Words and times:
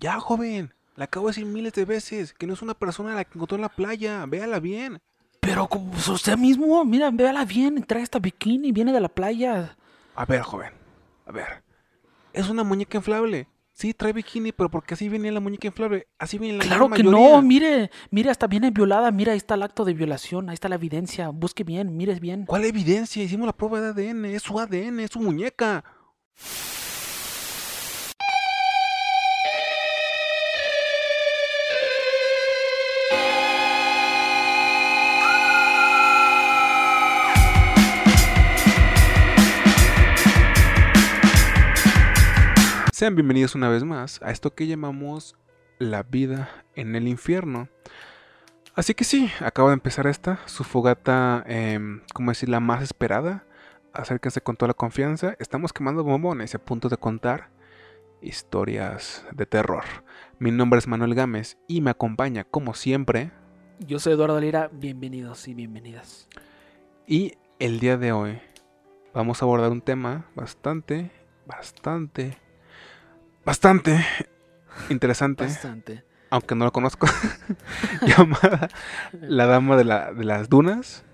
Ya, 0.00 0.18
joven. 0.18 0.72
Le 0.96 1.04
acabo 1.04 1.26
de 1.26 1.30
decir 1.30 1.46
miles 1.46 1.72
de 1.74 1.84
veces 1.84 2.32
que 2.34 2.46
no 2.46 2.54
es 2.54 2.62
una 2.62 2.74
persona 2.74 3.14
la 3.14 3.24
que 3.24 3.32
encontró 3.38 3.56
en 3.56 3.62
la 3.62 3.68
playa. 3.68 4.24
Véala 4.26 4.58
bien. 4.58 5.00
Pero 5.40 5.68
como 5.68 5.92
usted 5.92 6.36
mismo, 6.36 6.84
mira, 6.84 7.10
véala 7.10 7.44
bien, 7.44 7.82
trae 7.84 8.02
esta 8.02 8.18
bikini, 8.18 8.72
viene 8.72 8.92
de 8.92 9.00
la 9.00 9.08
playa. 9.08 9.76
A 10.14 10.24
ver, 10.26 10.42
joven. 10.42 10.72
A 11.26 11.32
ver. 11.32 11.62
Es 12.32 12.48
una 12.48 12.62
muñeca 12.62 12.98
inflable. 12.98 13.48
Sí, 13.72 13.94
trae 13.94 14.12
bikini, 14.12 14.52
pero 14.52 14.70
porque 14.70 14.92
así 14.92 15.08
viene 15.08 15.32
la 15.32 15.40
muñeca 15.40 15.66
inflable. 15.66 16.06
Así 16.18 16.38
viene 16.38 16.58
la 16.58 16.64
Claro 16.64 16.90
que 16.90 17.02
mayoría. 17.02 17.10
no, 17.36 17.40
mire, 17.42 17.90
mire, 18.10 18.30
hasta 18.30 18.46
viene 18.46 18.70
violada, 18.70 19.10
mira, 19.10 19.32
ahí 19.32 19.38
está 19.38 19.54
el 19.54 19.62
acto 19.62 19.86
de 19.86 19.94
violación, 19.94 20.50
ahí 20.50 20.54
está 20.54 20.68
la 20.68 20.74
evidencia, 20.74 21.30
busque 21.30 21.64
bien, 21.64 21.96
mire 21.96 22.14
bien. 22.20 22.44
¿Cuál 22.44 22.64
evidencia? 22.66 23.22
Hicimos 23.22 23.46
la 23.46 23.54
prueba 23.54 23.80
de 23.80 24.10
ADN. 24.10 24.26
Es 24.26 24.42
su 24.42 24.60
ADN, 24.60 25.00
es 25.00 25.10
su 25.12 25.20
muñeca. 25.20 25.82
Sean 43.00 43.16
bienvenidos 43.16 43.54
una 43.54 43.70
vez 43.70 43.82
más 43.82 44.20
a 44.22 44.30
esto 44.30 44.54
que 44.54 44.66
llamamos 44.66 45.34
la 45.78 46.02
vida 46.02 46.50
en 46.74 46.94
el 46.94 47.08
infierno. 47.08 47.70
Así 48.74 48.92
que 48.92 49.04
sí, 49.04 49.30
acaba 49.40 49.70
de 49.70 49.72
empezar 49.72 50.06
esta, 50.06 50.46
su 50.46 50.64
fogata, 50.64 51.42
em, 51.46 52.02
como 52.12 52.30
decir, 52.30 52.50
la 52.50 52.60
más 52.60 52.82
esperada. 52.82 53.46
Acérquense 53.94 54.42
con 54.42 54.56
toda 54.56 54.68
la 54.68 54.74
confianza. 54.74 55.34
Estamos 55.38 55.72
quemando 55.72 56.04
bombones 56.04 56.52
y 56.52 56.58
a 56.58 56.62
punto 56.62 56.90
de 56.90 56.98
contar 56.98 57.48
historias 58.20 59.24
de 59.32 59.46
terror. 59.46 59.84
Mi 60.38 60.50
nombre 60.50 60.78
es 60.78 60.86
Manuel 60.86 61.14
Gámez 61.14 61.56
y 61.66 61.80
me 61.80 61.92
acompaña, 61.92 62.44
como 62.44 62.74
siempre, 62.74 63.30
Yo 63.78 63.98
soy 63.98 64.12
Eduardo 64.12 64.38
Lira, 64.38 64.68
bienvenidos 64.74 65.48
y 65.48 65.54
bienvenidas. 65.54 66.28
y 67.06 67.38
el 67.60 67.80
día 67.80 67.96
de 67.96 68.12
hoy 68.12 68.40
vamos 69.14 69.40
a 69.40 69.46
abordar 69.46 69.70
un 69.70 69.80
tema 69.80 70.26
bastante, 70.34 71.10
bastante, 71.46 72.36
bastante 73.44 74.04
interesante, 74.88 75.44
Bastante. 75.44 76.04
aunque 76.30 76.54
no 76.54 76.64
lo 76.64 76.72
conozco, 76.72 77.06
llamada 78.06 78.68
La 79.20 79.46
Dama 79.46 79.76
de, 79.76 79.84
la- 79.84 80.12
de 80.12 80.24
las 80.24 80.48
Dunas. 80.48 81.04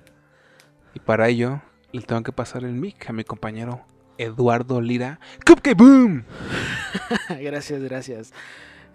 Y 0.95 1.01
para 1.01 1.29
ello 1.29 1.61
le 1.93 2.03
tengo 2.03 2.23
que 2.23 2.33
pasar 2.33 2.65
el 2.65 2.73
mic 2.73 3.09
a 3.11 3.13
mi 3.13 3.25
compañero 3.25 3.85
Eduardo 4.19 4.81
Lira. 4.81 5.21
¡Cupcake 5.47 5.77
Boom! 5.77 6.25
gracias, 7.41 7.83
gracias. 7.83 8.33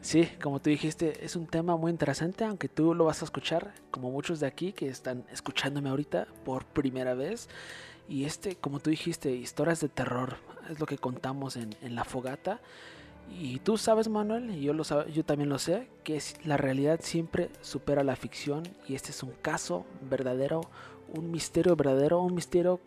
Sí, 0.01 0.27
como 0.41 0.59
tú 0.59 0.71
dijiste, 0.71 1.23
es 1.23 1.35
un 1.35 1.45
tema 1.45 1.77
muy 1.77 1.91
interesante, 1.91 2.43
aunque 2.43 2.67
tú 2.67 2.95
lo 2.95 3.05
vas 3.05 3.21
a 3.21 3.25
escuchar, 3.25 3.71
como 3.91 4.09
muchos 4.09 4.39
de 4.39 4.47
aquí 4.47 4.73
que 4.73 4.87
están 4.89 5.25
escuchándome 5.31 5.89
ahorita 5.89 6.25
por 6.43 6.65
primera 6.65 7.13
vez. 7.13 7.49
Y 8.09 8.25
este, 8.25 8.55
como 8.55 8.79
tú 8.79 8.89
dijiste, 8.89 9.29
historias 9.31 9.79
de 9.79 9.89
terror, 9.89 10.37
es 10.71 10.79
lo 10.79 10.87
que 10.87 10.97
contamos 10.97 11.55
en, 11.55 11.75
en 11.83 11.93
la 11.93 12.03
fogata. 12.03 12.59
Y 13.29 13.59
tú 13.59 13.77
sabes, 13.77 14.07
Manuel, 14.09 14.49
y 14.55 14.61
yo, 14.61 14.73
lo 14.73 14.83
sab- 14.83 15.07
yo 15.07 15.23
también 15.25 15.49
lo 15.49 15.57
sé, 15.59 15.87
que 16.03 16.17
es- 16.17 16.35
la 16.45 16.57
realidad 16.57 16.99
siempre 17.01 17.49
supera 17.61 18.03
la 18.03 18.15
ficción. 18.15 18.63
Y 18.87 18.95
este 18.95 19.11
es 19.11 19.23
un 19.23 19.31
caso 19.41 19.85
verdadero, 20.09 20.61
un 21.13 21.31
misterio 21.31 21.75
verdadero, 21.75 22.21
un 22.21 22.35
misterio 22.35 22.79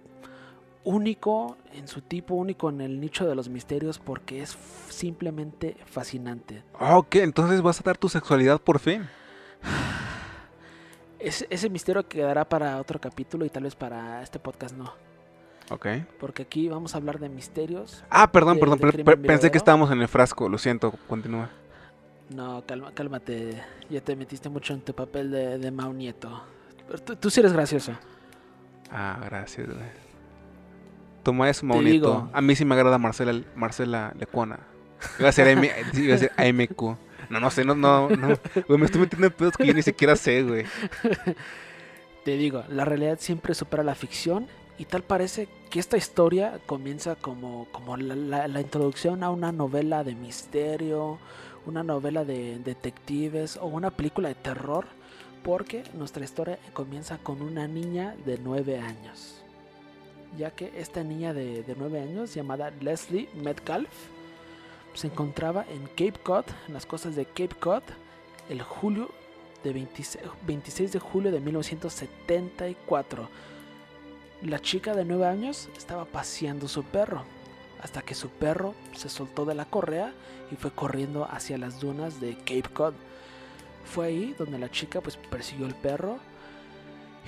único 0.85 1.57
en 1.73 1.89
su 1.89 2.03
tipo, 2.03 2.35
único 2.35 2.69
en 2.69 2.83
el 2.83 3.01
nicho 3.01 3.27
de 3.27 3.35
los 3.35 3.49
misterios, 3.49 3.99
porque 3.99 4.43
es 4.43 4.57
simplemente 4.91 5.77
fascinante. 5.87 6.63
Ah, 6.79 6.99
Ok, 6.99 7.17
entonces 7.17 7.63
vas 7.63 7.81
a 7.81 7.85
dar 7.85 7.97
tu 7.97 8.09
sexualidad 8.11 8.61
por 8.61 8.79
fin. 8.79 9.09
Ese 11.19 11.71
misterio 11.71 12.07
quedará 12.07 12.47
para 12.47 12.79
otro 12.79 13.01
capítulo 13.01 13.47
y 13.47 13.49
tal 13.51 13.63
vez 13.63 13.75
para 13.75 14.23
este 14.23 14.39
podcast 14.39 14.77
no. 14.77 14.93
Ok. 15.71 15.87
Porque 16.21 16.43
aquí 16.43 16.69
vamos 16.69 16.95
a 16.95 16.99
hablar 16.99 17.19
de 17.19 17.29
misterios. 17.29 18.05
Ah, 18.11 18.31
perdón, 18.31 18.55
De- 18.55 18.61
perdón. 18.61 18.79
de 18.79 18.83
per- 18.83 18.93
crimen 18.93 19.05
per- 19.05 19.27
pensé 19.27 19.51
que 19.51 19.59
estábamos 19.59 19.91
en 19.91 20.01
el 20.03 20.09
frasco. 20.09 20.49
Lo 20.49 20.59
siento, 20.59 20.93
continúa. 21.09 21.51
No, 22.31 22.63
calma, 22.67 22.93
cálmate. 22.93 23.63
Ya 23.91 24.01
te 24.01 24.17
metiste 24.17 24.49
mucho 24.49 24.75
en 24.75 24.81
tu 24.81 24.95
papel 24.95 25.31
de, 25.31 25.59
de 25.59 25.71
Mau 25.71 25.93
Nieto. 25.93 26.43
Pero 26.87 26.99
tú, 27.01 27.17
tú 27.17 27.31
sí 27.31 27.41
eres 27.41 27.53
gracioso. 27.53 27.93
Ah, 28.91 29.19
gracias, 29.25 29.67
güey. 29.67 30.05
Toma 31.23 31.49
eso, 31.49 31.65
Maunito. 31.65 31.91
digo. 31.91 32.31
A 32.33 32.41
mí 32.43 32.55
sí 32.55 32.65
me 32.67 32.75
agrada 32.75 32.99
Marcela, 32.99 33.41
Marcela 33.57 34.13
Lecuona. 34.19 34.59
Iba 35.19 35.31
a 35.31 35.33
ser, 35.33 35.59
iba 35.95 36.15
a 36.15 36.19
ser 36.19 36.33
AMQ. 36.37 36.83
No, 37.31 37.41
no 37.41 37.51
sé, 37.51 37.65
no, 37.65 37.75
no, 37.75 38.11
no. 38.11 38.29
Güey, 38.69 38.79
me 38.79 38.85
estoy 38.85 39.01
metiendo 39.01 39.27
en 39.29 39.33
pedos 39.33 39.57
que 39.57 39.67
yo 39.67 39.73
ni 39.73 39.81
siquiera 39.83 40.15
sé, 40.17 40.43
güey. 40.43 40.67
Te 42.25 42.37
digo, 42.37 42.65
la 42.69 42.85
realidad 42.85 43.19
siempre 43.21 43.55
supera 43.55 43.83
la 43.83 43.95
ficción 43.95 44.47
y 44.79 44.87
tal 44.87 45.03
parece 45.03 45.49
que 45.71 45.79
esta 45.79 45.97
historia 45.97 46.59
comienza 46.67 47.15
como, 47.17 47.67
como 47.73 47.97
la, 47.97 48.49
la- 48.49 48.61
introducción 48.61 49.23
a 49.23 49.31
una 49.31 49.53
novela 49.53 50.03
de 50.05 50.15
misterio, 50.15 51.19
una 51.67 51.83
novela 51.85 52.25
de 52.25 52.59
detectives 52.59 53.57
o 53.57 53.67
una 53.67 53.91
película 53.91 54.29
de 54.29 54.35
terror, 54.35 54.87
porque 55.45 55.85
nuestra 55.95 56.25
historia 56.25 56.59
comienza 56.73 57.19
con 57.19 57.41
una 57.43 57.69
niña 57.69 58.17
de 58.27 58.39
9 58.39 58.81
años. 58.81 59.41
Ya 60.37 60.51
que 60.51 60.73
esta 60.77 61.05
niña 61.05 61.33
de, 61.33 61.63
de 61.63 61.77
9 61.77 62.01
años, 62.01 62.35
llamada 62.35 62.71
Leslie 62.81 63.29
Metcalf, 63.35 63.89
se 64.95 65.07
encontraba 65.07 65.65
en 65.71 65.87
Cape 65.87 66.21
Cod, 66.23 66.45
en 66.67 66.75
las 66.75 66.87
costas 66.87 67.15
de 67.15 67.27
Cape 67.27 67.55
Cod, 67.61 67.83
el 68.49 68.63
julio 68.63 69.11
de 69.63 69.73
26, 69.73 70.25
26 70.47 70.93
de 70.93 70.99
julio 70.99 71.31
de 71.31 71.41
1974. 71.41 73.29
La 74.45 74.59
chica 74.59 74.93
de 74.93 75.07
9 75.07 75.25
años 75.25 75.71
estaba 75.75 76.05
paseando 76.05 76.69
su 76.69 76.85
perro, 76.85 77.25
hasta 77.81 78.03
que 78.03 78.15
su 78.15 78.29
perro 78.29 78.75
se 78.95 79.09
soltó 79.09 79.47
de 79.47 79.55
la 79.55 79.65
correa 79.65 80.13
y 80.53 80.57
fue 80.57 80.71
corriendo 80.71 81.27
hacia 81.31 81.57
las 81.57 81.81
dunas 81.81 82.21
de 82.21 82.37
Cape 82.37 82.69
Cod. 82.75 82.93
Fue 83.87 84.09
ahí 84.09 84.35
donde 84.39 84.59
la 84.59 84.71
chica 84.71 85.01
pues 85.01 85.17
persiguió 85.17 85.65
el 85.65 85.75
perro 85.75 86.19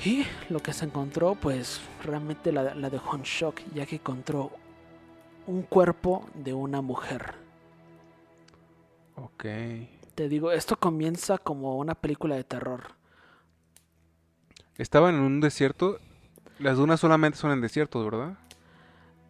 y 0.04 0.26
lo 0.50 0.60
que 0.60 0.74
se 0.74 0.84
encontró 0.84 1.36
pues 1.36 1.80
realmente 2.04 2.52
la, 2.52 2.74
la 2.74 2.90
dejó 2.90 3.16
en 3.16 3.22
shock 3.22 3.62
ya 3.74 3.86
que 3.86 3.96
encontró 3.96 4.50
un 5.46 5.62
cuerpo 5.62 6.28
de 6.34 6.52
una 6.52 6.82
mujer. 6.82 7.34
Ok. 9.14 9.44
Te 10.14 10.28
digo, 10.28 10.52
esto 10.52 10.78
comienza 10.78 11.38
como 11.38 11.78
una 11.78 11.94
película 11.94 12.36
de 12.36 12.44
terror. 12.44 12.88
Estaban 14.76 15.14
en 15.14 15.22
un 15.22 15.40
desierto. 15.40 15.98
Las 16.58 16.76
dunas 16.76 17.00
solamente 17.00 17.38
son 17.38 17.52
en 17.52 17.60
desiertos, 17.60 18.04
¿verdad? 18.04 18.34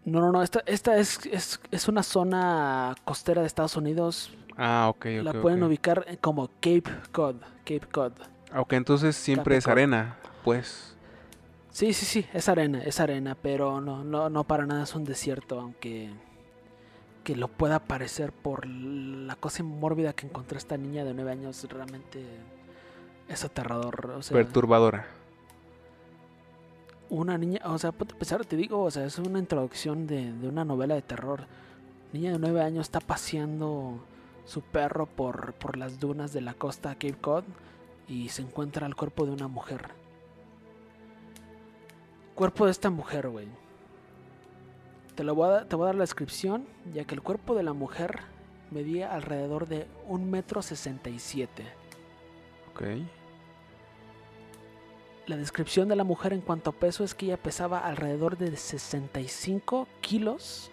No, 0.04 0.20
no, 0.20 0.30
no, 0.30 0.42
esta, 0.42 0.62
esta 0.66 0.96
es, 0.98 1.26
es, 1.26 1.60
es 1.72 1.88
una 1.88 2.02
zona 2.02 2.94
costera 3.04 3.40
de 3.40 3.48
Estados 3.48 3.76
Unidos. 3.76 4.32
Ah, 4.56 4.86
ok, 4.88 5.06
ok. 5.18 5.24
la 5.24 5.32
pueden 5.34 5.62
ubicar 5.64 6.18
como 6.20 6.48
Cape 6.48 6.84
Cod. 7.12 7.36
Cape 7.64 7.88
Cod. 7.92 8.12
Ok, 8.56 8.74
entonces 8.74 9.16
siempre 9.16 9.56
es 9.56 9.64
Cod. 9.64 9.72
arena, 9.72 10.16
pues. 10.44 10.96
Sí, 11.70 11.92
sí, 11.92 12.06
sí, 12.06 12.26
es 12.32 12.48
arena, 12.48 12.82
es 12.84 13.00
arena, 13.00 13.36
pero 13.40 13.80
no, 13.80 14.04
no, 14.04 14.30
no 14.30 14.44
para 14.44 14.64
nada 14.64 14.84
es 14.84 14.94
un 14.94 15.04
desierto, 15.04 15.60
aunque 15.60 16.10
que 17.26 17.34
lo 17.34 17.48
pueda 17.48 17.80
parecer 17.80 18.30
por 18.30 18.64
la 18.66 19.34
cosa 19.34 19.64
mórbida 19.64 20.12
que 20.12 20.26
encontró 20.26 20.56
esta 20.56 20.76
niña 20.76 21.04
de 21.04 21.12
9 21.12 21.32
años, 21.32 21.66
realmente 21.68 22.24
es 23.28 23.44
aterrador. 23.44 24.12
O 24.16 24.22
sea, 24.22 24.36
Perturbadora. 24.36 25.06
Una 27.08 27.38
niña, 27.38 27.60
o 27.64 27.78
sea, 27.78 27.90
a 27.90 27.92
pensar, 27.92 28.44
te 28.44 28.56
digo, 28.56 28.82
o 28.82 28.90
sea, 28.90 29.04
es 29.04 29.18
una 29.18 29.38
introducción 29.38 30.06
de, 30.06 30.32
de 30.32 30.48
una 30.48 30.64
novela 30.64 30.94
de 30.94 31.02
terror. 31.02 31.46
Niña 32.12 32.32
de 32.32 32.38
9 32.38 32.62
años 32.62 32.86
está 32.86 33.00
paseando 33.00 34.00
su 34.44 34.62
perro 34.62 35.06
por, 35.06 35.54
por 35.54 35.76
las 35.76 35.98
dunas 35.98 36.32
de 36.32 36.40
la 36.40 36.54
costa 36.54 36.94
Cape 36.94 37.14
Cod 37.20 37.44
y 38.08 38.28
se 38.28 38.42
encuentra 38.42 38.86
el 38.86 38.94
cuerpo 38.94 39.26
de 39.26 39.32
una 39.32 39.48
mujer. 39.48 39.90
Cuerpo 42.34 42.66
de 42.66 42.70
esta 42.70 42.90
mujer, 42.90 43.28
güey. 43.28 43.48
Te, 45.14 45.24
voy 45.24 45.50
a, 45.50 45.66
te 45.66 45.74
voy 45.74 45.84
a 45.84 45.86
dar 45.86 45.94
la 45.96 46.02
descripción, 46.02 46.66
ya 46.92 47.04
que 47.04 47.14
el 47.14 47.22
cuerpo 47.22 47.54
de 47.54 47.62
la 47.62 47.72
mujer 47.72 48.20
medía 48.70 49.12
alrededor 49.12 49.66
de 49.66 49.86
un 50.06 50.30
metro. 50.30 50.60
Ok. 52.70 52.82
La 55.26 55.36
descripción 55.36 55.88
de 55.88 55.96
la 55.96 56.04
mujer 56.04 56.32
en 56.32 56.40
cuanto 56.40 56.70
a 56.70 56.72
peso 56.72 57.02
es 57.02 57.14
que 57.14 57.26
ella 57.26 57.36
pesaba 57.36 57.80
alrededor 57.80 58.38
de 58.38 58.56
65 58.56 59.88
kilos 60.00 60.70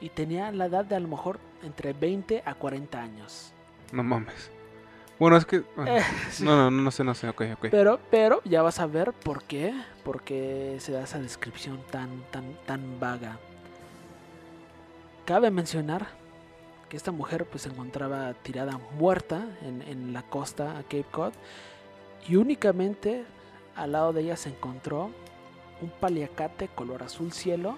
y 0.00 0.08
tenía 0.08 0.50
la 0.50 0.66
edad 0.66 0.84
de 0.84 0.96
a 0.96 1.00
lo 1.00 1.06
mejor 1.06 1.38
entre 1.62 1.92
20 1.92 2.42
a 2.44 2.54
40 2.54 3.00
años. 3.00 3.52
No 3.92 4.02
mames. 4.02 4.50
Bueno, 5.20 5.36
es 5.36 5.44
que. 5.46 5.60
bueno, 5.76 5.96
Eh, 5.96 6.02
sí. 6.30 6.44
No, 6.44 6.56
no, 6.56 6.70
no, 6.72 6.82
no 6.82 6.90
sé, 6.90 7.04
no 7.04 7.14
sé. 7.14 7.28
Ok, 7.28 7.42
ok. 7.54 7.66
Pero, 7.70 8.00
pero 8.10 8.40
ya 8.44 8.62
vas 8.62 8.80
a 8.80 8.86
ver 8.86 9.12
por 9.12 9.44
qué, 9.44 9.72
por 10.02 10.22
qué 10.22 10.78
se 10.80 10.90
da 10.90 11.04
esa 11.04 11.20
descripción 11.20 11.80
tan, 11.92 12.24
tan, 12.32 12.54
tan 12.66 12.98
vaga. 12.98 13.38
Cabe 15.24 15.52
mencionar 15.52 16.08
que 16.88 16.96
esta 16.96 17.12
mujer 17.12 17.46
pues 17.46 17.62
se 17.62 17.68
encontraba 17.68 18.34
tirada 18.34 18.80
muerta 18.98 19.46
en, 19.62 19.82
en 19.82 20.12
la 20.12 20.22
costa 20.22 20.76
a 20.78 20.82
Cape 20.82 21.06
Cod 21.12 21.32
y 22.28 22.36
únicamente 22.36 23.24
al 23.74 23.92
lado 23.92 24.12
de 24.12 24.22
ella 24.22 24.36
se 24.36 24.50
encontró 24.50 25.10
un 25.80 25.90
paliacate 25.90 26.68
color 26.68 27.02
azul 27.02 27.32
cielo 27.32 27.76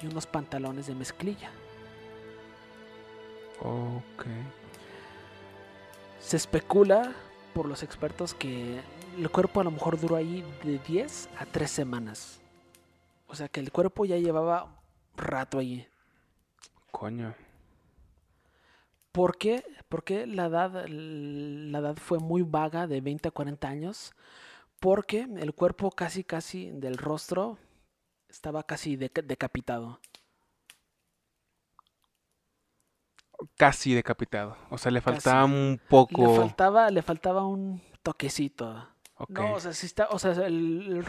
y 0.00 0.06
unos 0.06 0.26
pantalones 0.26 0.86
de 0.86 0.94
mezclilla. 0.94 1.50
Ok. 3.60 4.26
Se 6.20 6.36
especula 6.36 7.12
por 7.52 7.66
los 7.66 7.82
expertos 7.82 8.34
que 8.34 8.80
el 9.18 9.30
cuerpo 9.30 9.60
a 9.60 9.64
lo 9.64 9.70
mejor 9.70 10.00
duró 10.00 10.16
ahí 10.16 10.44
de 10.64 10.78
10 10.78 11.28
a 11.38 11.46
3 11.46 11.70
semanas. 11.70 12.40
O 13.28 13.34
sea 13.34 13.48
que 13.48 13.60
el 13.60 13.70
cuerpo 13.70 14.04
ya 14.04 14.16
llevaba 14.16 14.68
rato 15.16 15.58
allí. 15.58 15.86
Coño. 16.90 17.34
¿Por 19.14 19.38
qué? 19.38 19.64
Porque 19.88 20.26
la 20.26 20.46
edad, 20.46 20.86
la 20.88 21.78
edad 21.78 21.96
fue 21.96 22.18
muy 22.18 22.42
vaga, 22.42 22.86
de 22.88 23.00
20 23.00 23.28
a 23.28 23.32
40 23.32 23.68
años. 23.68 24.12
Porque 24.80 25.22
el 25.38 25.54
cuerpo 25.54 25.90
casi, 25.92 26.24
casi 26.24 26.70
del 26.72 26.98
rostro 26.98 27.58
estaba 28.28 28.64
casi 28.64 28.96
deca- 28.96 29.22
decapitado. 29.24 30.00
Casi 33.56 33.94
decapitado. 33.94 34.56
O 34.70 34.78
sea, 34.78 34.90
le 34.92 35.00
Casi. 35.02 35.02
faltaba 35.02 35.44
un 35.44 35.80
Le 36.08 36.28
poco. 36.28 36.28
faltaba, 36.28 36.90
le 36.90 37.02
faltaba 37.02 37.46
un 37.46 37.82
toquecito. 38.02 38.88
No, 39.28 39.54
o 39.54 39.60
sea, 39.60 39.72
sí 39.72 39.86
está, 39.86 40.08
o 40.10 40.18
sea, 40.18 40.32
el, 40.32 41.04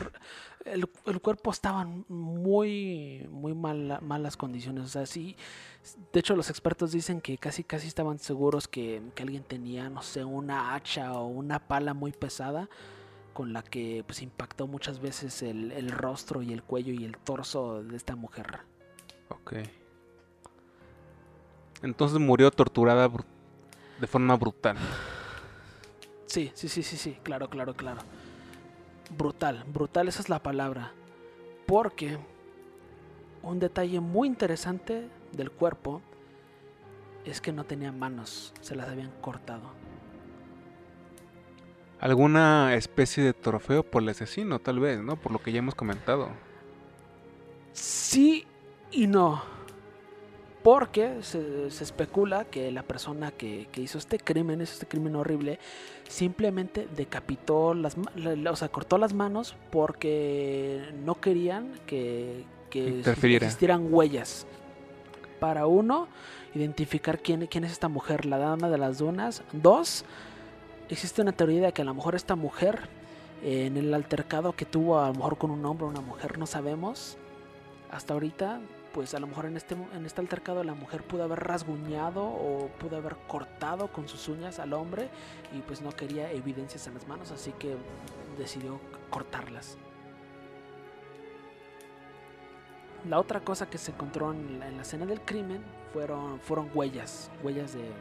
el, 0.66 0.90
el- 1.06 1.22
cuerpo 1.22 1.50
estaba 1.52 1.82
en 1.82 2.06
muy, 2.08 3.28
muy 3.32 3.54
mala- 3.56 4.00
malas 4.00 4.38
condiciones. 4.38 4.86
O 4.86 4.88
sea, 4.88 5.06
sí. 5.06 5.36
De 6.14 6.20
hecho, 6.20 6.36
los 6.36 6.50
expertos 6.50 6.92
dicen 6.92 7.20
que 7.20 7.38
casi, 7.38 7.64
casi 7.64 7.88
estaban 7.88 8.20
seguros 8.20 8.68
que, 8.68 9.02
que 9.16 9.24
alguien 9.24 9.44
tenía, 9.44 9.90
no 9.90 10.02
sé, 10.04 10.24
una 10.24 10.76
hacha 10.76 11.14
o 11.14 11.26
una 11.28 11.60
pala 11.60 11.94
muy 11.94 12.12
pesada 12.12 12.70
con 13.34 13.54
la 13.54 13.64
que 13.64 14.04
pues 14.06 14.22
impactó 14.22 14.66
muchas 14.68 15.00
veces 15.00 15.42
el, 15.42 15.72
el 15.74 15.90
rostro 15.92 16.42
y 16.42 16.54
el 16.54 16.64
cuello 16.64 16.94
y 16.94 17.04
el 17.06 17.18
torso 17.18 17.84
de 17.84 17.98
esta 17.98 18.16
mujer. 18.16 18.60
Ok. 19.30 19.54
Entonces 21.82 22.20
murió 22.20 22.50
torturada 22.52 23.10
de 24.00 24.08
forma 24.08 24.36
brutal. 24.38 24.78
Sí, 26.26 26.52
sí, 26.54 26.70
sí, 26.70 26.84
sí, 26.84 26.98
sí, 26.98 27.18
claro, 27.24 27.50
claro, 27.50 27.74
claro. 27.76 28.02
Brutal, 29.18 29.64
brutal, 29.68 30.08
esa 30.08 30.22
es 30.22 30.30
la 30.30 30.42
palabra. 30.42 30.92
Porque 31.66 32.18
un 33.44 33.60
detalle 33.60 34.00
muy 34.00 34.28
interesante 34.28 35.08
del 35.32 35.52
cuerpo 35.52 36.02
es 37.26 37.42
que 37.42 37.52
no 37.52 37.64
tenía 37.64 37.92
manos, 37.92 38.54
se 38.62 38.76
las 38.76 38.90
habían 38.90 39.12
cortado. 39.22 39.72
Alguna 42.00 42.76
especie 42.76 43.24
de 43.24 43.34
trofeo 43.34 43.84
por 43.84 44.04
el 44.04 44.10
asesino, 44.10 44.60
tal 44.60 44.80
vez, 44.80 45.00
¿no? 45.00 45.16
Por 45.16 45.32
lo 45.32 45.40
que 45.40 45.52
ya 45.52 45.60
hemos 45.60 45.76
comentado. 45.76 46.30
Sí 47.72 48.46
y 48.92 49.08
no. 49.08 49.55
Porque 50.66 51.22
se, 51.22 51.70
se 51.70 51.84
especula 51.84 52.46
que 52.46 52.72
la 52.72 52.82
persona 52.82 53.30
que, 53.30 53.68
que 53.72 53.82
hizo 53.82 54.00
este 54.00 54.18
crimen, 54.18 54.62
este 54.62 54.88
crimen 54.88 55.16
horrible, 55.16 55.60
simplemente 56.10 56.88
decapitó 56.96 57.76
las 57.76 57.96
o 57.96 58.56
sea, 58.56 58.70
cortó 58.70 58.98
las 58.98 59.14
manos 59.14 59.56
porque 59.70 60.82
no 61.06 61.22
querían 61.22 61.72
que, 61.86 62.46
que 62.72 63.02
existieran 63.02 63.94
huellas. 63.94 64.48
Para 65.40 65.68
uno, 65.68 66.08
identificar 66.56 67.20
quién, 67.20 67.46
quién 67.46 67.64
es 67.64 67.72
esta 67.72 67.88
mujer, 67.88 68.26
la 68.26 68.40
dama 68.40 68.68
de 68.68 68.80
las 68.80 68.98
dunas. 68.98 69.44
Dos, 69.54 70.04
existe 70.90 71.22
una 71.22 71.34
teoría 71.34 71.68
de 71.68 71.74
que 71.74 71.84
a 71.84 71.86
lo 71.86 71.94
mejor 71.94 72.16
esta 72.16 72.36
mujer, 72.36 72.90
eh, 73.44 73.68
en 73.68 73.78
el 73.78 73.94
altercado 73.94 74.54
que 74.54 74.66
tuvo 74.66 75.00
a 75.00 75.10
lo 75.10 75.14
mejor 75.14 75.38
con 75.38 75.52
un 75.52 75.64
hombre 75.64 75.86
o 75.86 75.90
una 75.90 76.02
mujer, 76.02 76.40
no 76.40 76.48
sabemos, 76.48 77.18
hasta 77.92 78.16
ahorita, 78.16 78.62
pues 78.96 79.14
a 79.14 79.20
lo 79.20 79.28
mejor 79.28 79.46
en 79.46 79.58
este, 79.58 79.76
en 79.76 80.06
este 80.06 80.22
altercado 80.22 80.64
la 80.64 80.74
mujer 80.74 81.04
pudo 81.04 81.26
haber 81.26 81.42
rasguñado 81.44 82.24
o 82.24 82.70
pudo 82.80 82.96
haber 82.96 83.18
cortado 83.28 83.90
con 83.92 84.08
sus 84.08 84.30
uñas 84.30 84.58
al 84.58 84.72
hombre 84.72 85.10
y 85.54 85.60
pues 85.60 85.82
no 85.82 85.92
quería 85.92 86.32
evidencias 86.32 86.88
en 86.88 86.94
las 86.94 87.06
manos, 87.06 87.30
así 87.32 87.52
que 87.60 87.76
decidió 88.38 88.80
cortarlas. 89.10 89.78
La 93.10 93.20
otra 93.20 93.42
cosa 93.42 93.70
que 93.70 93.78
se 93.78 93.92
encontró 93.92 94.32
en 94.32 94.60
la, 94.60 94.70
en 94.70 94.78
la 94.78 94.84
escena 94.84 95.06
del 95.06 95.20
crimen 95.20 95.62
fueron, 95.92 96.40
fueron 96.40 96.70
huellas, 96.74 97.30
huellas 97.44 97.74
de, 97.74 97.92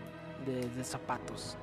de- 0.46 0.68
de 0.68 0.84
zapatos. 0.84 1.56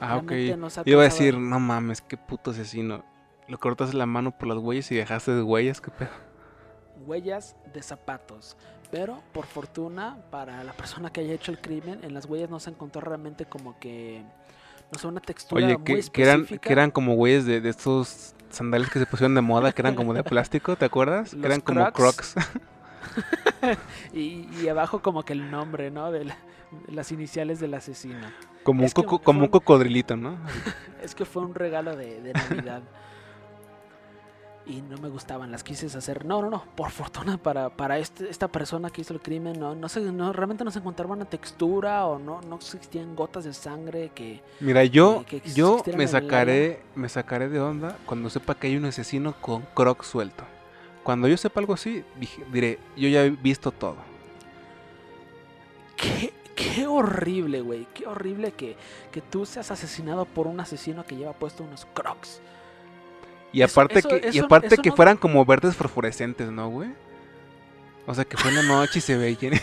Ah, 0.00 0.16
ok. 0.16 0.30
No 0.56 0.70
se 0.70 0.82
Iba 0.86 1.00
a 1.00 1.04
decir, 1.04 1.36
no 1.36 1.58
mames, 1.58 2.00
qué 2.02 2.16
puto 2.16 2.52
asesino. 2.52 3.04
Lo 3.48 3.58
cortaste 3.58 3.96
la 3.96 4.06
mano 4.06 4.30
por 4.30 4.46
las 4.46 4.58
huellas 4.58 4.90
y 4.92 4.94
dejaste 4.94 5.32
de 5.32 5.42
huellas, 5.42 5.80
qué 5.80 5.90
pedo. 5.90 6.29
Huellas 7.06 7.56
de 7.72 7.82
zapatos. 7.82 8.56
Pero 8.90 9.22
por 9.32 9.46
fortuna 9.46 10.18
para 10.30 10.64
la 10.64 10.72
persona 10.72 11.10
que 11.10 11.20
haya 11.20 11.32
hecho 11.34 11.52
el 11.52 11.60
crimen, 11.60 12.00
en 12.02 12.12
las 12.14 12.26
huellas 12.26 12.50
no 12.50 12.58
se 12.58 12.70
encontró 12.70 13.00
realmente 13.00 13.44
como 13.46 13.78
que, 13.78 14.22
no 14.92 14.98
sé, 14.98 15.06
una 15.06 15.20
textura 15.20 15.64
Oye, 15.64 15.76
muy 15.76 15.84
que, 15.84 16.02
que 16.10 16.22
eran, 16.22 16.40
específica. 16.40 16.66
que 16.66 16.72
eran 16.72 16.90
como 16.90 17.14
huellas 17.14 17.44
de, 17.44 17.60
de 17.60 17.68
estos 17.68 18.34
sandalias 18.50 18.90
que 18.90 18.98
se 18.98 19.06
pusieron 19.06 19.34
de 19.36 19.42
moda, 19.42 19.70
que 19.72 19.80
eran 19.82 19.94
como 19.94 20.12
de 20.12 20.24
plástico, 20.24 20.74
¿te 20.74 20.84
acuerdas? 20.86 21.30
Que 21.30 21.36
Los 21.36 21.44
eran 21.46 21.60
como 21.60 21.92
Crocs. 21.92 22.34
crocs. 22.34 22.48
y, 24.12 24.48
y 24.60 24.68
abajo 24.68 25.00
como 25.02 25.22
que 25.24 25.32
el 25.32 25.50
nombre, 25.50 25.90
¿no? 25.90 26.10
De, 26.10 26.24
la- 26.24 26.36
de 26.86 26.92
las 26.92 27.12
iniciales 27.12 27.60
del 27.60 27.74
asesino. 27.74 28.26
como, 28.64 28.80
un 28.80 28.86
Es 28.86 28.94
que 28.94 29.02
coco- 29.02 29.20
como 29.22 29.38
un 29.40 29.44
un- 29.44 29.50
cocodrilito, 29.50 30.16
¿no? 30.16 30.36
Es 31.02 31.14
que 31.14 31.24
fue 31.24 31.42
un 31.42 31.54
regalo 31.54 31.96
de, 31.96 32.20
de 32.20 32.32
Navidad. 32.32 32.82
Y 34.66 34.82
no 34.82 34.98
me 34.98 35.08
gustaban, 35.08 35.50
las 35.50 35.64
quise 35.64 35.86
hacer. 35.86 36.24
No, 36.24 36.42
no, 36.42 36.50
no, 36.50 36.64
por 36.76 36.90
fortuna 36.90 37.38
para, 37.38 37.70
para 37.70 37.98
este- 37.98 38.28
esta 38.28 38.48
persona 38.48 38.90
que 38.90 39.00
hizo 39.00 39.14
el 39.14 39.20
crimen, 39.20 39.58
no, 39.58 39.74
no, 39.74 39.88
se, 39.88 40.00
no 40.00 40.32
realmente 40.32 40.64
no 40.64 40.70
se 40.70 40.78
encontraba 40.80 41.14
una 41.14 41.24
textura 41.24 42.06
o 42.06 42.18
no, 42.18 42.40
no 42.42 42.56
existían 42.56 43.16
gotas 43.16 43.44
de 43.44 43.54
sangre 43.54 44.10
que... 44.14 44.42
Mira, 44.60 44.84
yo, 44.84 45.24
que 45.26 45.40
yo 45.54 45.82
me 45.96 46.06
sacaré, 46.06 46.82
me 46.94 47.08
sacaré 47.08 47.48
de 47.48 47.60
onda 47.60 47.96
cuando 48.06 48.30
sepa 48.30 48.54
que 48.54 48.66
hay 48.68 48.76
un 48.76 48.84
asesino 48.84 49.34
con 49.40 49.62
crocs 49.74 50.06
suelto. 50.06 50.44
Cuando 51.02 51.26
yo 51.26 51.36
sepa 51.36 51.60
algo 51.60 51.74
así, 51.74 52.04
diré, 52.52 52.78
yo 52.96 53.08
ya 53.08 53.24
he 53.24 53.30
visto 53.30 53.72
todo. 53.72 53.96
Qué, 55.96 56.32
qué 56.54 56.86
horrible, 56.86 57.60
güey. 57.62 57.86
Qué 57.94 58.06
horrible 58.06 58.52
que, 58.52 58.76
que 59.10 59.20
tú 59.20 59.46
seas 59.46 59.70
asesinado 59.70 60.24
por 60.26 60.46
un 60.46 60.60
asesino 60.60 61.04
que 61.04 61.16
lleva 61.16 61.32
puesto 61.32 61.64
unos 61.64 61.86
crocs. 61.94 62.40
Y 63.52 63.62
aparte 63.62 63.98
eso- 63.98 64.08
que, 64.08 64.30
y 64.32 64.38
aparte 64.38 64.68
eso 64.74 64.82
que 64.82 64.90
no- 64.90 64.96
fueran 64.96 65.16
como 65.16 65.44
verdes 65.44 65.74
fosforescentes, 65.76 66.50
¿no, 66.50 66.68
güey? 66.68 66.90
O 68.06 68.14
sea, 68.14 68.24
que 68.24 68.36
fue 68.36 68.50
en 68.50 68.56
la 68.56 68.62
noche 68.62 68.98
y 68.98 69.02
se 69.02 69.16
veían. 69.16 69.60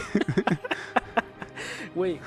Güey, 1.95 2.19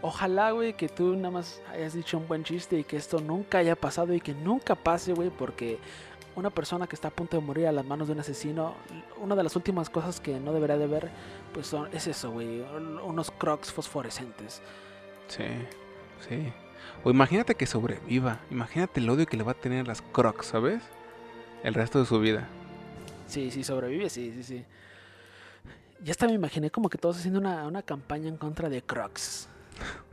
ojalá, 0.00 0.50
güey, 0.50 0.74
que 0.74 0.88
tú 0.88 1.14
nada 1.14 1.30
más 1.30 1.60
hayas 1.72 1.92
dicho 1.94 2.18
un 2.18 2.26
buen 2.26 2.42
chiste 2.44 2.78
y 2.78 2.84
que 2.84 2.96
esto 2.96 3.20
nunca 3.20 3.58
haya 3.58 3.76
pasado 3.76 4.12
y 4.14 4.20
que 4.20 4.34
nunca 4.34 4.74
pase, 4.74 5.12
güey, 5.12 5.30
porque 5.30 5.78
una 6.34 6.50
persona 6.50 6.86
que 6.86 6.96
está 6.96 7.08
a 7.08 7.10
punto 7.12 7.36
de 7.38 7.42
morir 7.44 7.66
a 7.68 7.72
las 7.72 7.84
manos 7.84 8.08
de 8.08 8.14
un 8.14 8.20
asesino, 8.20 8.74
una 9.20 9.36
de 9.36 9.44
las 9.44 9.54
últimas 9.54 9.88
cosas 9.90 10.20
que 10.20 10.40
no 10.40 10.52
debería 10.52 10.78
de 10.78 10.86
ver, 10.86 11.10
pues 11.52 11.66
son, 11.68 11.88
es 11.94 12.06
eso, 12.06 12.30
güey, 12.32 12.62
unos 13.04 13.30
crocs 13.30 13.70
fosforescentes. 13.70 14.60
Sí, 15.28 15.44
sí. 16.28 16.52
O 17.04 17.10
imagínate 17.10 17.54
que 17.54 17.66
sobreviva. 17.66 18.38
Imagínate 18.50 19.00
el 19.00 19.10
odio 19.10 19.26
que 19.26 19.36
le 19.36 19.42
va 19.42 19.52
a 19.52 19.54
tener 19.54 19.86
las 19.88 20.02
crocs, 20.02 20.46
¿sabes? 20.46 20.82
El 21.64 21.74
resto 21.74 21.98
de 21.98 22.06
su 22.06 22.20
vida. 22.20 22.48
Sí, 23.26 23.50
sí, 23.50 23.64
sobrevive, 23.64 24.08
sí, 24.10 24.32
sí, 24.34 24.42
sí. 24.42 24.64
Ya 26.04 26.10
hasta 26.10 26.26
me 26.26 26.32
imaginé 26.32 26.70
como 26.70 26.88
que 26.88 26.98
todos 26.98 27.16
haciendo 27.18 27.38
una, 27.40 27.66
una 27.66 27.82
campaña 27.82 28.28
en 28.28 28.36
contra 28.36 28.68
de 28.68 28.82
Crocs. 28.82 29.48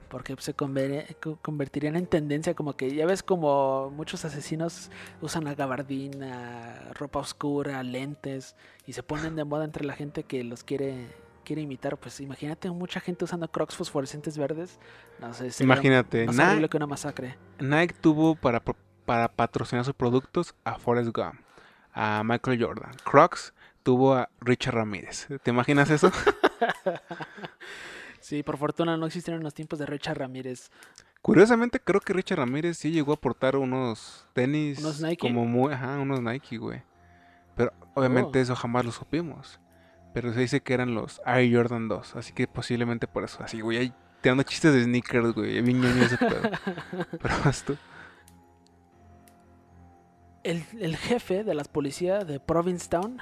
Porque 0.08 0.36
se 0.40 0.56
conver- 0.56 1.16
co- 1.22 1.38
convertirían 1.42 1.96
en 1.96 2.08
tendencia, 2.08 2.56
como 2.56 2.74
que 2.76 2.94
ya 2.96 3.06
ves 3.06 3.22
como 3.22 3.92
muchos 3.92 4.26
asesinos 4.26 4.90
usan 5.22 5.44
la 5.44 5.54
gabardina, 5.56 6.92
ropa 6.94 7.20
oscura, 7.20 7.84
lentes, 7.84 8.56
y 8.88 8.94
se 8.94 9.04
ponen 9.04 9.36
de 9.36 9.44
moda 9.44 9.66
entre 9.66 9.86
la 9.86 9.94
gente 9.94 10.24
que 10.24 10.44
los 10.44 10.64
quiere, 10.64 11.08
quiere 11.50 11.64
imitar. 11.64 11.98
Pues 11.98 12.20
imagínate 12.22 12.70
mucha 12.70 13.00
gente 13.00 13.26
usando 13.26 13.48
Crocs 13.50 13.76
fosforescentes 13.76 14.38
verdes. 14.38 14.80
No 15.20 15.34
sé, 15.34 15.50
Imagínate, 15.64 16.28
más 16.28 16.38
horrible 16.38 16.70
que 16.70 16.78
una 16.78 16.86
masacre. 16.86 17.38
Nike 17.60 17.96
tuvo 18.00 18.36
para, 18.36 18.62
para 19.06 19.28
patrocinar 19.30 19.84
sus 19.84 19.96
productos 19.96 20.54
a 20.64 20.78
Forrest 20.78 21.10
Gump, 21.12 21.40
a 21.92 22.22
Michael 22.24 22.64
Jordan. 22.64 22.92
Crocs 23.04 23.52
tuvo 23.82 24.14
a 24.14 24.30
Richard 24.42 24.76
Ramírez. 24.76 25.28
¿Te 25.42 25.50
imaginas 25.50 25.90
eso? 25.90 26.12
Sí, 28.22 28.44
por 28.44 28.58
fortuna 28.58 28.98
no 28.98 29.06
existieron 29.06 29.42
los 29.44 29.54
tiempos 29.54 29.80
de 29.80 29.86
Richard 29.86 30.18
Ramírez. 30.20 30.70
Curiosamente, 31.22 31.80
creo 31.80 32.02
que 32.02 32.14
Richard 32.14 32.38
Ramírez 32.40 32.78
sí 32.78 32.92
llegó 32.92 33.14
a 33.14 33.16
aportar 33.16 33.56
unos 33.56 34.28
tenis 34.34 34.78
¿Unos 34.80 35.02
Nike? 35.02 35.18
como 35.22 35.46
muy, 35.46 35.74
ajá, 35.74 35.98
unos 35.98 36.22
Nike, 36.22 36.58
güey. 36.58 36.84
Pero 37.56 37.74
obviamente 37.96 38.38
Oh. 38.38 38.42
eso 38.42 38.56
jamás 38.56 38.86
lo 38.86 38.92
supimos. 38.92 39.60
Pero 40.14 40.34
se 40.34 40.40
dice 40.40 40.62
que 40.62 40.74
eran 40.74 40.96
los 40.96 41.22
Air 41.26 41.56
Jordan 41.56 41.88
2. 41.88 42.16
Así 42.16 42.34
que 42.34 42.48
posiblemente 42.48 43.08
por 43.08 43.24
eso. 43.24 43.44
Así, 43.44 43.62
güey, 43.62 43.78
ahí 43.78 43.94
te 44.22 44.30
dando 44.30 44.44
chistes 44.44 44.74
de 44.74 44.84
sneakers, 44.84 45.34
güey. 45.34 45.62
Bien 45.62 45.82
ñoño 45.82 46.04
ese 46.04 46.18
pedo. 46.18 46.42
Pero 47.22 47.36
vas 47.44 47.64
tú. 47.64 47.78
El, 50.44 50.64
el 50.80 50.96
jefe 50.96 51.44
de 51.44 51.54
las 51.54 51.68
policías 51.68 52.26
de 52.26 52.40
Provincetown, 52.40 53.20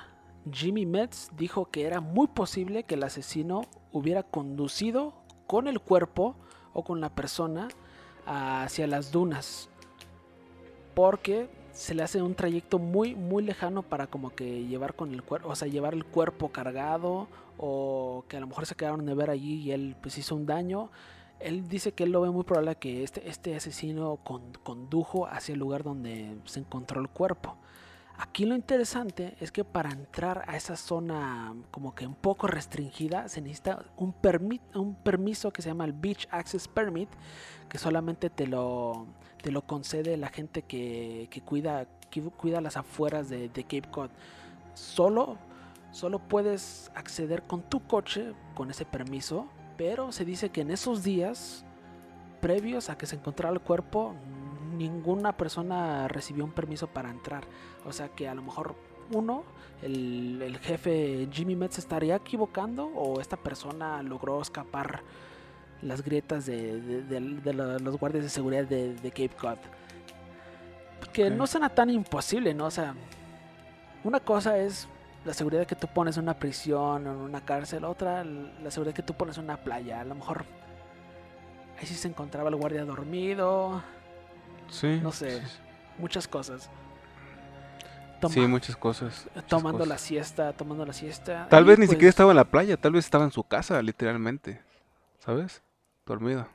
Jimmy 0.51 0.85
Metz, 0.85 1.29
dijo 1.35 1.69
que 1.69 1.85
era 1.85 1.99
muy 1.99 2.27
posible 2.27 2.83
que 2.83 2.95
el 2.95 3.03
asesino 3.03 3.61
hubiera 3.91 4.23
conducido 4.23 5.13
con 5.45 5.67
el 5.67 5.79
cuerpo 5.79 6.35
o 6.73 6.83
con 6.83 7.01
la 7.01 7.09
persona 7.09 7.67
hacia 8.25 8.87
las 8.87 9.11
dunas. 9.11 9.69
Porque 10.93 11.49
se 11.77 11.93
le 11.93 12.01
hace 12.03 12.21
un 12.21 12.33
trayecto 12.33 12.79
muy 12.79 13.13
muy 13.15 13.43
lejano 13.43 13.83
para 13.83 14.07
como 14.07 14.31
que 14.31 14.65
llevar 14.65 14.95
con 14.95 15.13
el 15.13 15.21
cuerpo, 15.21 15.49
o 15.49 15.55
sea, 15.55 15.67
llevar 15.67 15.93
el 15.93 16.05
cuerpo 16.05 16.49
cargado 16.49 17.27
o 17.57 18.25
que 18.27 18.37
a 18.37 18.39
lo 18.39 18.47
mejor 18.47 18.65
se 18.65 18.75
quedaron 18.75 19.05
de 19.05 19.13
ver 19.13 19.29
allí 19.29 19.61
y 19.61 19.71
él 19.71 19.95
pues 20.01 20.17
hizo 20.17 20.35
un 20.35 20.45
daño. 20.45 20.89
Él 21.39 21.67
dice 21.67 21.91
que 21.91 22.03
él 22.05 22.11
lo 22.11 22.21
ve 22.21 22.31
muy 22.31 22.43
probable 22.43 22.75
que 22.77 23.03
este, 23.03 23.29
este 23.29 23.55
asesino 23.55 24.15
con- 24.23 24.53
condujo 24.63 25.27
hacia 25.27 25.53
el 25.53 25.59
lugar 25.59 25.83
donde 25.83 26.35
se 26.45 26.59
encontró 26.61 26.99
el 26.99 27.09
cuerpo. 27.09 27.55
Aquí 28.17 28.45
lo 28.45 28.55
interesante 28.55 29.35
es 29.39 29.51
que 29.51 29.63
para 29.63 29.91
entrar 29.91 30.43
a 30.47 30.57
esa 30.57 30.75
zona 30.75 31.53
como 31.69 31.93
que 31.93 32.07
un 32.07 32.15
poco 32.15 32.47
restringida 32.47 33.29
se 33.29 33.41
necesita 33.41 33.85
un, 33.97 34.15
permi- 34.19 34.59
un 34.73 34.95
permiso 34.95 35.51
que 35.51 35.61
se 35.61 35.69
llama 35.69 35.85
el 35.85 35.93
Beach 35.93 36.27
Access 36.31 36.67
Permit, 36.67 37.09
que 37.69 37.77
solamente 37.77 38.31
te 38.31 38.47
lo, 38.47 39.05
te 39.41 39.51
lo 39.51 39.61
concede 39.61 40.17
la 40.17 40.29
gente 40.29 40.61
que, 40.63 41.27
que 41.29 41.41
cuida, 41.41 41.87
cuida 42.37 42.61
las 42.61 42.77
afueras 42.77 43.29
de, 43.29 43.49
de 43.49 43.63
Cape 43.63 43.89
Cod. 43.91 44.09
Solo, 44.73 45.37
solo 45.91 46.19
puedes 46.19 46.91
acceder 46.95 47.43
con 47.43 47.61
tu 47.63 47.85
coche 47.87 48.33
con 48.55 48.71
ese 48.71 48.85
permiso, 48.85 49.47
pero 49.77 50.11
se 50.11 50.25
dice 50.25 50.49
que 50.49 50.61
en 50.61 50.71
esos 50.71 51.03
días 51.03 51.65
previos 52.41 52.89
a 52.89 52.97
que 52.97 53.05
se 53.05 53.15
encontrara 53.15 53.53
el 53.53 53.61
cuerpo, 53.61 54.13
ninguna 54.75 55.35
persona 55.35 56.07
recibió 56.07 56.43
un 56.45 56.51
permiso 56.51 56.87
para 56.87 57.09
entrar. 57.09 57.45
O 57.85 57.91
sea 57.91 58.09
que 58.09 58.27
a 58.27 58.35
lo 58.35 58.41
mejor 58.41 58.75
uno, 59.11 59.43
el, 59.81 60.41
el 60.41 60.57
jefe 60.59 61.27
Jimmy 61.31 61.55
Metz 61.55 61.77
estaría 61.77 62.15
equivocando 62.15 62.85
o 62.85 63.21
esta 63.21 63.37
persona 63.37 64.03
logró 64.03 64.41
escapar 64.41 65.03
las 65.81 66.03
grietas 66.03 66.45
de, 66.45 66.81
de- 66.81 67.03
de- 67.03 67.19
de 67.41 67.53
la- 67.53 67.77
los 67.79 67.97
guardias 67.97 68.23
de 68.23 68.29
seguridad 68.29 68.63
de, 68.65 68.95
Cape 69.11 69.29
Cod. 69.39 69.57
Que 71.13 71.29
no 71.29 71.47
suena 71.47 71.69
tan 71.69 71.89
imposible, 71.89 72.53
¿no? 72.53 72.65
O 72.65 72.71
sea, 72.71 72.93
una 74.03 74.19
cosa 74.19 74.57
es 74.57 74.87
la 75.25 75.33
seguridad 75.33 75.65
que 75.67 75.75
tú 75.75 75.87
pones 75.87 76.17
en 76.17 76.23
una 76.23 76.33
prisión 76.35 77.05
o 77.07 77.11
en 77.11 77.17
una 77.17 77.41
cárcel, 77.41 77.83
otra 77.85 78.23
la 78.23 78.71
seguridad 78.71 78.95
que 78.95 79.03
tú 79.03 79.13
pones 79.13 79.37
en 79.37 79.43
una 79.45 79.57
playa. 79.57 80.01
A 80.01 80.05
lo 80.05 80.15
mejor 80.15 80.45
ahí 81.79 81.85
sí 81.85 81.93
se 81.95 82.07
encontraba 82.07 82.49
el 82.49 82.55
guardia 82.55 82.85
dormido, 82.85 83.83
Sí. 84.69 84.99
No 85.01 85.11
sé. 85.11 85.41
sí, 85.41 85.47
sí. 85.47 85.57
muchas 85.97 86.27
cosas. 86.27 86.69
Sí, 88.31 88.39
muchas 88.47 88.75
cosas. 88.75 89.27
muchas 89.35 89.47
tomando 89.47 89.77
cosas. 89.79 89.87
la 89.89 89.97
siesta, 89.99 90.53
tomando 90.53 90.85
la 90.85 90.93
siesta. 90.93 91.47
Tal 91.49 91.63
y 91.63 91.67
vez 91.67 91.77
ni 91.79 91.85
pues, 91.85 91.91
siquiera 91.95 92.09
estaba 92.09 92.31
en 92.31 92.37
la 92.37 92.45
playa, 92.45 92.75
tal 92.75 92.93
vez 92.93 93.05
estaba 93.05 93.23
en 93.25 93.31
su 93.31 93.43
casa, 93.43 93.79
literalmente. 93.81 94.59
¿Sabes? 95.19 95.61
Dormido. 96.07 96.47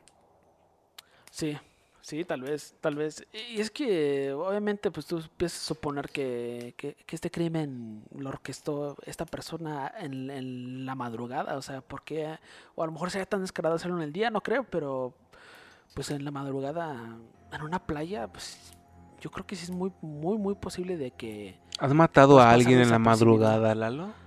Sí, 1.31 1.57
sí, 2.01 2.25
tal 2.25 2.43
vez, 2.43 2.75
tal 2.81 2.97
vez. 2.97 3.27
Y 3.33 3.61
es 3.61 3.71
que 3.71 4.33
obviamente 4.33 4.91
pues 4.91 5.07
tú 5.07 5.19
empiezas 5.19 5.61
a 5.61 5.65
suponer 5.67 6.09
que, 6.09 6.75
que, 6.77 6.95
que 6.95 7.17
este 7.17 7.31
crimen 7.31 8.03
lo 8.17 8.31
orquestó 8.31 8.97
esta 9.05 9.27
persona 9.27 9.93
en, 10.01 10.31
en 10.31 10.87
la 10.87 10.95
madrugada, 10.95 11.57
o 11.57 11.63
sea, 11.63 11.83
porque, 11.83 12.39
o 12.75 12.83
a 12.83 12.87
lo 12.87 12.93
mejor 12.93 13.11
sería 13.11 13.27
tan 13.27 13.43
descarado 13.43 13.75
hacerlo 13.75 13.99
en 13.99 14.03
el 14.03 14.13
día, 14.13 14.31
no 14.31 14.41
creo, 14.41 14.65
pero 14.65 15.15
pues 15.95 16.11
en 16.11 16.25
la 16.25 16.31
madrugada, 16.31 17.19
en 17.53 17.63
una 17.63 17.79
playa, 17.79 18.27
pues 18.29 18.75
yo 19.21 19.31
creo 19.31 19.47
que 19.47 19.55
sí 19.55 19.65
es 19.65 19.71
muy, 19.71 19.93
muy, 20.01 20.39
muy 20.39 20.55
posible 20.55 20.97
de 20.97 21.11
que... 21.11 21.59
¿Has 21.79 21.93
matado 21.93 22.41
a 22.41 22.51
alguien 22.51 22.81
en 22.81 22.91
la 22.91 22.99
madrugada, 22.99 23.75
Lalo? 23.75 24.22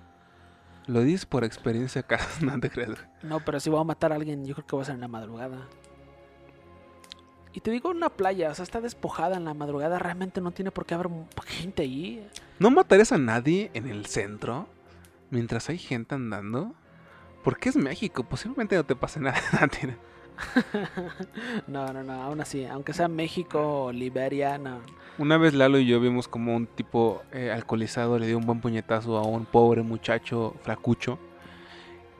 Lo 0.87 1.01
dices 1.01 1.25
por 1.25 1.43
experiencia 1.43 2.01
acá, 2.01 2.19
no 2.41 2.59
te 2.59 2.69
creas. 2.69 2.99
No, 3.23 3.39
pero 3.43 3.59
si 3.59 3.69
voy 3.69 3.81
a 3.81 3.83
matar 3.83 4.11
a 4.11 4.15
alguien, 4.15 4.45
yo 4.45 4.53
creo 4.55 4.67
que 4.67 4.75
va 4.75 4.81
a 4.81 4.85
ser 4.85 4.95
en 4.95 5.01
la 5.01 5.07
madrugada. 5.07 5.67
Y 7.53 7.61
te 7.61 7.71
digo 7.71 7.89
una 7.89 8.09
playa, 8.09 8.51
o 8.51 8.55
sea, 8.55 8.63
está 8.63 8.81
despojada 8.81 9.37
en 9.37 9.45
la 9.45 9.53
madrugada, 9.53 9.97
realmente 9.97 10.41
no 10.41 10.51
tiene 10.51 10.71
por 10.71 10.85
qué 10.85 10.93
haber 10.93 11.09
gente 11.45 11.83
ahí. 11.83 12.27
¿No 12.59 12.69
matarías 12.69 13.13
a 13.13 13.17
nadie 13.17 13.71
en 13.73 13.87
el 13.87 14.05
centro 14.07 14.67
mientras 15.29 15.69
hay 15.69 15.77
gente 15.77 16.15
andando? 16.15 16.75
Porque 17.45 17.69
es 17.69 17.77
México, 17.77 18.23
posiblemente 18.23 18.75
no 18.75 18.83
te 18.83 18.95
pase 18.95 19.21
nada. 19.21 19.39
No, 21.67 21.91
no, 21.93 22.03
no, 22.03 22.21
aún 22.23 22.41
así, 22.41 22.65
aunque 22.65 22.93
sea 22.93 23.07
México 23.07 23.85
o 23.85 23.91
Liberia, 23.91 24.57
no. 24.57 24.79
Una 25.17 25.37
vez 25.37 25.53
Lalo 25.53 25.79
y 25.79 25.85
yo 25.85 25.99
vimos 25.99 26.27
como 26.27 26.55
un 26.55 26.67
tipo 26.67 27.23
eh, 27.31 27.51
alcoholizado 27.51 28.19
le 28.19 28.27
dio 28.27 28.37
un 28.37 28.45
buen 28.45 28.59
puñetazo 28.59 29.17
a 29.17 29.21
un 29.23 29.45
pobre 29.45 29.81
muchacho 29.81 30.55
flacucho. 30.63 31.17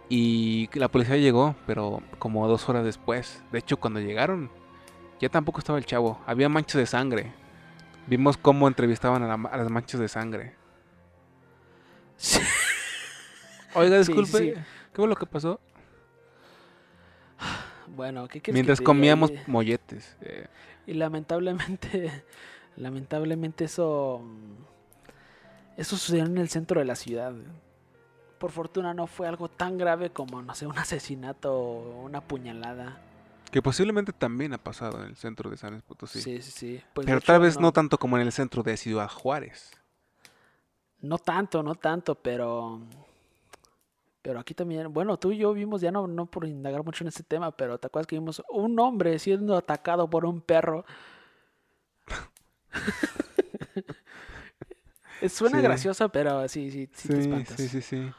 Y 0.07 0.69
la 0.73 0.87
policía 0.87 1.17
llegó, 1.17 1.55
pero 1.65 2.01
como 2.19 2.47
dos 2.47 2.69
horas 2.69 2.85
después. 2.85 3.43
De 3.51 3.59
hecho, 3.59 3.77
cuando 3.77 3.99
llegaron, 3.99 4.49
ya 5.19 5.29
tampoco 5.29 5.59
estaba 5.59 5.77
el 5.79 5.85
chavo. 5.85 6.21
Había 6.25 6.47
manchas 6.47 6.75
de 6.79 6.85
sangre. 6.85 7.33
Vimos 8.07 8.37
cómo 8.37 8.67
entrevistaban 8.67 9.23
a, 9.23 9.27
la- 9.35 9.49
a 9.49 9.57
las 9.57 9.69
manchas 9.69 9.99
de 9.99 10.07
sangre. 10.07 10.53
Sí. 12.17 12.39
Oiga, 13.73 13.95
Sí, 14.03 14.13
disculpe, 14.13 14.37
sí. 14.37 14.53
¿qué 14.53 14.95
fue 14.95 15.07
lo 15.07 15.15
que 15.15 15.25
pasó? 15.25 15.59
Bueno, 17.95 18.27
¿qué 18.27 18.41
quieres 18.41 18.43
que 18.43 18.53
Mientras 18.53 18.79
diga? 18.79 18.85
comíamos 18.85 19.31
molletes. 19.47 20.15
eh, 20.21 20.47
Y 20.87 20.93
lamentablemente, 20.93 22.23
lamentablemente 22.77 23.65
eso, 23.65 24.21
mm, 24.23 25.79
eso 25.81 25.97
sucedió 25.97 26.25
en 26.25 26.37
el 26.37 26.49
centro 26.49 26.79
de 26.79 26.85
la 26.85 26.95
ciudad. 26.95 27.33
Por 28.39 28.51
fortuna 28.51 28.93
no 28.93 29.07
fue 29.07 29.27
algo 29.27 29.47
tan 29.49 29.77
grave 29.77 30.09
como, 30.11 30.41
no 30.41 30.53
sé, 30.55 30.67
un 30.67 30.77
asesinato 30.77 31.53
o 31.53 32.03
una 32.03 32.21
puñalada. 32.21 32.99
que 33.51 33.61
posiblemente 33.61 34.11
también 34.11 34.53
ha 34.53 34.57
pasado 34.57 35.01
en 35.01 35.09
el 35.09 35.15
centro 35.15 35.49
de 35.49 35.55
San 35.57 35.71
Luis 35.71 35.83
Potosí. 35.83 36.19
Sí, 36.21 36.41
sí, 36.41 36.51
sí. 36.51 36.81
Pues, 36.93 37.05
pero 37.05 37.21
tal 37.21 37.39
vez 37.39 37.57
no 37.59 37.71
tanto 37.71 37.97
como 37.97 38.17
en 38.17 38.23
el 38.27 38.33
centro 38.33 38.61
de 38.63 38.75
Ciudad 38.75 39.07
Juárez. 39.09 39.71
No 41.01 41.17
tanto, 41.19 41.63
no 41.63 41.75
tanto, 41.75 42.15
pero. 42.15 42.81
Pero 44.25 44.39
aquí 44.39 44.55
también. 44.55 44.91
Bueno, 44.91 45.19
tú 45.19 45.31
y 45.31 45.37
yo 45.37 45.53
vimos, 45.53 45.81
ya 45.81 45.91
no, 45.91 46.07
no 46.07 46.25
por 46.25 46.47
indagar 46.47 46.83
mucho 46.83 47.03
en 47.03 47.09
este 47.09 47.21
tema, 47.21 47.55
pero 47.55 47.77
te 47.77 47.85
acuerdas 47.85 48.07
que 48.07 48.15
vimos 48.15 48.41
un 48.49 48.79
hombre 48.79 49.19
siendo 49.19 49.55
atacado 49.55 50.09
por 50.09 50.25
un 50.25 50.41
perro. 50.41 50.83
Suena 55.29 55.57
Sí. 55.57 55.63
gracioso, 55.63 56.09
pero 56.09 56.47
sí, 56.47 56.71
sí, 56.71 56.89
sí, 56.91 57.09
te 57.09 57.19
Sí, 57.19 57.21
espantas. 57.21 57.57
sí, 57.57 57.67
sí, 57.69 57.81
sí. 57.81 58.11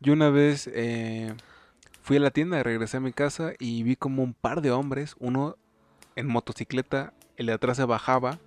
Yo 0.00 0.12
una 0.12 0.30
vez 0.30 0.68
eh, 0.74 1.34
fui 2.02 2.18
a 2.18 2.20
la 2.20 2.30
tienda, 2.30 2.62
regresé 2.62 2.98
a 2.98 3.00
mi 3.00 3.12
casa 3.12 3.52
y 3.58 3.82
vi 3.84 3.96
como 3.96 4.22
un 4.22 4.34
par 4.34 4.62
de 4.62 4.70
hombres, 4.72 5.16
uno 5.20 5.56
en 6.16 6.26
motocicleta, 6.28 7.14
el 7.38 7.46
de 7.46 7.54
atrás 7.54 7.78
se 7.78 7.84
bajaba 7.84 8.38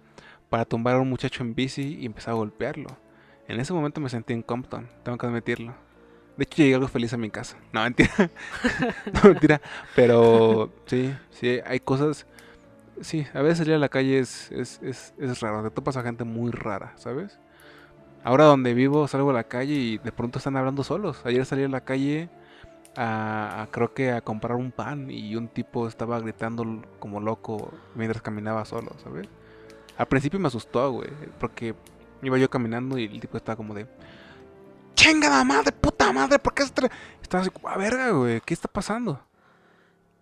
para 0.49 0.65
tumbar 0.65 0.95
a 0.95 1.01
un 1.01 1.09
muchacho 1.09 1.43
en 1.43 1.55
bici 1.55 1.97
y 1.99 2.05
empezaba 2.05 2.35
a 2.35 2.39
golpearlo. 2.39 2.97
En 3.47 3.59
ese 3.59 3.73
momento 3.73 4.01
me 4.01 4.09
sentí 4.09 4.33
en 4.33 4.43
Compton, 4.43 4.89
tengo 5.03 5.17
que 5.17 5.27
admitirlo. 5.27 5.84
De 6.37 6.43
hecho 6.43 6.57
llegué 6.63 6.75
algo 6.75 6.87
feliz 6.87 7.13
a 7.13 7.17
mi 7.17 7.29
casa. 7.29 7.57
No, 7.73 7.81
mentira. 7.83 8.11
no, 9.13 9.29
mentira. 9.29 9.61
Pero 9.93 10.71
sí, 10.85 11.15
sí, 11.31 11.59
hay 11.65 11.79
cosas... 11.79 12.25
Sí, 13.01 13.27
a 13.33 13.41
veces 13.41 13.59
salir 13.59 13.75
a 13.75 13.79
la 13.79 13.89
calle 13.89 14.19
es, 14.19 14.51
es, 14.51 14.81
es, 14.83 15.13
es 15.19 15.41
raro. 15.41 15.63
Te 15.63 15.71
topas 15.71 15.97
a 15.97 16.03
gente 16.03 16.23
muy 16.25 16.51
rara, 16.51 16.93
¿sabes? 16.97 17.39
Ahora 18.23 18.45
donde 18.45 18.73
vivo 18.73 19.07
salgo 19.07 19.31
a 19.31 19.33
la 19.33 19.45
calle 19.45 19.73
y 19.75 19.97
de 19.99 20.11
pronto 20.11 20.39
están 20.39 20.57
hablando 20.57 20.83
solos. 20.83 21.21
Ayer 21.25 21.45
salí 21.45 21.63
a 21.63 21.69
la 21.69 21.81
calle 21.81 22.29
a, 22.97 23.63
a- 23.63 23.67
creo 23.71 23.93
que 23.93 24.11
a 24.11 24.21
comprar 24.21 24.57
un 24.57 24.71
pan 24.71 25.11
y 25.11 25.35
un 25.35 25.49
tipo 25.49 25.87
estaba 25.87 26.19
gritando 26.19 26.65
como 26.99 27.21
loco 27.21 27.73
mientras 27.95 28.21
caminaba 28.21 28.65
solo, 28.65 28.93
¿sabes? 29.03 29.27
Al 29.97 30.07
principio 30.07 30.39
me 30.39 30.47
asustó, 30.47 30.91
güey, 30.91 31.09
porque 31.39 31.75
iba 32.21 32.37
yo 32.37 32.49
caminando 32.49 32.97
y 32.97 33.05
el 33.05 33.19
tipo 33.19 33.37
estaba 33.37 33.55
como 33.55 33.73
de 33.73 33.87
chingada 35.11 35.43
madre, 35.43 35.71
puta 35.71 36.11
madre, 36.11 36.39
¿por 36.39 36.53
qué 36.53 36.63
estás 36.63 36.89
así, 37.31 37.49
a 37.63 37.77
verga, 37.77 38.09
güey, 38.11 38.41
¿qué 38.41 38.53
está 38.53 38.67
pasando? 38.67 39.19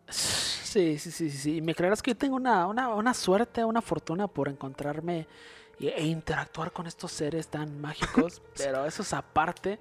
Sí, 0.10 0.98
sí, 0.98 1.12
sí, 1.12 1.30
sí, 1.30 1.62
me 1.62 1.74
creerás 1.76 2.02
que 2.02 2.12
yo 2.12 2.18
tengo 2.18 2.36
una, 2.36 2.68
una, 2.68 2.90
una 2.90 3.14
suerte, 3.14 3.64
una 3.64 3.82
fortuna 3.82 4.28
por 4.28 4.50
encontrarme 4.50 5.28
y- 5.80 5.88
e 5.88 6.04
interactuar 6.06 6.72
con 6.72 6.88
estos 6.88 7.12
seres 7.12 7.48
tan 7.48 7.80
mágicos, 7.80 8.42
pero 8.58 8.86
eso 8.86 9.02
es 9.04 9.14
aparte, 9.14 9.80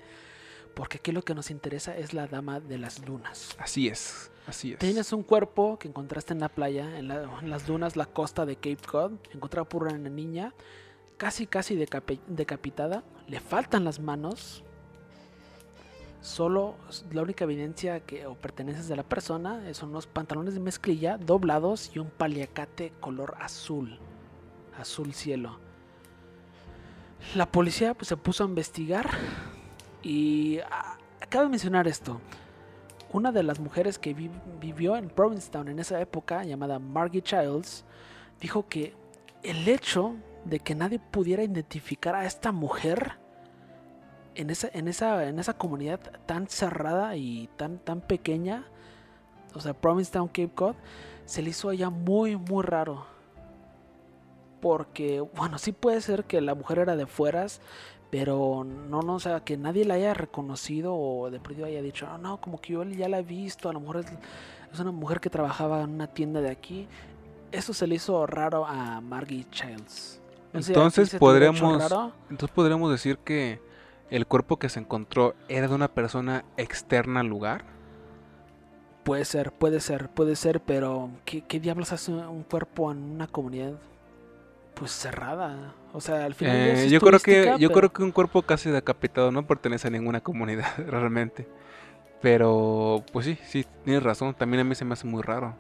porque 0.75 0.99
aquí 0.99 1.13
lo 1.13 1.23
que 1.23 1.35
nos 1.35 1.51
interesa 1.51 1.97
es 1.97 2.13
la 2.15 2.27
dama 2.27 2.61
de 2.61 2.79
las 2.79 2.99
lunas. 3.07 3.57
Así 3.59 3.89
es, 3.89 4.31
así 4.47 4.73
es. 4.73 4.79
Tienes 4.79 5.13
un 5.13 5.23
cuerpo 5.23 5.79
que 5.79 5.89
encontraste 5.89 6.33
en 6.35 6.41
la 6.41 6.49
playa, 6.49 6.99
en, 6.99 7.09
la- 7.09 7.23
en 7.41 7.51
las 7.51 7.67
dunas, 7.67 7.97
la 7.97 8.07
costa 8.07 8.47
de 8.47 8.57
Cape 8.57 8.79
Cod, 8.87 9.13
encontrada 9.35 9.69
por 9.69 9.83
una 9.85 9.97
niña, 9.99 10.55
casi, 11.17 11.47
casi 11.47 11.75
decapi- 11.77 12.21
decapitada, 12.27 13.03
le 13.29 13.41
faltan 13.41 13.85
las 13.85 13.99
manos, 13.99 14.63
solo 16.23 16.77
la 17.11 17.23
única 17.23 17.45
evidencia 17.45 18.01
que 18.01 18.27
o 18.27 18.35
pertenencias 18.35 18.89
de 18.89 18.97
la 18.97 19.03
persona 19.03 19.63
son 19.75 19.91
unos 19.91 20.07
pantalones 20.07 20.55
de 20.55 20.61
mezclilla 20.61 21.19
doblados 21.19 21.91
y 21.95 21.99
un 21.99 22.09
paliacate 22.09 22.93
color 23.01 23.35
azul, 23.41 23.99
azul 24.79 25.13
cielo. 25.13 25.59
La 27.35 27.51
policía 27.51 27.95
pues, 27.95 28.09
se 28.09 28.17
puso 28.17 28.45
a 28.45 28.47
investigar 28.47 29.11
y 30.03 30.61
ah, 30.71 30.97
acabo 31.21 31.45
de 31.45 31.51
mencionar 31.51 31.89
esto. 31.89 32.21
Una 33.13 33.33
de 33.33 33.43
las 33.43 33.61
mujeres 33.61 33.99
que 33.99 34.15
vivió 34.15 34.97
en 34.97 35.09
Provincetown 35.09 35.69
en 35.69 35.79
esa 35.81 36.01
época, 36.01 36.45
llamada 36.45 36.79
Margie 36.79 37.21
Childs, 37.21 37.85
dijo 38.41 38.69
que 38.69 38.95
el 39.43 39.69
hecho 39.69 40.15
de 40.45 40.61
que 40.61 40.75
nadie 40.75 40.99
pudiera 40.99 41.43
identificar 41.43 42.15
a 42.15 42.27
esta 42.27 42.53
mujer 42.53 43.22
en 44.35 44.51
esa, 44.51 44.69
en 44.73 44.89
esa, 44.89 45.29
en 45.29 45.39
esa 45.39 45.55
comunidad 45.55 46.01
tan 46.27 46.49
cerrada 46.49 47.17
y 47.17 47.49
tan, 47.57 47.79
tan 47.79 48.01
pequeña, 48.01 48.65
o 49.55 49.61
sea, 49.61 49.75
Provincetown, 49.75 50.29
Cape 50.29 50.51
Cod, 50.55 50.75
se 51.25 51.43
le 51.43 51.51
hizo 51.51 51.69
a 51.69 51.75
ella 51.75 51.91
muy, 51.91 52.37
muy 52.37 52.65
raro. 52.65 53.07
Porque, 54.61 55.21
bueno, 55.21 55.59
sí 55.59 55.73
puede 55.73 56.01
ser 56.01 56.25
que 56.25 56.41
la 56.41 56.55
mujer 56.55 56.79
era 56.79 56.97
de 56.97 57.07
fueras, 57.07 57.61
pero 58.11 58.65
no, 58.65 59.03
no, 59.03 59.15
o 59.15 59.21
sea, 59.21 59.41
que 59.41 59.57
nadie 59.57 59.85
la 59.85 59.95
haya 59.95 60.15
reconocido 60.15 60.95
o 60.95 61.31
de 61.31 61.41
pronto 61.41 61.65
haya 61.65 61.83
dicho, 61.83 62.07
no, 62.07 62.19
no, 62.19 62.41
como 62.41 62.61
que 62.61 62.75
yo 62.75 62.85
ya 62.85 63.09
la 63.09 63.19
he 63.19 63.23
visto, 63.23 63.69
a 63.69 63.73
lo 63.73 63.81
mejor 63.81 63.99
es, 63.99 64.07
es 64.73 64.79
una 64.79 64.93
mujer 64.93 65.21
que 65.21 65.31
trabajaba 65.31 65.83
en 65.83 65.91
una 65.91 66.07
tienda 66.07 66.41
de 66.41 66.51
aquí. 66.51 66.89
Eso 67.51 67.75
se 67.75 67.87
le 67.87 67.97
hizo 67.97 68.27
raro 68.27 68.65
a 68.65 69.01
Margie 69.01 69.47
Childs. 69.51 70.21
entonces 70.53 71.15
podríamos, 71.17 71.61
entonces 72.31 72.55
podríamos 72.55 72.91
decir 72.91 73.19
que 73.19 73.61
el 74.13 74.27
cuerpo 74.27 74.59
que 74.59 74.69
se 74.69 74.79
encontró 74.79 75.35
era 75.49 75.69
de 75.69 75.75
una 75.75 75.89
persona 75.89 76.45
externa 76.59 77.21
al 77.21 77.29
lugar. 77.29 77.65
Puede 79.05 79.25
ser, 79.25 79.53
puede 79.53 79.81
ser, 79.81 80.11
puede 80.11 80.37
ser, 80.37 80.61
pero 80.61 81.09
¿qué, 81.25 81.43
diablos 81.59 81.93
hace 81.93 82.13
un 82.13 82.43
cuerpo 82.43 82.93
en 82.93 82.99
una 82.99 83.27
comunidad 83.27 83.73
pues 84.75 84.93
cerrada? 84.93 85.75
O 85.95 86.01
sea, 86.03 86.27
al 86.27 86.35
final 86.35 86.57
eh, 86.57 86.89
yo 86.91 87.01
creo 87.01 87.19
que 87.21 87.57
yo 87.59 87.73
creo 87.73 87.91
que 87.91 88.03
un 88.03 88.13
cuerpo 88.13 88.43
casi 88.43 88.71
decapitado 88.71 89.33
no 89.33 89.47
pertenece 89.47 89.89
a 89.89 89.91
ninguna 89.91 90.21
comunidad 90.21 90.77
realmente. 90.87 91.49
Pero 92.21 93.03
pues 93.13 93.25
sí, 93.25 93.39
sí, 93.47 93.65
tienes 93.83 94.03
razón, 94.03 94.35
también 94.35 94.61
a 94.61 94.65
mí 94.65 94.75
se 94.75 94.85
me 94.85 94.93
hace 94.93 95.07
muy 95.07 95.23
raro. 95.23 95.57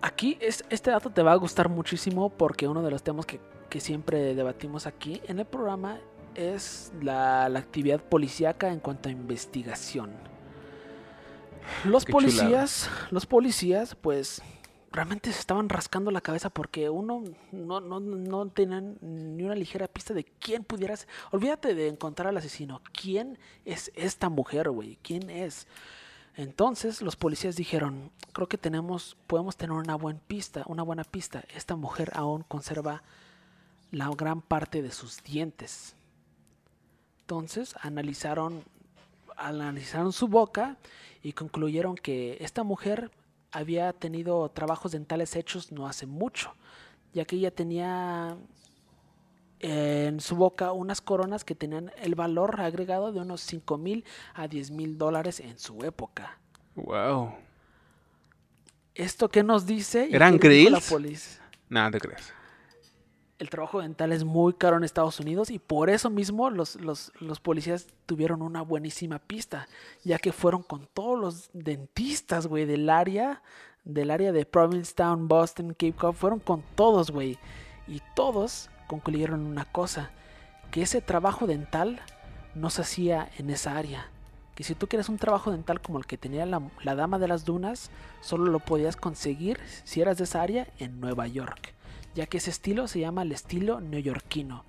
Aquí 0.00 0.38
es, 0.40 0.64
este 0.70 0.92
dato 0.92 1.10
te 1.10 1.22
va 1.22 1.32
a 1.32 1.36
gustar 1.36 1.68
muchísimo 1.68 2.30
porque 2.30 2.68
uno 2.68 2.80
de 2.82 2.92
los 2.92 3.02
temas 3.02 3.26
que, 3.26 3.40
que 3.68 3.80
siempre 3.80 4.34
debatimos 4.34 4.86
aquí 4.86 5.20
en 5.26 5.40
el 5.40 5.46
programa 5.46 5.98
es 6.34 6.92
la, 7.00 7.46
actividad 7.46 8.02
policíaca 8.02 8.72
en 8.72 8.80
cuanto 8.80 9.08
a 9.08 9.12
investigación. 9.12 10.10
Los 11.84 12.04
policías, 12.04 12.90
los 13.10 13.26
policías, 13.26 13.94
pues 13.94 14.42
realmente 14.90 15.32
se 15.32 15.40
estaban 15.40 15.68
rascando 15.68 16.10
la 16.10 16.20
cabeza 16.20 16.50
porque 16.50 16.90
uno 16.90 17.24
no, 17.50 17.80
no, 17.80 18.00
no 18.00 18.48
tenían 18.48 18.98
ni 19.00 19.42
una 19.44 19.54
ligera 19.54 19.88
pista 19.88 20.12
de 20.12 20.24
quién 20.24 20.64
pudiera 20.64 20.96
ser. 20.96 21.08
Olvídate 21.30 21.74
de 21.74 21.88
encontrar 21.88 22.28
al 22.28 22.36
asesino. 22.36 22.82
¿Quién 22.92 23.38
es 23.64 23.90
esta 23.94 24.28
mujer, 24.28 24.70
güey? 24.70 24.98
¿Quién 25.02 25.30
es? 25.30 25.66
Entonces 26.36 27.02
los 27.02 27.16
policías 27.16 27.56
dijeron, 27.56 28.10
creo 28.32 28.48
que 28.48 28.58
tenemos, 28.58 29.16
podemos 29.26 29.56
tener 29.56 29.76
una 29.76 29.96
buena 29.96 30.20
pista, 30.26 30.64
una 30.66 30.82
buena 30.82 31.04
pista. 31.04 31.44
Esta 31.54 31.76
mujer 31.76 32.10
aún 32.14 32.42
conserva 32.42 33.02
la 33.90 34.08
gran 34.16 34.40
parte 34.40 34.82
de 34.82 34.90
sus 34.90 35.22
dientes. 35.22 35.94
Entonces 37.32 37.74
analizaron, 37.80 38.62
analizaron 39.38 40.12
su 40.12 40.28
boca 40.28 40.76
y 41.22 41.32
concluyeron 41.32 41.94
que 41.94 42.36
esta 42.40 42.62
mujer 42.62 43.10
había 43.52 43.94
tenido 43.94 44.50
trabajos 44.50 44.92
dentales 44.92 45.34
hechos 45.34 45.72
no 45.72 45.86
hace 45.86 46.04
mucho, 46.04 46.52
ya 47.14 47.24
que 47.24 47.36
ella 47.36 47.50
tenía 47.50 48.36
en 49.60 50.20
su 50.20 50.36
boca 50.36 50.72
unas 50.72 51.00
coronas 51.00 51.42
que 51.42 51.54
tenían 51.54 51.90
el 52.02 52.14
valor 52.16 52.60
agregado 52.60 53.12
de 53.12 53.20
unos 53.20 53.40
5 53.40 53.78
mil 53.78 54.04
a 54.34 54.46
10 54.46 54.70
mil 54.72 54.98
dólares 54.98 55.40
en 55.40 55.58
su 55.58 55.84
época. 55.84 56.38
Wow. 56.74 57.32
¿Esto 58.94 59.30
qué 59.30 59.42
nos 59.42 59.64
dice? 59.64 60.06
¿Eran 60.12 60.36
grills? 60.36 61.40
Nada 61.70 61.92
te 61.92 61.98
crees 61.98 62.34
el 63.42 63.50
trabajo 63.50 63.80
dental 63.80 64.12
es 64.12 64.22
muy 64.22 64.52
caro 64.52 64.76
en 64.76 64.84
Estados 64.84 65.18
Unidos 65.18 65.50
y 65.50 65.58
por 65.58 65.90
eso 65.90 66.10
mismo 66.10 66.48
los, 66.48 66.78
policías 67.42 67.88
tuvieron 68.06 68.40
una 68.40 68.62
buenísima 68.62 69.18
pista, 69.18 69.66
ya 70.04 70.18
que 70.18 70.30
fueron 70.30 70.62
con 70.62 70.86
todos 70.94 71.18
los 71.18 71.50
dentistas, 71.52 72.46
güey, 72.46 72.66
del 72.66 72.88
área, 72.88 73.42
del 73.82 74.12
área 74.12 74.30
de 74.30 74.46
Provincetown, 74.46 75.26
Boston, 75.26 75.70
Cape 75.70 75.92
Cod, 75.94 76.12
fueron 76.12 76.38
con 76.38 76.62
todos, 76.76 77.10
güey. 77.10 77.36
Y 77.88 78.00
todos 78.14 78.70
concluyeron 78.86 79.44
una 79.44 79.64
cosa, 79.64 80.12
que 80.70 80.82
ese 80.82 81.00
trabajo 81.00 81.48
dental 81.48 82.00
no 82.54 82.70
se 82.70 82.82
hacía 82.82 83.28
en 83.38 83.50
esa 83.50 83.76
área. 83.76 84.08
Que 84.54 84.62
si 84.62 84.76
tú 84.76 84.86
quieres 84.86 85.08
un 85.08 85.18
trabajo 85.18 85.50
dental 85.50 85.80
como 85.80 85.98
el 85.98 86.06
que 86.06 86.16
tenía 86.16 86.46
la, 86.46 86.62
la 86.84 86.94
dama 86.94 87.18
de 87.18 87.26
las 87.26 87.44
dunas, 87.44 87.90
solo 88.20 88.52
lo 88.52 88.60
podías 88.60 88.94
conseguir 88.94 89.58
si 89.82 90.00
eras 90.00 90.18
de 90.18 90.24
esa 90.24 90.42
área 90.42 90.68
en 90.78 91.00
Nueva 91.00 91.26
York 91.26 91.74
ya 92.14 92.26
que 92.26 92.38
ese 92.38 92.50
estilo 92.50 92.88
se 92.88 93.00
llama 93.00 93.22
el 93.22 93.32
estilo 93.32 93.80
neoyorquino. 93.80 94.64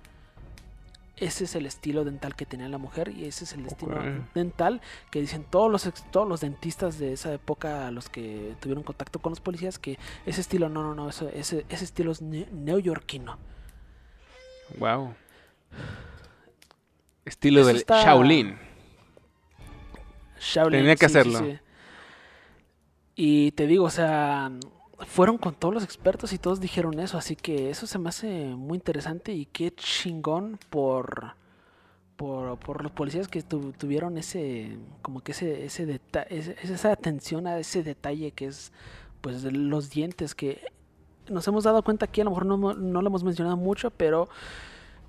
Ese 1.16 1.44
es 1.44 1.54
el 1.54 1.64
estilo 1.66 2.04
dental 2.04 2.34
que 2.34 2.44
tenía 2.44 2.68
la 2.68 2.78
mujer 2.78 3.08
y 3.10 3.26
ese 3.26 3.44
es 3.44 3.52
el 3.52 3.66
estilo 3.66 3.96
dental 4.34 4.80
que 5.12 5.20
dicen 5.20 5.44
todos 5.48 5.70
los, 5.70 5.88
todos 6.10 6.28
los 6.28 6.40
dentistas 6.40 6.98
de 6.98 7.12
esa 7.12 7.32
época, 7.32 7.92
los 7.92 8.08
que 8.08 8.56
tuvieron 8.60 8.82
contacto 8.82 9.20
con 9.20 9.30
los 9.30 9.40
policías, 9.40 9.78
que 9.78 9.96
ese 10.26 10.40
estilo, 10.40 10.68
no, 10.68 10.82
no, 10.82 10.94
no, 10.96 11.08
ese, 11.08 11.66
ese 11.68 11.84
estilo 11.84 12.10
es 12.10 12.20
neoyorquino. 12.20 13.38
Wow. 14.78 15.14
Estilo 17.24 17.64
del 17.64 17.84
Shaolin. 17.84 18.58
Shaolin. 20.40 20.80
Tenía 20.80 20.96
que 20.96 21.06
hacerlo. 21.06 21.58
Y 23.14 23.52
te 23.52 23.66
digo, 23.66 23.84
o 23.84 23.90
sea, 23.90 24.50
fueron 25.06 25.38
con 25.38 25.54
todos 25.54 25.74
los 25.74 25.84
expertos 25.84 26.32
y 26.32 26.38
todos 26.38 26.60
dijeron 26.60 26.98
eso, 27.00 27.18
así 27.18 27.36
que 27.36 27.70
eso 27.70 27.86
se 27.86 27.98
me 27.98 28.08
hace 28.08 28.54
muy 28.56 28.76
interesante 28.76 29.32
y 29.32 29.46
qué 29.46 29.72
chingón 29.74 30.58
por 30.70 31.34
por, 32.16 32.80
los 32.82 32.92
policías 32.92 33.26
que 33.26 33.42
tuvieron 33.42 34.16
ese 34.18 34.78
como 35.02 35.20
que 35.20 35.32
ese 35.32 35.64
ese, 35.64 36.00
esa 36.30 36.92
atención 36.92 37.46
a 37.48 37.58
ese 37.58 37.82
detalle 37.82 38.30
que 38.30 38.46
es 38.46 38.72
pues 39.20 39.42
los 39.42 39.90
dientes 39.90 40.34
que 40.34 40.62
nos 41.28 41.46
hemos 41.48 41.64
dado 41.64 41.82
cuenta 41.82 42.04
aquí 42.06 42.20
a 42.20 42.24
lo 42.24 42.30
mejor 42.30 42.46
no, 42.46 42.56
no 42.56 43.02
lo 43.02 43.08
hemos 43.08 43.24
mencionado 43.24 43.56
mucho 43.56 43.90
pero 43.90 44.28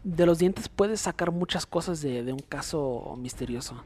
de 0.06 0.26
los 0.28 0.38
dientes 0.38 0.70
puedes 0.70 1.02
sacar 1.02 1.32
muchas 1.32 1.66
cosas 1.66 2.00
de, 2.00 2.32
un 2.32 2.40
caso 2.40 3.16
misterioso. 3.18 3.84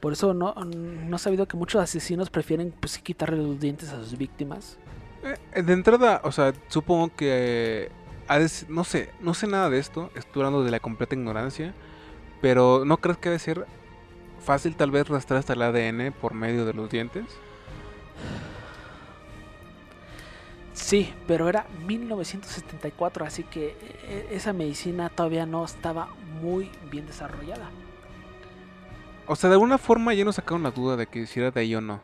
Por 0.00 0.12
eso 0.12 0.32
no, 0.32 0.54
no 0.54 1.16
he 1.16 1.18
sabido 1.18 1.46
que 1.48 1.56
muchos 1.56 1.82
asesinos 1.82 2.30
prefieren 2.30 2.72
pues 2.78 2.98
quitarle 2.98 3.36
los 3.36 3.58
dientes 3.58 3.92
a 3.92 3.98
sus 3.98 4.16
víctimas 4.16 4.78
de 5.22 5.72
entrada, 5.72 6.20
o 6.24 6.32
sea, 6.32 6.52
supongo 6.68 7.14
que... 7.14 7.90
no 8.68 8.84
sé, 8.84 9.10
no 9.20 9.34
sé 9.34 9.46
nada 9.46 9.70
de 9.70 9.78
esto, 9.78 10.10
estoy 10.14 10.42
hablando 10.42 10.64
de 10.64 10.70
la 10.70 10.80
completa 10.80 11.14
ignorancia, 11.14 11.74
pero 12.40 12.84
¿no 12.84 12.98
crees 12.98 13.18
que 13.18 13.30
debe 13.30 13.38
ser 13.38 13.66
fácil 14.40 14.76
tal 14.76 14.90
vez 14.90 15.08
rastrear 15.08 15.40
hasta 15.40 15.52
el 15.54 15.62
ADN 15.62 16.12
por 16.12 16.34
medio 16.34 16.64
de 16.64 16.72
los 16.72 16.90
dientes? 16.90 17.24
Sí, 20.72 21.12
pero 21.26 21.48
era 21.48 21.66
1974, 21.86 23.26
así 23.26 23.42
que 23.42 23.76
eh, 24.04 24.28
esa 24.30 24.52
medicina 24.52 25.10
todavía 25.10 25.44
no 25.44 25.64
estaba 25.64 26.08
muy 26.40 26.70
bien 26.90 27.06
desarrollada. 27.06 27.68
O 29.26 29.36
sea, 29.36 29.50
de 29.50 29.54
alguna 29.54 29.76
forma 29.76 30.14
ya 30.14 30.24
nos 30.24 30.36
sacaron 30.36 30.62
la 30.62 30.70
duda 30.70 30.96
de 30.96 31.06
que 31.06 31.26
si 31.26 31.40
era 31.40 31.50
de 31.50 31.60
ahí 31.60 31.74
o 31.74 31.80
no. 31.80 32.00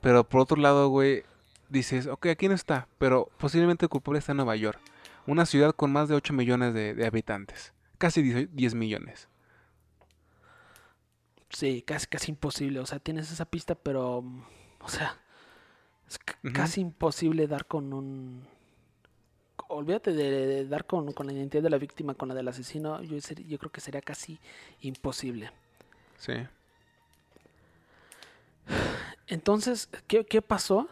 Pero 0.00 0.24
por 0.24 0.40
otro 0.40 0.56
lado, 0.56 0.88
güey, 0.88 1.24
dices, 1.68 2.06
ok, 2.06 2.26
aquí 2.26 2.48
no 2.48 2.54
está, 2.54 2.88
pero 2.98 3.30
posiblemente 3.38 3.86
el 3.86 3.88
culpable 3.88 4.18
está 4.18 4.32
en 4.32 4.36
Nueva 4.38 4.56
York, 4.56 4.80
una 5.26 5.46
ciudad 5.46 5.74
con 5.74 5.92
más 5.92 6.08
de 6.08 6.14
8 6.14 6.32
millones 6.32 6.74
de, 6.74 7.06
habitantes, 7.06 7.72
casi 7.98 8.22
10, 8.22 8.74
millones. 8.74 9.28
Sí, 11.50 11.82
casi, 11.86 12.06
casi 12.06 12.32
imposible, 12.32 12.80
o 12.80 12.86
sea, 12.86 12.98
tienes 12.98 13.30
esa 13.30 13.44
pista, 13.44 13.74
pero, 13.74 14.24
o 14.80 14.88
sea, 14.88 15.18
es 16.08 16.18
casi 16.52 16.80
imposible 16.80 17.46
dar 17.46 17.66
con 17.66 17.92
un... 17.92 18.46
Olvídate 19.68 20.12
de, 20.12 20.66
dar 20.66 20.84
con, 20.84 21.06
la 21.06 21.32
identidad 21.32 21.62
de 21.62 21.70
la 21.70 21.78
víctima, 21.78 22.14
con 22.14 22.28
la 22.28 22.34
del 22.34 22.46
asesino, 22.48 23.02
yo, 23.02 23.16
yo 23.16 23.58
creo 23.58 23.72
que 23.72 23.80
sería 23.80 24.02
casi 24.02 24.38
imposible. 24.80 25.50
Sí. 26.18 26.34
Entonces, 29.26 29.88
¿qué, 30.06 30.24
qué 30.24 30.42
pasó? 30.42 30.88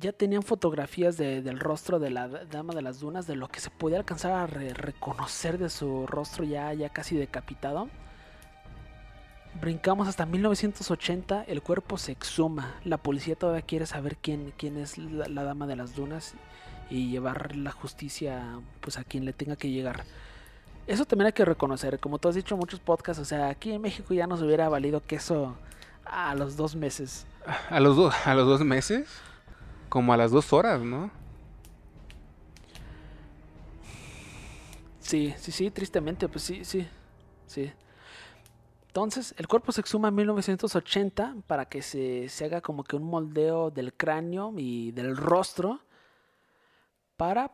Ya 0.00 0.12
tenían 0.12 0.42
fotografías 0.42 1.16
del 1.16 1.60
rostro 1.60 1.98
de 1.98 2.10
la 2.10 2.28
dama 2.28 2.74
de 2.74 2.82
las 2.82 3.00
dunas, 3.00 3.26
de 3.26 3.36
lo 3.36 3.48
que 3.48 3.60
se 3.60 3.70
podía 3.70 3.98
alcanzar 3.98 4.32
a 4.32 4.46
reconocer 4.46 5.58
de 5.58 5.68
su 5.68 6.06
rostro 6.06 6.44
ya, 6.44 6.72
ya 6.72 6.88
casi 6.88 7.16
decapitado. 7.16 7.88
Brincamos 9.60 10.08
hasta 10.08 10.26
1980, 10.26 11.44
el 11.44 11.60
cuerpo 11.60 11.98
se 11.98 12.12
exhuma. 12.12 12.74
La 12.84 12.96
policía 12.96 13.34
todavía 13.34 13.62
quiere 13.62 13.84
saber 13.84 14.16
quién, 14.16 14.54
quién 14.56 14.78
es 14.78 14.96
la, 14.96 15.42
dama 15.42 15.66
de 15.66 15.76
las 15.76 15.94
dunas 15.94 16.34
y 16.88 17.10
llevar 17.10 17.56
la 17.56 17.70
justicia 17.70 18.42
pues 18.80 18.96
a 18.96 19.04
quien 19.04 19.24
le 19.24 19.32
tenga 19.32 19.56
que 19.56 19.70
llegar. 19.70 20.04
Eso 20.86 21.04
también 21.04 21.26
hay 21.26 21.32
que 21.32 21.44
reconocer, 21.44 21.98
como 21.98 22.18
tú 22.18 22.28
has 22.28 22.34
dicho 22.34 22.54
en 22.54 22.60
muchos 22.60 22.80
podcasts, 22.80 23.20
o 23.20 23.24
sea, 23.24 23.48
aquí 23.48 23.72
en 23.72 23.82
México 23.82 24.14
ya 24.14 24.26
nos 24.26 24.40
hubiera 24.40 24.68
valido 24.68 25.02
queso 25.04 25.56
a 26.04 26.34
los 26.34 26.56
dos 26.56 26.74
meses. 26.74 27.26
A 27.68 27.80
los, 27.80 27.96
dos 27.96 28.14
a 28.24 28.34
los 28.34 28.46
dos 28.46 28.60
meses, 28.64 29.08
como 29.90 30.14
a 30.14 30.16
las 30.16 30.30
dos 30.30 30.54
horas, 30.54 30.80
¿no? 30.80 31.10
Sí, 35.00 35.34
sí, 35.36 35.52
sí, 35.52 35.70
tristemente, 35.70 36.28
pues 36.28 36.44
sí, 36.44 36.64
sí, 36.64 36.86
sí. 37.46 37.70
Entonces, 38.86 39.34
el 39.36 39.48
cuerpo 39.48 39.72
se 39.72 39.80
exhuma 39.80 40.08
en 40.08 40.14
1980 40.14 41.36
para 41.46 41.66
que 41.66 41.82
se, 41.82 42.28
se 42.28 42.44
haga 42.44 42.60
como 42.60 42.84
que 42.84 42.96
un 42.96 43.02
moldeo 43.02 43.70
del 43.70 43.92
cráneo 43.92 44.54
y 44.56 44.92
del 44.92 45.16
rostro 45.16 45.80
para, 47.16 47.52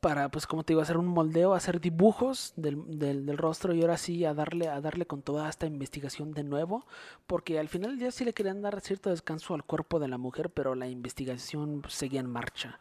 para 0.00 0.28
pues 0.30 0.46
como 0.46 0.62
te 0.64 0.72
digo, 0.72 0.82
hacer 0.82 0.96
un 0.96 1.06
moldeo, 1.06 1.54
hacer 1.54 1.80
dibujos 1.80 2.52
del, 2.56 2.98
del, 2.98 3.38
rostro 3.38 3.74
y 3.74 3.80
ahora 3.82 3.96
sí 3.96 4.24
a 4.24 4.34
darle, 4.34 4.68
a 4.68 4.80
darle 4.80 5.06
con 5.06 5.22
toda 5.22 5.48
esta 5.48 5.66
investigación 5.66 6.32
de 6.32 6.44
nuevo, 6.44 6.86
porque 7.26 7.58
al 7.58 7.68
final 7.68 7.98
día 7.98 8.10
sí 8.10 8.24
le 8.24 8.32
querían 8.32 8.62
dar 8.62 8.80
cierto 8.80 9.10
descanso 9.10 9.54
al 9.54 9.64
cuerpo 9.64 9.98
de 9.98 10.08
la 10.08 10.18
mujer, 10.18 10.50
pero 10.50 10.74
la 10.74 10.88
investigación 10.88 11.82
seguía 11.88 12.20
en 12.20 12.30
marcha. 12.30 12.78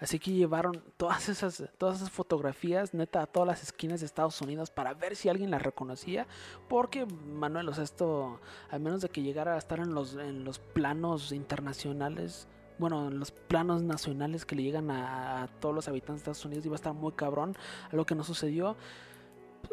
Así 0.00 0.18
que 0.18 0.32
llevaron 0.32 0.82
todas 0.96 1.28
esas, 1.28 1.62
todas 1.76 1.96
esas 1.96 2.10
fotografías, 2.10 2.94
neta, 2.94 3.22
a 3.22 3.26
todas 3.26 3.46
las 3.46 3.62
esquinas 3.62 4.00
de 4.00 4.06
Estados 4.06 4.40
Unidos 4.40 4.70
para 4.70 4.94
ver 4.94 5.14
si 5.14 5.28
alguien 5.28 5.50
las 5.50 5.60
reconocía. 5.60 6.26
Porque, 6.68 7.04
Manuel, 7.04 7.68
o 7.68 7.74
sea, 7.74 7.84
esto, 7.84 8.40
al 8.70 8.80
menos 8.80 9.02
de 9.02 9.10
que 9.10 9.22
llegara 9.22 9.54
a 9.54 9.58
estar 9.58 9.78
en 9.78 9.94
los, 9.94 10.14
en 10.14 10.44
los 10.44 10.58
planos 10.58 11.32
internacionales, 11.32 12.48
bueno, 12.80 13.08
en 13.08 13.18
los 13.18 13.30
planos 13.30 13.82
nacionales 13.82 14.44
que 14.44 14.56
le 14.56 14.62
llegan 14.62 14.90
a, 14.90 15.42
a 15.42 15.46
todos 15.46 15.74
los 15.74 15.86
habitantes 15.86 16.24
de 16.24 16.32
Estados 16.32 16.44
Unidos, 16.44 16.66
iba 16.66 16.74
a 16.74 16.76
estar 16.76 16.94
muy 16.94 17.12
cabrón, 17.12 17.56
algo 17.92 18.04
que 18.04 18.14
no 18.14 18.24
sucedió. 18.24 18.76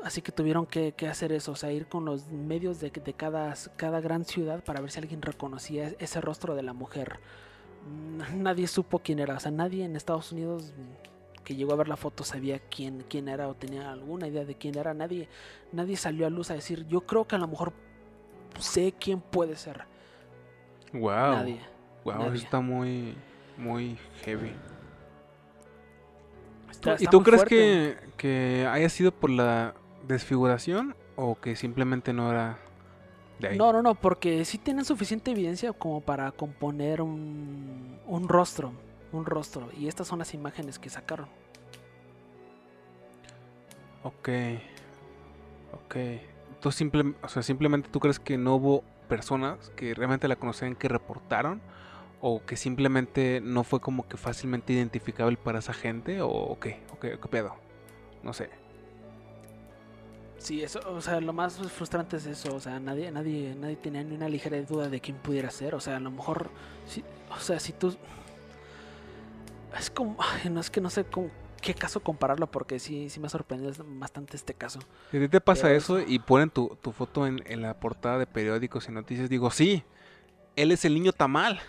Así 0.04 0.22
que 0.22 0.32
tuvieron 0.32 0.66
que, 0.66 0.92
que, 0.92 1.08
hacer 1.08 1.32
eso, 1.32 1.54
o 1.54 1.56
sea, 1.56 1.72
ir 1.72 1.88
con 1.88 2.06
los 2.06 2.28
medios 2.28 2.80
de, 2.80 2.92
de 2.92 3.14
cada, 3.14 3.56
cada 3.78 4.02
gran 4.02 4.26
ciudad 4.26 4.64
para 4.64 4.82
ver 4.82 4.92
si 4.92 5.00
alguien 5.00 5.22
reconocía 5.22 5.94
ese 5.98 6.22
rostro 6.22 6.56
de 6.56 6.62
la 6.62 6.74
mujer 6.74 7.20
nadie 8.36 8.68
supo 8.68 9.00
quién 9.00 9.20
era. 9.20 9.36
O 9.36 9.40
sea, 9.40 9.52
nadie 9.52 9.86
en 9.86 9.96
Estados 9.96 10.32
Unidos 10.32 10.74
que 11.44 11.56
llegó 11.56 11.74
a 11.74 11.78
ver 11.78 11.88
la 11.88 11.96
foto 11.96 12.26
sabía 12.26 12.60
quién, 12.60 13.06
quién 13.08 13.30
era 13.30 13.48
o 13.48 13.54
tenía 13.54 13.92
alguna 13.92 14.28
idea 14.28 14.44
de 14.44 14.56
quién 14.56 14.78
era. 14.78 14.94
Nadie, 14.94 15.30
nadie 15.72 15.96
salió 15.96 16.28
a 16.28 16.30
luz 16.30 16.52
a 16.52 16.56
decir, 16.56 16.86
yo 16.88 17.02
creo 17.02 17.26
que 17.26 17.36
a 17.36 17.40
lo 17.40 17.48
mejor 17.48 17.74
sé 18.60 18.94
quién 19.00 19.22
puede 19.22 19.56
ser. 19.56 19.86
Wow. 20.92 21.10
Nadie. 21.10 21.62
Wow, 22.16 22.32
está 22.34 22.62
muy, 22.62 23.16
muy 23.58 23.98
heavy. 24.24 24.54
Está, 26.72 26.94
está 26.94 27.04
¿Y 27.04 27.08
tú 27.08 27.22
crees 27.22 27.44
que, 27.44 27.98
que 28.16 28.66
haya 28.70 28.88
sido 28.88 29.12
por 29.12 29.30
la 29.30 29.74
desfiguración 30.08 30.96
o 31.18 31.36
que 31.36 31.58
simplemente 31.58 32.14
no 32.14 32.32
era 32.32 32.60
no, 33.56 33.72
no, 33.72 33.82
no, 33.82 33.94
porque 33.94 34.46
sí 34.46 34.58
tienen 34.58 34.86
suficiente 34.86 35.32
evidencia 35.32 35.72
como 35.74 36.02
para 36.02 36.32
componer 36.32 37.02
un, 37.02 38.00
un 38.08 38.28
rostro, 38.28 38.72
un 39.12 39.26
rostro. 39.26 39.70
Y 39.78 39.88
estas 39.88 40.08
son 40.08 40.20
las 40.20 40.34
imágenes 40.34 40.80
que 40.80 40.90
sacaron. 40.90 41.28
Ok, 44.04 44.30
ok. 45.74 45.96
Tú 46.62 46.72
simple, 46.72 47.14
o 47.22 47.28
sea, 47.28 47.44
simplemente 47.44 47.90
tú 47.90 48.00
crees 48.00 48.20
que 48.20 48.38
no 48.38 48.56
hubo 48.56 48.84
personas 49.08 49.72
que 49.76 49.94
realmente 49.94 50.28
la 50.28 50.38
conocían 50.38 50.76
que 50.76 50.88
reportaron 50.88 51.62
o 52.22 52.44
que 52.46 52.58
simplemente 52.58 53.42
no 53.42 53.64
fue 53.64 53.80
como 53.80 54.08
que 54.08 54.18
fácilmente 54.18 54.74
identificable 54.74 55.38
para 55.38 55.60
esa 55.60 55.74
gente 55.74 56.22
o 56.22 56.58
qué, 56.60 56.80
o 56.92 57.00
qué, 57.00 57.20
qué 57.20 57.28
pedo. 57.28 57.56
No 58.24 58.34
sé. 58.34 58.50
Sí, 60.38 60.64
eso, 60.64 60.80
o 60.86 61.02
sea, 61.02 61.20
lo 61.20 61.34
más 61.34 61.58
frustrante 61.72 62.18
es 62.18 62.26
eso, 62.26 62.56
o 62.56 62.60
sea, 62.60 62.80
nadie, 62.80 63.12
nadie, 63.12 63.56
nadie 63.56 63.76
tenía 63.76 64.04
ni 64.04 64.16
una 64.16 64.30
ligera 64.30 64.62
duda 64.62 64.88
de 64.88 65.02
quién 65.02 65.18
pudiera 65.18 65.50
ser, 65.50 65.74
o 65.74 65.80
sea, 65.80 65.98
a 65.98 66.00
lo 66.00 66.12
mejor, 66.12 66.50
si, 66.86 67.04
o 67.30 67.40
sea, 67.40 67.60
si 67.60 67.74
tú, 67.74 67.98
es 69.78 69.90
como, 69.90 70.16
ay, 70.20 70.50
no 70.50 70.60
es 70.60 70.70
que 70.70 70.80
no 70.80 70.90
sé 70.90 71.06
con 71.06 71.32
qué 71.62 71.74
caso 71.74 72.02
compararlo, 72.02 72.48
porque 72.48 72.80
sí, 72.80 73.10
sí 73.10 73.20
me 73.20 73.28
ha 73.28 73.30
sorprendido 73.30 73.74
bastante 73.86 74.38
este 74.38 74.54
caso. 74.54 74.80
Si 75.12 75.18
a 75.18 75.20
ti 75.20 75.28
te 75.28 75.42
pasa 75.42 75.64
Pero, 75.64 75.76
eso 75.76 76.00
y 76.00 76.20
ponen 76.20 76.50
tu, 76.50 76.78
tu 76.82 76.92
foto 76.92 77.26
en, 77.26 77.44
en, 77.48 77.62
la 77.62 77.80
portada 77.80 78.20
de 78.20 78.28
periódicos 78.28 78.88
y 78.88 78.92
noticias, 78.92 79.30
digo, 79.30 79.50
sí, 79.50 79.84
él 80.56 80.72
es 80.72 80.86
el 80.86 80.94
niño 80.94 81.14
tamal. 81.14 81.60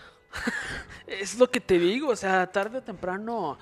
Es 1.07 1.37
lo 1.37 1.49
que 1.49 1.59
te 1.59 1.79
digo, 1.79 2.09
o 2.09 2.15
sea, 2.15 2.47
tarde 2.51 2.79
o 2.79 2.83
temprano 2.83 3.57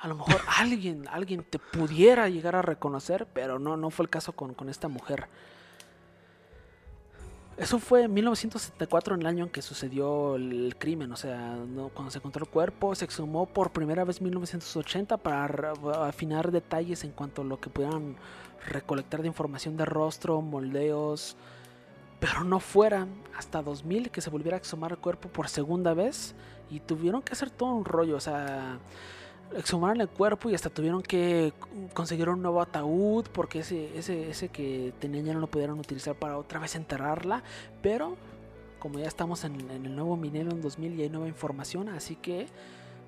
a 0.00 0.08
lo 0.08 0.16
mejor 0.16 0.40
alguien, 0.58 1.06
alguien 1.08 1.44
te 1.44 1.58
pudiera 1.58 2.28
llegar 2.28 2.56
a 2.56 2.62
reconocer, 2.62 3.26
pero 3.32 3.58
no, 3.58 3.76
no 3.76 3.90
fue 3.90 4.04
el 4.04 4.10
caso 4.10 4.32
con, 4.32 4.54
con 4.54 4.68
esta 4.68 4.88
mujer. 4.88 5.28
Eso 7.56 7.78
fue 7.78 8.04
en 8.04 8.14
1974, 8.14 9.16
en 9.16 9.20
el 9.20 9.26
año 9.26 9.44
en 9.44 9.50
que 9.50 9.60
sucedió 9.60 10.36
el 10.36 10.76
crimen, 10.78 11.12
o 11.12 11.16
sea, 11.16 11.56
¿no? 11.56 11.90
cuando 11.90 12.10
se 12.10 12.16
encontró 12.16 12.44
el 12.44 12.50
cuerpo, 12.50 12.94
se 12.94 13.04
exhumó 13.04 13.44
por 13.44 13.70
primera 13.70 14.02
vez 14.04 14.16
en 14.16 14.24
1980 14.24 15.18
para 15.18 15.72
afinar 16.06 16.52
detalles 16.52 17.04
en 17.04 17.10
cuanto 17.10 17.42
a 17.42 17.44
lo 17.44 17.60
que 17.60 17.68
pudieran 17.68 18.16
recolectar 18.66 19.20
de 19.20 19.28
información 19.28 19.76
de 19.76 19.84
rostro, 19.84 20.40
moldeos, 20.40 21.36
pero 22.20 22.44
no 22.44 22.60
fuera 22.60 23.06
hasta 23.36 23.62
2000 23.62 24.10
que 24.10 24.20
se 24.20 24.30
volviera 24.30 24.56
a 24.56 24.58
exhumar 24.58 24.92
el 24.92 24.98
cuerpo 24.98 25.28
por 25.28 25.48
segunda 25.48 25.94
vez 25.94 26.34
y 26.70 26.80
tuvieron 26.80 27.22
que 27.22 27.32
hacer 27.32 27.50
todo 27.50 27.74
un 27.74 27.84
rollo, 27.84 28.16
o 28.16 28.20
sea 28.20 28.78
exhumaron 29.56 30.00
el 30.00 30.08
cuerpo 30.08 30.50
y 30.50 30.54
hasta 30.54 30.70
tuvieron 30.70 31.02
que 31.02 31.52
conseguir 31.94 32.28
un 32.28 32.42
nuevo 32.42 32.60
ataúd 32.60 33.26
porque 33.32 33.60
ese, 33.60 33.96
ese, 33.98 34.30
ese 34.30 34.48
que 34.48 34.92
tenían 35.00 35.24
ya 35.24 35.34
no 35.34 35.40
lo 35.40 35.46
pudieron 35.48 35.78
utilizar 35.78 36.14
para 36.14 36.38
otra 36.38 36.60
vez 36.60 36.74
enterrarla. 36.76 37.42
Pero 37.82 38.16
como 38.78 38.98
ya 38.98 39.06
estamos 39.06 39.44
en, 39.44 39.70
en 39.70 39.86
el 39.86 39.94
nuevo 39.94 40.16
milenio 40.16 40.52
en 40.52 40.62
2000 40.62 40.98
y 40.98 41.02
hay 41.02 41.08
nueva 41.08 41.28
información, 41.28 41.88
así 41.88 42.16
que 42.16 42.46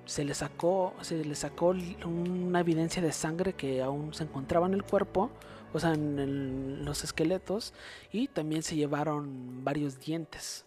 se 0.05 0.25
le 0.25 0.33
sacó, 0.33 0.93
se 1.01 1.23
le 1.23 1.35
sacó 1.35 1.73
una 2.05 2.59
evidencia 2.59 3.01
de 3.01 3.11
sangre 3.11 3.53
que 3.53 3.81
aún 3.81 4.13
se 4.13 4.23
encontraba 4.23 4.67
en 4.67 4.73
el 4.73 4.83
cuerpo, 4.83 5.29
o 5.73 5.79
sea, 5.79 5.93
en 5.93 6.85
los 6.85 7.03
esqueletos, 7.03 7.73
y 8.11 8.27
también 8.27 8.63
se 8.63 8.75
llevaron 8.75 9.63
varios 9.63 9.99
dientes. 9.99 10.65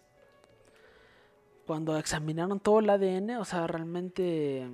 Cuando 1.65 1.97
examinaron 1.97 2.59
todo 2.59 2.79
el 2.79 2.89
ADN, 2.89 3.37
o 3.37 3.45
sea, 3.45 3.67
realmente 3.67 4.67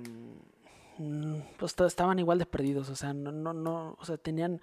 pues 1.58 1.74
estaban 1.80 2.18
igual 2.18 2.38
de 2.38 2.46
perdidos, 2.46 2.88
o 2.88 2.96
sea, 2.96 3.12
no, 3.12 3.32
no, 3.32 3.52
no, 3.52 3.96
o 3.98 4.04
sea, 4.04 4.16
tenían, 4.16 4.60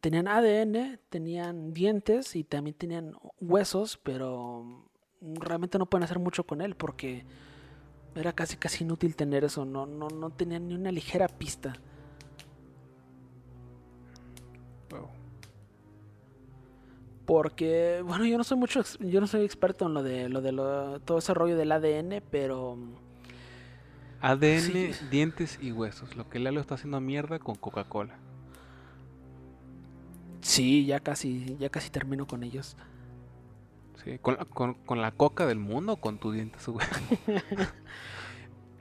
tenían 0.00 0.26
ADN, 0.26 0.98
tenían 1.08 1.72
dientes 1.72 2.34
y 2.34 2.42
también 2.42 2.74
tenían 2.74 3.14
huesos, 3.40 3.96
pero 4.02 4.84
realmente 5.20 5.78
no 5.78 5.86
pueden 5.86 6.04
hacer 6.04 6.18
mucho 6.18 6.44
con 6.44 6.60
él 6.60 6.74
porque 6.74 7.24
era 8.14 8.32
casi 8.32 8.56
casi 8.56 8.84
inútil 8.84 9.14
tener 9.14 9.44
eso, 9.44 9.64
no, 9.64 9.86
no, 9.86 10.08
no 10.08 10.30
tenían 10.30 10.68
ni 10.68 10.74
una 10.74 10.90
ligera 10.90 11.28
pista. 11.28 11.74
Porque, 17.28 18.02
bueno, 18.06 18.24
yo 18.24 18.38
no 18.38 18.42
soy 18.42 18.56
mucho, 18.56 18.82
yo 19.00 19.20
no 19.20 19.26
soy 19.26 19.44
experto 19.44 19.84
en 19.84 19.92
lo 19.92 20.02
de, 20.02 20.30
lo 20.30 20.40
de 20.40 20.50
lo, 20.50 20.98
todo 21.00 21.18
ese 21.18 21.34
rollo 21.34 21.58
del 21.58 21.72
ADN, 21.72 22.22
pero 22.30 22.78
ADN, 24.22 24.60
sí. 24.60 24.92
dientes 25.10 25.58
y 25.60 25.70
huesos. 25.70 26.16
Lo 26.16 26.30
que 26.30 26.38
Lalo 26.38 26.58
está 26.58 26.76
haciendo 26.76 27.02
mierda 27.02 27.38
con 27.38 27.54
Coca-Cola. 27.54 28.16
Sí, 30.40 30.86
ya 30.86 31.00
casi, 31.00 31.54
ya 31.58 31.68
casi 31.68 31.90
termino 31.90 32.26
con 32.26 32.42
ellos. 32.44 32.78
Sí, 34.02 34.18
con, 34.22 34.36
con, 34.46 34.72
con 34.72 35.02
la 35.02 35.10
coca 35.10 35.44
del 35.44 35.58
mundo 35.58 35.92
o 35.92 35.96
con 35.96 36.16
tus 36.16 36.32
dientes, 36.32 36.66
güey. 36.66 36.86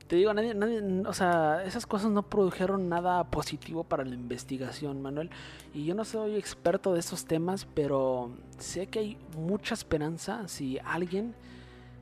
Te 0.08 0.16
digo, 0.16 0.34
nadie, 0.34 0.54
nadie, 0.54 0.82
o 1.06 1.14
sea, 1.14 1.66
esas 1.66 1.86
cosas 1.86 2.12
no 2.12 2.24
produjeron 2.24 2.88
nada 2.88 3.26
positivo 3.26 3.84
para 3.84 4.06
la 4.06 4.16
investigación, 4.16 5.02
Manuel. 5.02 5.30
Y 5.74 5.84
yo 5.84 5.96
no 5.96 6.06
soy 6.06 6.36
experto 6.36 6.94
de 6.94 7.02
estos 7.02 7.26
temas, 7.26 7.68
pero 7.74 8.32
sé 8.58 8.88
que 8.88 9.00
hay 9.00 9.18
mucha 9.38 9.74
esperanza 9.74 10.48
si 10.48 10.80
alguien 10.80 11.36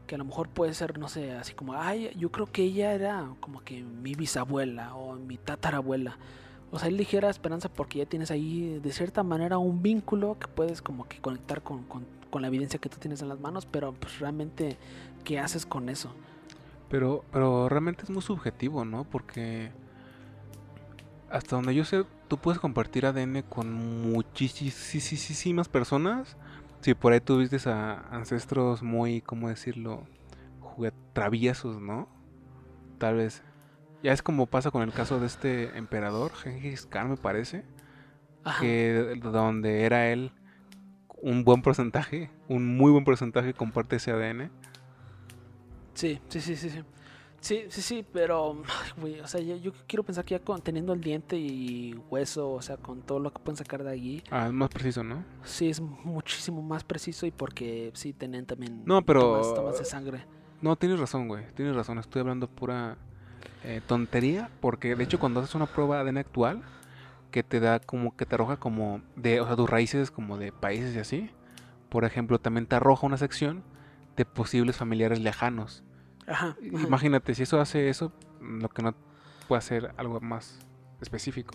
que 0.06 0.14
a 0.14 0.18
lo 0.20 0.26
mejor 0.26 0.50
puede 0.50 0.76
ser, 0.76 1.00
no 1.00 1.08
sé, 1.08 1.32
así 1.32 1.54
como, 1.56 1.74
ay, 1.74 2.12
yo 2.16 2.32
creo 2.32 2.46
que 2.46 2.62
ella 2.62 2.94
era 2.94 3.28
como 3.40 3.62
que 3.62 3.82
mi 3.82 4.14
bisabuela 4.14 4.96
o 4.96 5.16
mi 5.16 5.38
tatarabuela. 5.38 6.20
O 6.72 6.78
sea, 6.78 6.90
hay 6.90 6.94
ligera 6.94 7.30
esperanza 7.30 7.70
porque 7.70 8.00
ya 8.00 8.06
tienes 8.06 8.30
ahí 8.30 8.80
de 8.84 8.92
cierta 8.92 9.24
manera 9.24 9.58
un 9.58 9.82
vínculo 9.82 10.38
que 10.40 10.48
puedes 10.48 10.84
como 10.84 11.08
que 11.08 11.20
conectar 11.22 11.64
con, 11.64 11.84
con, 11.86 12.06
con 12.30 12.44
la 12.44 12.50
evidencia 12.50 12.80
que 12.80 12.90
tú 12.90 12.98
tienes 12.98 13.24
en 13.24 13.30
las 13.30 13.40
manos, 13.40 13.66
pero 13.66 13.94
pues 13.94 14.20
realmente, 14.20 14.78
¿qué 15.24 15.40
haces 15.40 15.66
con 15.66 15.90
eso? 15.90 16.12
Pero, 16.90 17.26
pero 17.32 17.68
realmente 17.70 18.04
es 18.04 18.10
muy 18.10 18.22
subjetivo, 18.22 18.86
¿no? 18.86 19.04
Porque 19.04 19.72
hasta 21.30 21.56
donde 21.56 21.76
yo 21.76 21.84
sé, 21.84 22.06
tú 22.28 22.38
puedes 22.38 22.60
compartir 22.60 23.06
ADN 23.06 23.42
con 23.42 23.74
muchísimas 24.12 25.68
personas 25.68 26.38
Si 26.82 26.94
por 26.94 27.14
ahí 27.14 27.20
tuviste 27.20 27.58
a 27.70 28.06
ancestros 28.12 28.84
muy, 28.84 29.22
¿cómo 29.22 29.50
decirlo? 29.50 30.04
Traviesos, 31.14 31.82
¿no? 31.82 32.08
Tal 33.00 33.16
vez. 33.16 33.44
Ya 34.04 34.14
es 34.14 34.22
como 34.22 34.46
pasa 34.46 34.72
con 34.72 34.84
el 34.84 34.92
caso 34.92 35.20
de 35.20 35.26
este 35.26 35.78
emperador, 35.78 36.32
Gengis 36.36 36.86
Khan, 36.86 37.10
me 37.10 37.18
parece. 37.18 37.66
Ajá. 38.44 38.62
Que 38.62 39.18
donde 39.22 39.84
era 39.84 40.10
él 40.10 40.32
un 41.22 41.44
buen 41.44 41.62
porcentaje, 41.64 42.30
un 42.48 42.78
muy 42.78 42.92
buen 42.92 43.04
porcentaje 43.04 43.54
comparte 43.54 43.96
ese 43.96 44.12
ADN. 44.12 44.52
Sí, 45.96 46.20
sí, 46.30 46.40
sí, 46.42 46.56
sí, 46.56 46.70
sí. 46.70 46.80
Sí, 47.42 47.66
sí, 47.70 47.82
sí, 47.84 48.06
pero, 48.12 48.62
güey, 48.98 49.20
o 49.20 49.28
sea, 49.28 49.40
yo, 49.40 49.56
yo 49.58 49.72
quiero 49.88 50.02
pensar 50.04 50.26
que 50.26 50.34
ya 50.34 50.40
con, 50.40 50.62
teniendo 50.62 50.94
el 50.94 51.02
diente 51.02 51.38
y 51.38 51.94
hueso, 52.10 52.52
o 52.54 52.62
sea, 52.62 52.78
con 52.78 53.02
todo 53.02 53.20
lo 53.20 53.32
que 53.32 53.38
pueden 53.40 53.56
sacar 53.58 53.84
de 53.84 53.92
allí, 53.92 54.24
Ah, 54.32 54.48
es 54.48 54.54
más 54.54 54.70
preciso, 54.70 55.04
¿no? 55.04 55.24
sí 55.44 55.70
es 55.70 55.80
muchísimo 55.80 56.64
más 56.64 56.84
preciso 56.84 57.26
y 57.28 57.32
porque 57.32 57.92
sí 57.94 58.14
tienen 58.14 58.46
también 58.48 58.82
No, 58.86 59.04
pero- 59.04 59.22
tomas, 59.22 59.54
tomas 59.54 59.78
de 59.80 59.86
sangre. 59.86 60.26
No, 60.62 60.76
tienes 60.76 61.00
razón, 61.00 61.28
güey. 61.28 61.46
Tienes 61.54 61.76
razón. 61.76 62.00
Estoy 62.00 62.22
hablando 62.22 62.48
pura 62.48 62.98
eh, 63.64 63.82
tontería. 63.86 64.50
Porque 64.62 64.96
de 64.96 65.04
hecho, 65.04 65.20
cuando 65.20 65.40
haces 65.42 65.54
una 65.54 65.68
prueba 65.68 65.98
de 65.98 66.02
ADN 66.10 66.18
actual, 66.20 66.64
que 67.30 67.44
te 67.44 67.60
da 67.60 67.80
como 67.80 68.16
que 68.16 68.26
te 68.26 68.34
arroja 68.36 68.58
como 68.58 69.02
de, 69.18 69.42
o 69.42 69.46
sea, 69.46 69.56
tus 69.56 69.70
raíces 69.70 70.10
como 70.10 70.38
de 70.40 70.52
países 70.52 70.96
y 70.96 71.00
así. 71.00 71.30
Por 71.90 72.06
ejemplo, 72.06 72.40
también 72.40 72.66
te 72.66 72.76
arroja 72.78 73.06
una 73.06 73.18
sección 73.18 73.64
de 74.16 74.26
posibles 74.26 74.78
familiares 74.78 75.20
lejanos. 75.20 75.84
Ajá. 76.28 76.56
Imagínate, 76.62 77.36
si 77.36 77.44
eso 77.44 77.60
hace 77.60 77.90
eso, 77.90 78.12
lo 78.42 78.70
que 78.70 78.82
no 78.82 78.96
puede 79.48 79.60
hacer 79.60 79.94
algo 79.98 80.20
más 80.22 80.60
específico. 81.02 81.54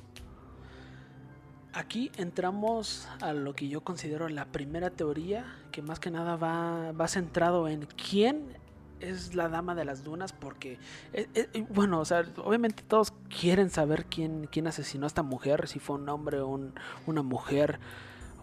Aquí 1.73 2.11
entramos 2.17 3.09
a 3.21 3.33
lo 3.33 3.55
que 3.55 3.69
yo 3.69 3.83
considero 3.83 4.29
la 4.29 4.47
primera 4.47 4.91
teoría, 4.91 5.45
que 5.71 5.83
más 5.83 6.01
que 6.01 6.11
nada 6.11 6.35
va, 6.37 6.91
va 6.93 7.07
centrado 7.07 7.69
en 7.69 7.87
quién 7.97 8.59
es 8.99 9.35
la 9.37 9.49
dama 9.49 9.75
de 9.77 9.85
las 9.85 10.03
dunas, 10.03 10.33
porque, 10.33 10.79
eh, 11.13 11.27
eh, 11.35 11.65
bueno, 11.71 12.01
o 12.01 12.05
sea, 12.05 12.25
obviamente 12.45 12.83
todos 12.83 13.13
quieren 13.41 13.71
saber 13.71 14.05
quién, 14.07 14.49
quién 14.51 14.67
asesinó 14.67 15.07
a 15.07 15.07
esta 15.07 15.23
mujer, 15.23 15.69
si 15.69 15.79
fue 15.79 15.97
un 15.97 16.09
hombre 16.09 16.41
o 16.41 16.49
un- 16.49 16.75
una 17.07 17.23
mujer, 17.23 17.79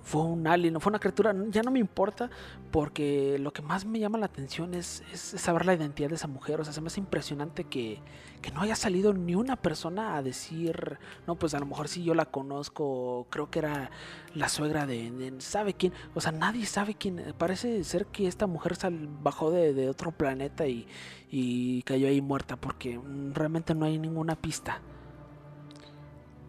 fue 0.08 0.22
un 0.24 0.48
alien 0.48 0.74
o 0.78 0.80
fue 0.80 0.90
una 0.92 1.00
criatura, 1.00 1.36
ya 1.50 1.62
no 1.64 1.70
me 1.70 1.80
importa, 1.80 2.30
porque 2.72 3.38
lo 3.40 3.52
que 3.52 3.62
más 3.62 3.84
me 3.86 4.00
llama 4.00 4.18
la 4.18 4.28
atención 4.28 4.74
es, 4.74 5.04
es 5.12 5.20
saber 5.20 5.66
la 5.66 5.74
identidad 5.74 6.08
de 6.08 6.16
esa 6.16 6.28
mujer, 6.30 6.62
o 6.62 6.64
sea, 6.64 6.72
se 6.72 6.80
me 6.80 6.88
hace 6.88 7.02
impresionante 7.02 7.66
que, 7.66 8.00
que 8.42 8.50
no 8.52 8.62
haya 8.62 8.78
salido 8.78 9.12
ni 9.14 9.36
una 9.36 9.58
persona 9.58 10.16
a 10.16 10.24
decir, 10.24 10.98
no, 11.28 11.36
pues 11.36 11.54
a 11.56 11.60
lo 11.60 11.66
mejor 11.66 11.90
sí 11.90 12.06
yo 12.06 12.14
la 12.14 12.26
conozco, 12.26 13.28
creo 13.30 13.50
que 13.52 13.60
era 13.60 13.92
la 14.34 14.48
suegra 14.48 14.86
de, 14.86 15.12
de- 15.12 15.42
¿sabe 15.42 15.74
quién? 15.74 15.92
O 16.16 16.22
sea, 16.22 16.32
nadie 16.32 16.66
sabe 16.66 16.96
quién, 16.96 17.34
parece 17.38 17.84
ser 17.84 18.06
que 18.06 18.28
esta 18.28 18.48
mujer 18.48 18.78
sal, 18.78 19.10
bajó 19.22 19.52
de, 19.52 19.74
de 19.74 19.90
otro 19.90 20.12
planeta 20.12 20.68
y, 20.68 20.88
y 21.30 21.82
cayó 21.84 22.08
ahí 22.08 22.22
muerta, 22.22 22.56
porque 22.56 22.98
mm, 22.98 23.34
realmente 23.34 23.76
no 23.76 23.84
hay 23.86 24.00
ninguna 24.00 24.38
pista. 24.38 24.80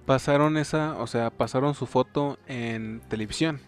Pasaron 0.09 0.57
esa, 0.57 0.97
o 0.97 1.07
sea, 1.07 1.29
pasaron 1.29 1.75
su 1.75 1.85
foto 1.85 2.39
en 2.47 3.03
televisión. 3.11 3.61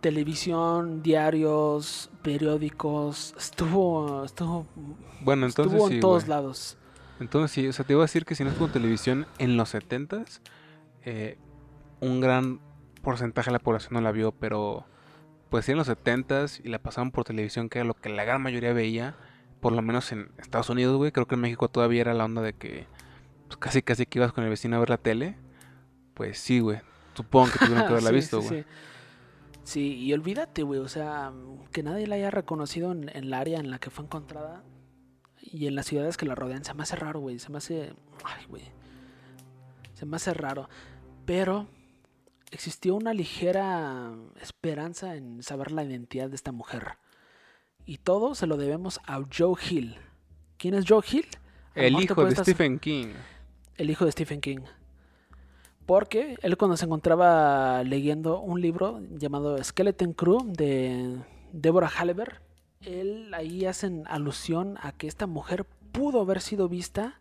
Televisión, 0.00 1.00
diarios, 1.00 2.10
periódicos, 2.22 3.32
estuvo, 3.38 4.24
estuvo, 4.24 4.66
Bueno, 5.20 5.46
entonces 5.46 5.74
estuvo 5.74 5.88
sí, 5.88 5.94
en 5.94 6.00
todos 6.00 6.26
lados. 6.26 6.76
Entonces 7.20 7.52
sí, 7.52 7.68
o 7.68 7.72
sea, 7.72 7.84
te 7.84 7.92
iba 7.92 8.02
a 8.02 8.06
decir 8.06 8.24
que 8.24 8.34
si 8.34 8.42
no 8.42 8.50
estuvo 8.50 8.66
en 8.66 8.72
televisión 8.72 9.26
en 9.38 9.56
los 9.56 9.72
70s, 9.72 10.40
eh, 11.04 11.38
un 12.00 12.20
gran 12.20 12.58
porcentaje 13.00 13.50
de 13.50 13.52
la 13.52 13.58
población 13.60 13.92
no 13.92 14.00
la 14.00 14.10
vio, 14.10 14.32
pero 14.32 14.86
pues 15.50 15.66
sí 15.66 15.70
en 15.70 15.78
los 15.78 15.88
70s 15.88 16.62
y 16.64 16.68
la 16.68 16.80
pasaban 16.80 17.12
por 17.12 17.22
televisión, 17.22 17.68
que 17.68 17.78
era 17.78 17.86
lo 17.86 17.94
que 17.94 18.08
la 18.08 18.24
gran 18.24 18.42
mayoría 18.42 18.72
veía, 18.72 19.14
por 19.60 19.72
lo 19.72 19.82
menos 19.82 20.10
en 20.10 20.32
Estados 20.38 20.68
Unidos, 20.68 20.96
güey, 20.96 21.12
creo 21.12 21.28
que 21.28 21.36
en 21.36 21.42
México 21.42 21.68
todavía 21.68 22.00
era 22.00 22.12
la 22.12 22.24
onda 22.24 22.42
de 22.42 22.54
que 22.54 22.88
pues, 23.56 23.70
casi 23.70 23.82
casi 23.82 24.06
que 24.06 24.18
ibas 24.18 24.32
con 24.32 24.44
el 24.44 24.50
vecino 24.50 24.76
a 24.76 24.80
ver 24.80 24.90
la 24.90 24.98
tele, 24.98 25.36
pues 26.14 26.38
sí, 26.38 26.60
güey, 26.60 26.80
supongo 27.14 27.50
que 27.52 27.58
tuvieron 27.60 27.84
que 27.84 27.90
haberla 27.92 28.10
Sí, 28.10 28.14
visto, 28.14 28.42
güey. 28.42 28.62
sí. 28.62 28.68
Sí, 29.64 29.94
y 29.94 30.12
olvídate, 30.12 30.64
güey, 30.64 30.80
o 30.80 30.88
sea, 30.88 31.32
que 31.70 31.84
nadie 31.84 32.08
la 32.08 32.16
haya 32.16 32.30
reconocido 32.32 32.90
en, 32.90 33.08
en 33.10 33.24
el 33.24 33.34
área 33.34 33.60
en 33.60 33.70
la 33.70 33.78
que 33.78 33.90
fue 33.90 34.04
encontrada 34.04 34.64
y 35.40 35.66
en 35.68 35.76
las 35.76 35.86
ciudades 35.86 36.16
que 36.16 36.26
la 36.26 36.34
rodean, 36.34 36.64
se 36.64 36.74
me 36.74 36.82
hace 36.82 36.96
raro, 36.96 37.20
güey, 37.20 37.38
se 37.38 37.50
me 37.50 37.58
hace, 37.58 37.94
ay, 38.24 38.44
güey, 38.48 38.64
se 39.94 40.04
me 40.04 40.16
hace 40.16 40.34
raro, 40.34 40.68
pero 41.24 41.68
existió 42.50 42.96
una 42.96 43.14
ligera 43.14 44.12
esperanza 44.40 45.14
en 45.14 45.42
saber 45.44 45.70
la 45.70 45.84
identidad 45.84 46.28
de 46.28 46.34
esta 46.36 46.50
mujer 46.52 46.98
y 47.86 47.98
todo 47.98 48.34
se 48.34 48.46
lo 48.48 48.56
debemos 48.56 49.00
a 49.06 49.20
Joe 49.32 49.54
Hill. 49.70 49.96
¿Quién 50.58 50.74
es 50.74 50.84
Joe 50.88 51.02
Hill? 51.08 51.26
El 51.74 52.00
hijo 52.00 52.24
de 52.24 52.34
Stephen 52.36 52.78
King. 52.78 53.08
El 53.82 53.90
hijo 53.90 54.04
de 54.04 54.12
Stephen 54.12 54.40
King. 54.40 54.60
Porque 55.86 56.36
él 56.42 56.56
cuando 56.56 56.76
se 56.76 56.84
encontraba 56.84 57.82
leyendo 57.82 58.40
un 58.40 58.60
libro 58.60 59.00
llamado 59.10 59.62
Skeleton 59.62 60.12
Crew 60.12 60.44
de 60.46 61.18
Deborah 61.52 61.88
Halliver, 61.88 62.40
él 62.80 63.34
ahí 63.34 63.66
hacen 63.66 64.04
alusión 64.06 64.78
a 64.80 64.92
que 64.92 65.08
esta 65.08 65.26
mujer 65.26 65.66
pudo 65.90 66.20
haber 66.20 66.40
sido 66.40 66.68
vista 66.68 67.20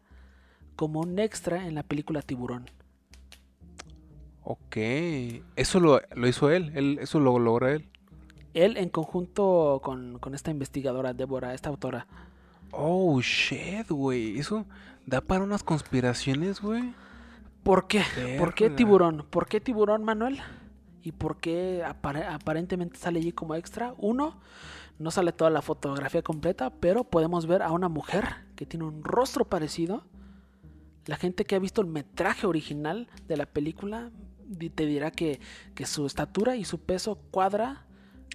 como 0.76 1.02
un 1.02 1.17
extra 1.17 1.67
en 1.67 1.76
la 1.76 1.84
película 1.84 2.21
Tiburón. 2.21 2.69
Ok, 4.43 4.78
eso 5.56 5.80
lo, 5.80 6.00
lo 6.15 6.28
hizo 6.28 6.52
él, 6.52 6.71
él, 6.76 7.00
eso 7.02 7.19
lo 7.19 7.39
logra 7.39 7.74
él. 7.74 7.89
Él 8.54 8.78
en 8.78 8.89
conjunto 8.89 9.80
con, 9.84 10.19
con 10.19 10.36
esta 10.36 10.52
investigadora, 10.52 11.13
Deborah, 11.13 11.54
esta 11.54 11.69
autora. 11.69 12.06
Oh, 12.71 13.19
shit, 13.21 13.89
güey, 13.89 14.38
eso 14.39 14.65
da 15.05 15.21
para 15.21 15.43
unas 15.43 15.63
conspiraciones, 15.63 16.62
güey. 16.62 16.93
¿Por 17.63 17.88
qué? 17.88 18.03
¿Por 18.39 18.53
qué 18.53 18.69
tiburón? 18.69 19.25
¿Por 19.29 19.47
qué 19.47 19.60
tiburón, 19.60 20.03
Manuel? 20.03 20.39
¿Y 21.03 21.12
por 21.12 21.38
qué 21.38 21.84
apare- 21.86 22.25
aparentemente 22.27 22.97
sale 22.97 23.19
allí 23.19 23.31
como 23.31 23.55
extra? 23.55 23.93
Uno, 23.97 24.39
no 24.99 25.12
sale 25.12 25.31
toda 25.31 25.49
la 25.49 25.62
fotografía 25.62 26.21
completa, 26.21 26.69
pero 26.69 27.03
podemos 27.03 27.45
ver 27.47 27.62
a 27.62 27.71
una 27.71 27.89
mujer 27.89 28.25
que 28.55 28.65
tiene 28.65 28.86
un 28.86 29.03
rostro 29.03 29.45
parecido. 29.45 30.03
La 31.07 31.17
gente 31.17 31.45
que 31.45 31.55
ha 31.55 31.60
visto 31.60 31.81
el 31.81 31.88
metraje 31.88 32.45
original 32.47 33.07
de 33.27 33.38
la 33.38 33.45
película 33.47 34.12
te 34.75 34.86
dirá 34.86 35.12
que, 35.12 35.39
que 35.75 35.86
su 35.86 36.05
estatura 36.05 36.55
y 36.55 36.65
su 36.65 36.79
peso 36.79 37.17
cuadra 37.31 37.86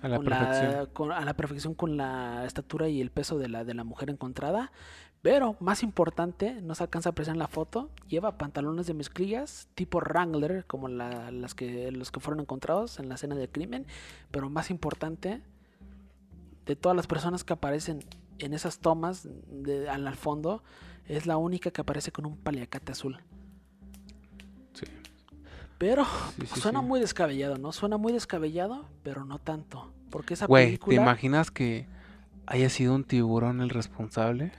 A 0.03 0.09
la 0.09 0.17
con 0.17 0.27
perfección. 0.27 0.87
con- 0.93 1.13
a 1.13 1.25
la 1.25 1.35
perfección 1.35 1.75
con 1.75 1.97
la 1.97 2.45
estatura 2.45 2.89
y 2.89 3.01
el 3.01 3.11
peso 3.11 3.39
de 3.39 3.49
la, 3.49 3.65
de 3.65 3.75
la 3.75 3.85
mujer 3.85 4.11
encontrada. 4.11 4.73
Pero 5.23 5.57
más 5.61 5.83
importante, 5.83 6.61
no 6.63 6.75
se 6.75 6.85
alcanza 6.85 7.09
a 7.09 7.13
apreciar 7.13 7.35
en 7.35 7.41
la 7.41 7.49
foto, 7.49 7.91
lleva 8.07 8.39
pantalones 8.39 8.87
de 8.87 8.95
mezclillas 8.95 9.69
tipo 9.75 9.99
Wrangler, 9.99 10.65
como 10.67 10.89
la- 10.89 11.31
las 11.33 11.55
que, 11.55 11.91
los 11.91 12.13
que 12.13 12.21
fueron 12.21 12.41
encontrados 12.41 12.99
en 13.01 13.09
la 13.09 13.17
escena 13.17 13.35
del 13.35 13.49
crimen. 13.49 13.87
Pero 14.31 14.51
más 14.51 14.71
importante, 14.71 15.43
de 16.67 16.77
todas 16.77 16.95
las 16.95 17.07
personas 17.07 17.43
que 17.45 17.55
aparecen 17.55 18.05
en 18.39 18.53
esas 18.55 18.79
tomas 18.81 19.29
de, 19.49 19.89
al, 19.89 20.07
al 20.07 20.17
fondo, 20.17 20.63
es 21.09 21.27
la 21.27 21.37
única 21.39 21.71
que 21.71 21.81
aparece 21.81 22.13
con 22.13 22.27
un 22.27 22.37
paliacate 22.37 22.93
azul. 22.93 23.19
Pero 25.79 26.05
Sí, 26.39 26.47
sí, 26.47 26.61
suena 26.61 26.81
sí. 26.81 26.87
muy 26.87 27.01
descabellado, 27.01 27.59
¿no? 27.59 27.73
Suena 27.73 27.97
muy 27.99 28.13
descabellado, 28.13 28.87
pero 29.03 29.25
no 29.25 29.39
tanto. 29.39 29.93
Porque 30.11 30.35
esa 30.35 30.47
Güey, 30.47 30.65
¿te 30.65 30.69
película... 30.79 31.03
imaginas 31.03 31.51
que 31.51 31.87
haya 32.47 32.69
sido 32.71 32.95
un 32.95 33.05
tiburón 33.05 33.61
el 33.61 33.71
responsable? 33.71 34.53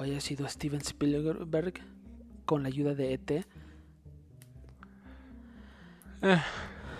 o 0.00 0.04
haya 0.04 0.20
sido 0.20 0.46
Steven 0.48 0.80
Spielberg 0.80 1.74
con 2.44 2.62
la 2.62 2.68
ayuda 2.68 2.94
de 2.94 3.10
E 3.10 3.14
ET. 3.14 3.46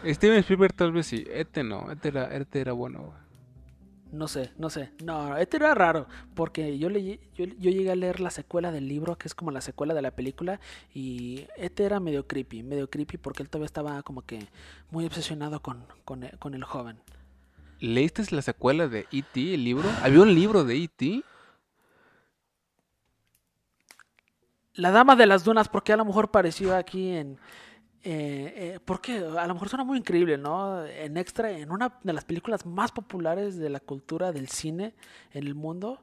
Steven 0.05 0.39
Spielberg 0.39 0.75
tal 0.75 0.93
vez 0.93 1.07
sí, 1.07 1.25
este 1.33 1.63
no, 1.63 1.91
este 1.91 2.09
era, 2.09 2.25
este 2.37 2.61
era 2.61 2.73
bueno. 2.73 3.01
güey. 3.03 3.28
No 4.11 4.27
sé, 4.27 4.53
no 4.57 4.71
sé. 4.71 4.91
No, 5.05 5.37
ET 5.37 5.53
era 5.55 5.75
raro. 5.75 6.07
Porque 6.35 6.79
yo, 6.79 6.89
leí, 6.89 7.21
yo, 7.35 7.45
yo 7.45 7.71
llegué 7.71 7.91
a 7.91 7.97
leer 7.97 8.21
la 8.21 8.31
secuela 8.31 8.73
del 8.73 8.89
libro, 8.89 9.17
que 9.19 9.29
es 9.29 9.35
como 9.35 9.51
la 9.51 9.61
secuela 9.61 9.93
de 9.95 10.03
la 10.03 10.13
película. 10.13 10.61
Y 10.95 11.47
ET 11.57 11.79
era 11.81 12.01
medio 12.01 12.27
creepy. 12.27 12.63
Medio 12.63 12.89
creepy 12.89 13.19
porque 13.19 13.43
él 13.43 13.51
todavía 13.51 13.67
estaba 13.67 14.03
como 14.03 14.23
que 14.23 14.49
muy 14.91 15.05
obsesionado 15.05 15.61
con, 15.61 15.85
con, 16.07 16.25
e- 16.25 16.33
con 16.39 16.55
el 16.55 16.65
joven. 16.65 16.99
¿Leíste 17.81 18.25
la 18.35 18.43
secuela 18.43 18.89
de 18.89 19.07
E.T., 19.13 19.55
el 19.55 19.63
libro? 19.65 19.89
¿Había 20.03 20.21
un 20.23 20.35
libro 20.35 20.65
de 20.65 20.77
E.T.? 20.83 21.23
La 24.75 24.91
Dama 24.91 25.17
de 25.17 25.27
las 25.27 25.45
Dunas, 25.45 25.69
porque 25.69 25.93
a 25.93 25.97
lo 25.97 26.05
mejor 26.05 26.31
pareció 26.31 26.77
aquí 26.77 27.11
en... 27.11 27.39
Eh, 28.05 28.55
eh, 28.57 28.81
porque 28.85 29.17
a 29.19 29.47
lo 29.47 29.55
mejor 29.55 29.69
suena 29.69 29.85
muy 29.85 29.99
increíble, 29.99 30.39
¿no? 30.39 30.85
En 30.87 31.17
extra, 31.17 31.51
en 31.51 31.73
una 31.73 31.99
de 32.03 32.13
las 32.13 32.25
películas 32.25 32.65
más 32.65 32.93
populares 32.93 33.57
de 33.57 33.71
la 33.71 33.81
cultura 33.81 34.33
del 34.33 34.49
cine 34.49 34.95
en 35.33 35.47
el 35.47 35.55
mundo. 35.55 36.03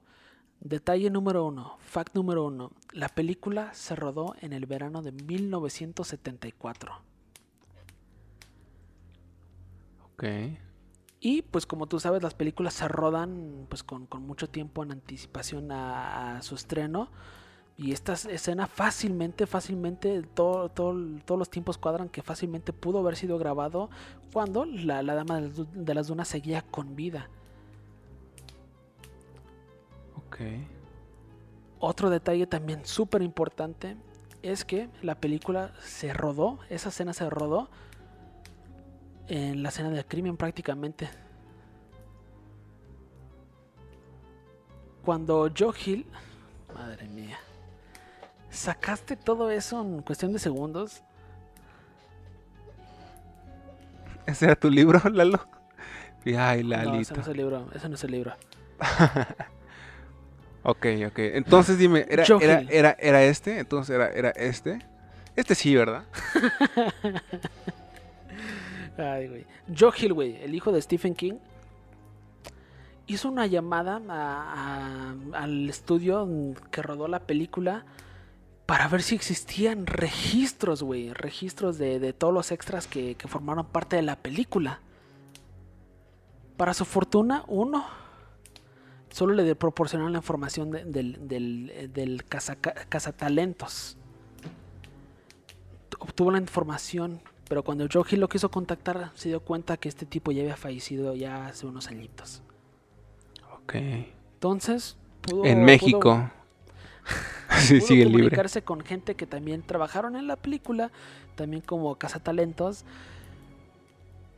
Detalle 0.59 1.09
número 1.09 1.45
uno, 1.45 1.77
fact 1.79 2.15
número 2.15 2.45
uno. 2.45 2.71
La 2.91 3.09
película 3.09 3.73
se 3.73 3.95
rodó 3.95 4.35
en 4.41 4.51
el 4.51 4.65
verano 4.65 5.01
de 5.01 5.11
1974. 5.11 7.01
Ok. 10.03 10.23
Y 11.19 11.41
pues 11.43 11.65
como 11.65 11.87
tú 11.87 11.99
sabes, 11.99 12.21
las 12.23 12.33
películas 12.33 12.73
se 12.73 12.87
rodan 12.87 13.67
pues 13.69 13.83
con, 13.83 14.05
con 14.05 14.23
mucho 14.23 14.49
tiempo 14.49 14.83
en 14.83 14.91
anticipación 14.91 15.71
a, 15.71 16.37
a 16.37 16.41
su 16.41 16.55
estreno. 16.55 17.09
Y 17.77 17.91
esta 17.91 18.13
escena 18.13 18.67
fácilmente, 18.67 19.45
fácilmente, 19.47 20.21
todo, 20.33 20.69
todo, 20.69 20.95
todos 21.25 21.37
los 21.37 21.49
tiempos 21.49 21.77
cuadran 21.77 22.07
que 22.07 22.21
fácilmente 22.21 22.71
pudo 22.71 22.99
haber 22.99 23.17
sido 23.17 23.37
grabado 23.37 23.89
cuando 24.31 24.63
la, 24.63 25.03
la 25.03 25.13
dama 25.13 25.35
de 25.35 25.41
las, 25.41 25.55
du- 25.55 25.67
de 25.73 25.93
las 25.93 26.07
dunas 26.07 26.27
seguía 26.29 26.61
con 26.61 26.95
vida. 26.95 27.29
Ok. 30.27 30.37
Otro 31.79 32.09
detalle 32.09 32.47
también 32.47 32.85
súper 32.85 33.21
importante 33.21 33.97
es 34.41 34.63
que 34.63 34.89
la 35.01 35.15
película 35.15 35.73
se 35.81 36.13
rodó, 36.13 36.59
esa 36.69 36.89
escena 36.89 37.11
se 37.13 37.29
rodó 37.29 37.69
en 39.27 39.63
la 39.63 39.69
escena 39.69 39.89
del 39.89 40.05
crimen 40.05 40.37
prácticamente. 40.37 41.09
Cuando 45.03 45.51
Joe 45.55 45.73
Hill, 45.85 46.05
madre 46.73 47.07
mía, 47.07 47.37
sacaste 48.55 49.15
todo 49.15 49.51
eso 49.51 49.81
en 49.81 50.01
cuestión 50.01 50.33
de 50.33 50.39
segundos. 50.39 51.01
¿Ese 54.25 54.45
era 54.45 54.55
tu 54.55 54.69
libro, 54.69 54.99
Lalo? 55.09 55.39
Ay, 56.25 56.63
No, 56.63 56.75
ese 56.75 56.85
Lalito. 56.85 57.15
no 57.15 57.21
es 57.21 57.27
el 57.27 57.37
libro, 57.37 57.69
ese 57.75 57.89
no 57.89 57.95
es 57.95 58.03
el 58.03 58.11
libro. 58.11 58.33
Ok, 60.67 60.87
ok. 61.05 61.19
Entonces 61.19 61.77
dime, 61.77 62.07
¿era, 62.09 62.23
era, 62.41 62.61
era, 62.71 62.97
era 62.99 63.23
este? 63.23 63.59
Entonces 63.59 63.95
era, 63.95 64.09
era 64.09 64.31
este. 64.31 64.79
Este 65.35 65.53
sí, 65.53 65.75
¿verdad? 65.75 66.05
Ay, 68.97 69.27
güey. 69.27 69.45
Joe 69.77 69.91
Hill, 69.95 70.13
güey, 70.13 70.37
el 70.43 70.55
hijo 70.55 70.71
de 70.71 70.81
Stephen 70.81 71.13
King, 71.13 71.35
hizo 73.05 73.29
una 73.29 73.45
llamada 73.45 74.01
a- 74.09 75.13
a- 75.33 75.37
al 75.43 75.69
estudio 75.69 76.27
que 76.71 76.81
rodó 76.81 77.07
la 77.07 77.19
película 77.19 77.85
para 78.65 78.87
ver 78.87 79.03
si 79.03 79.15
existían 79.15 79.85
registros, 79.85 80.81
güey. 80.83 81.13
Registros 81.13 81.77
de, 81.77 81.99
de 81.99 82.13
todos 82.13 82.33
los 82.33 82.51
extras 82.51 82.87
que, 82.87 83.15
que 83.15 83.27
formaron 83.27 83.65
parte 83.65 83.95
de 83.95 84.01
la 84.01 84.15
película. 84.15 84.79
Para 86.57 86.73
su 86.73 86.85
fortuna, 86.85 87.43
uno 87.47 87.85
solo 89.09 89.33
le 89.33 89.55
proporcionaron 89.55 90.11
la 90.13 90.19
información 90.19 90.71
de- 90.71 90.83
del, 90.85 91.27
del, 91.27 91.91
del 91.93 92.25
caza- 92.25 92.55
cazatalentos. 92.55 93.97
Obtuvo 95.99 96.31
la 96.31 96.37
información, 96.39 97.21
pero 97.47 97.63
cuando 97.63 97.87
Joe 97.91 98.03
Hill 98.09 98.19
lo 98.19 98.29
quiso 98.29 98.49
contactar, 98.51 99.11
se 99.15 99.29
dio 99.29 99.39
cuenta 99.41 99.77
que 99.77 99.89
este 99.89 100.05
tipo 100.05 100.31
ya 100.31 100.41
había 100.41 100.57
fallecido 100.57 101.15
ya 101.15 101.47
hace 101.47 101.65
unos 101.65 101.87
añitos. 101.87 102.41
Ok. 103.53 103.75
Entonces, 103.75 104.97
pudo, 105.21 105.45
En 105.45 105.59
pudo- 105.59 105.65
México. 105.65 106.31
sí, 107.59 107.75
pudo 107.79 107.87
sigue 107.87 108.05
libre. 108.05 108.19
comunicarse 108.21 108.61
con 108.63 108.81
gente 108.81 109.15
que 109.15 109.25
también 109.27 109.61
trabajaron 109.61 110.15
en 110.15 110.27
la 110.27 110.35
película, 110.35 110.91
también 111.35 111.61
como 111.61 111.95
cazatalentos, 111.95 112.85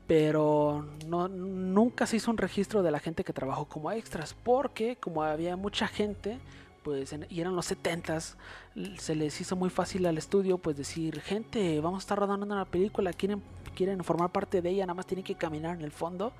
pero 0.07 0.85
no, 1.07 1.27
nunca 1.27 2.07
se 2.07 2.15
hizo 2.17 2.31
un 2.31 2.37
registro 2.37 2.81
de 2.81 2.91
la 2.91 2.99
gente 2.99 3.23
que 3.23 3.33
trabajó 3.33 3.65
como 3.65 3.91
extras, 3.91 4.35
porque 4.43 4.95
como 4.95 5.23
había 5.23 5.57
mucha 5.57 5.87
gente, 5.87 6.39
pues 6.83 7.11
en- 7.11 7.27
y 7.29 7.41
eran 7.41 7.55
los 7.55 7.65
70s, 7.69 8.37
l- 8.75 8.97
se 8.99 9.15
les 9.15 9.39
hizo 9.41 9.55
muy 9.57 9.69
fácil 9.69 10.05
al 10.05 10.17
estudio 10.17 10.57
pues 10.57 10.77
decir, 10.77 11.19
gente, 11.21 11.81
vamos 11.81 11.99
a 11.99 12.03
estar 12.03 12.17
rodando 12.17 12.45
una 12.45 12.63
película, 12.65 13.11
quieren, 13.11 13.41
quieren 13.75 14.01
formar 14.03 14.31
parte 14.31 14.61
de 14.61 14.69
ella, 14.69 14.85
nada 14.85 14.93
más 14.93 15.05
tienen 15.07 15.25
que 15.25 15.35
caminar 15.35 15.75
en 15.75 15.81
el 15.83 15.91
fondo. 15.91 16.31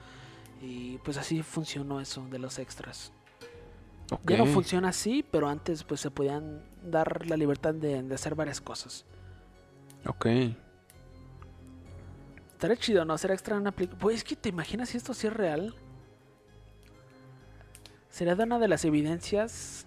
Y 0.62 0.98
pues 1.00 1.18
así 1.18 1.44
funcionó 1.44 2.00
eso 2.02 2.26
de 2.32 2.40
los 2.40 2.58
extras. 2.58 3.12
Ok. 4.12 4.32
Ya 4.32 4.38
no 4.38 4.46
funciona 4.46 4.90
así, 4.90 5.24
pero 5.30 5.50
antes 5.50 5.84
pues 5.84 6.02
se 6.02 6.12
podían 6.12 6.64
dar 6.84 7.26
la 7.28 7.38
libertad 7.38 7.74
de, 7.74 8.02
de 8.04 8.16
hacer 8.16 8.36
varias 8.36 8.62
cosas. 8.62 9.06
Ok. 10.06 10.28
Estaría 12.54 12.78
chido, 12.78 13.06
¿no? 13.06 13.14
Hacer 13.14 13.32
extra 13.32 13.56
en 13.56 13.62
una 13.62 13.72
película. 13.72 14.00
Pues 14.00 14.18
es 14.18 14.24
que 14.24 14.36
te 14.36 14.50
imaginas 14.50 14.90
si 14.90 14.98
esto 14.98 15.14
sí 15.14 15.28
es 15.28 15.34
real. 15.34 15.76
Sería 18.10 18.36
de 18.36 18.44
una 18.44 18.58
de 18.58 18.68
las 18.68 18.84
evidencias 18.84 19.86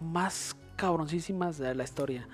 más 0.00 0.56
cabroncísimas 0.76 1.58
de 1.58 1.74
la 1.74 1.84
historia. 1.84 2.26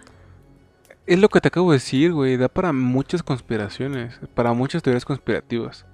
Es 1.06 1.18
lo 1.18 1.28
que 1.28 1.40
te 1.40 1.48
acabo 1.48 1.72
de 1.72 1.78
decir, 1.78 2.12
güey. 2.12 2.36
Da 2.36 2.48
para 2.48 2.72
muchas 2.72 3.22
conspiraciones. 3.22 4.20
Para 4.34 4.52
muchas 4.52 4.82
teorías 4.82 5.04
conspirativas. 5.04 5.86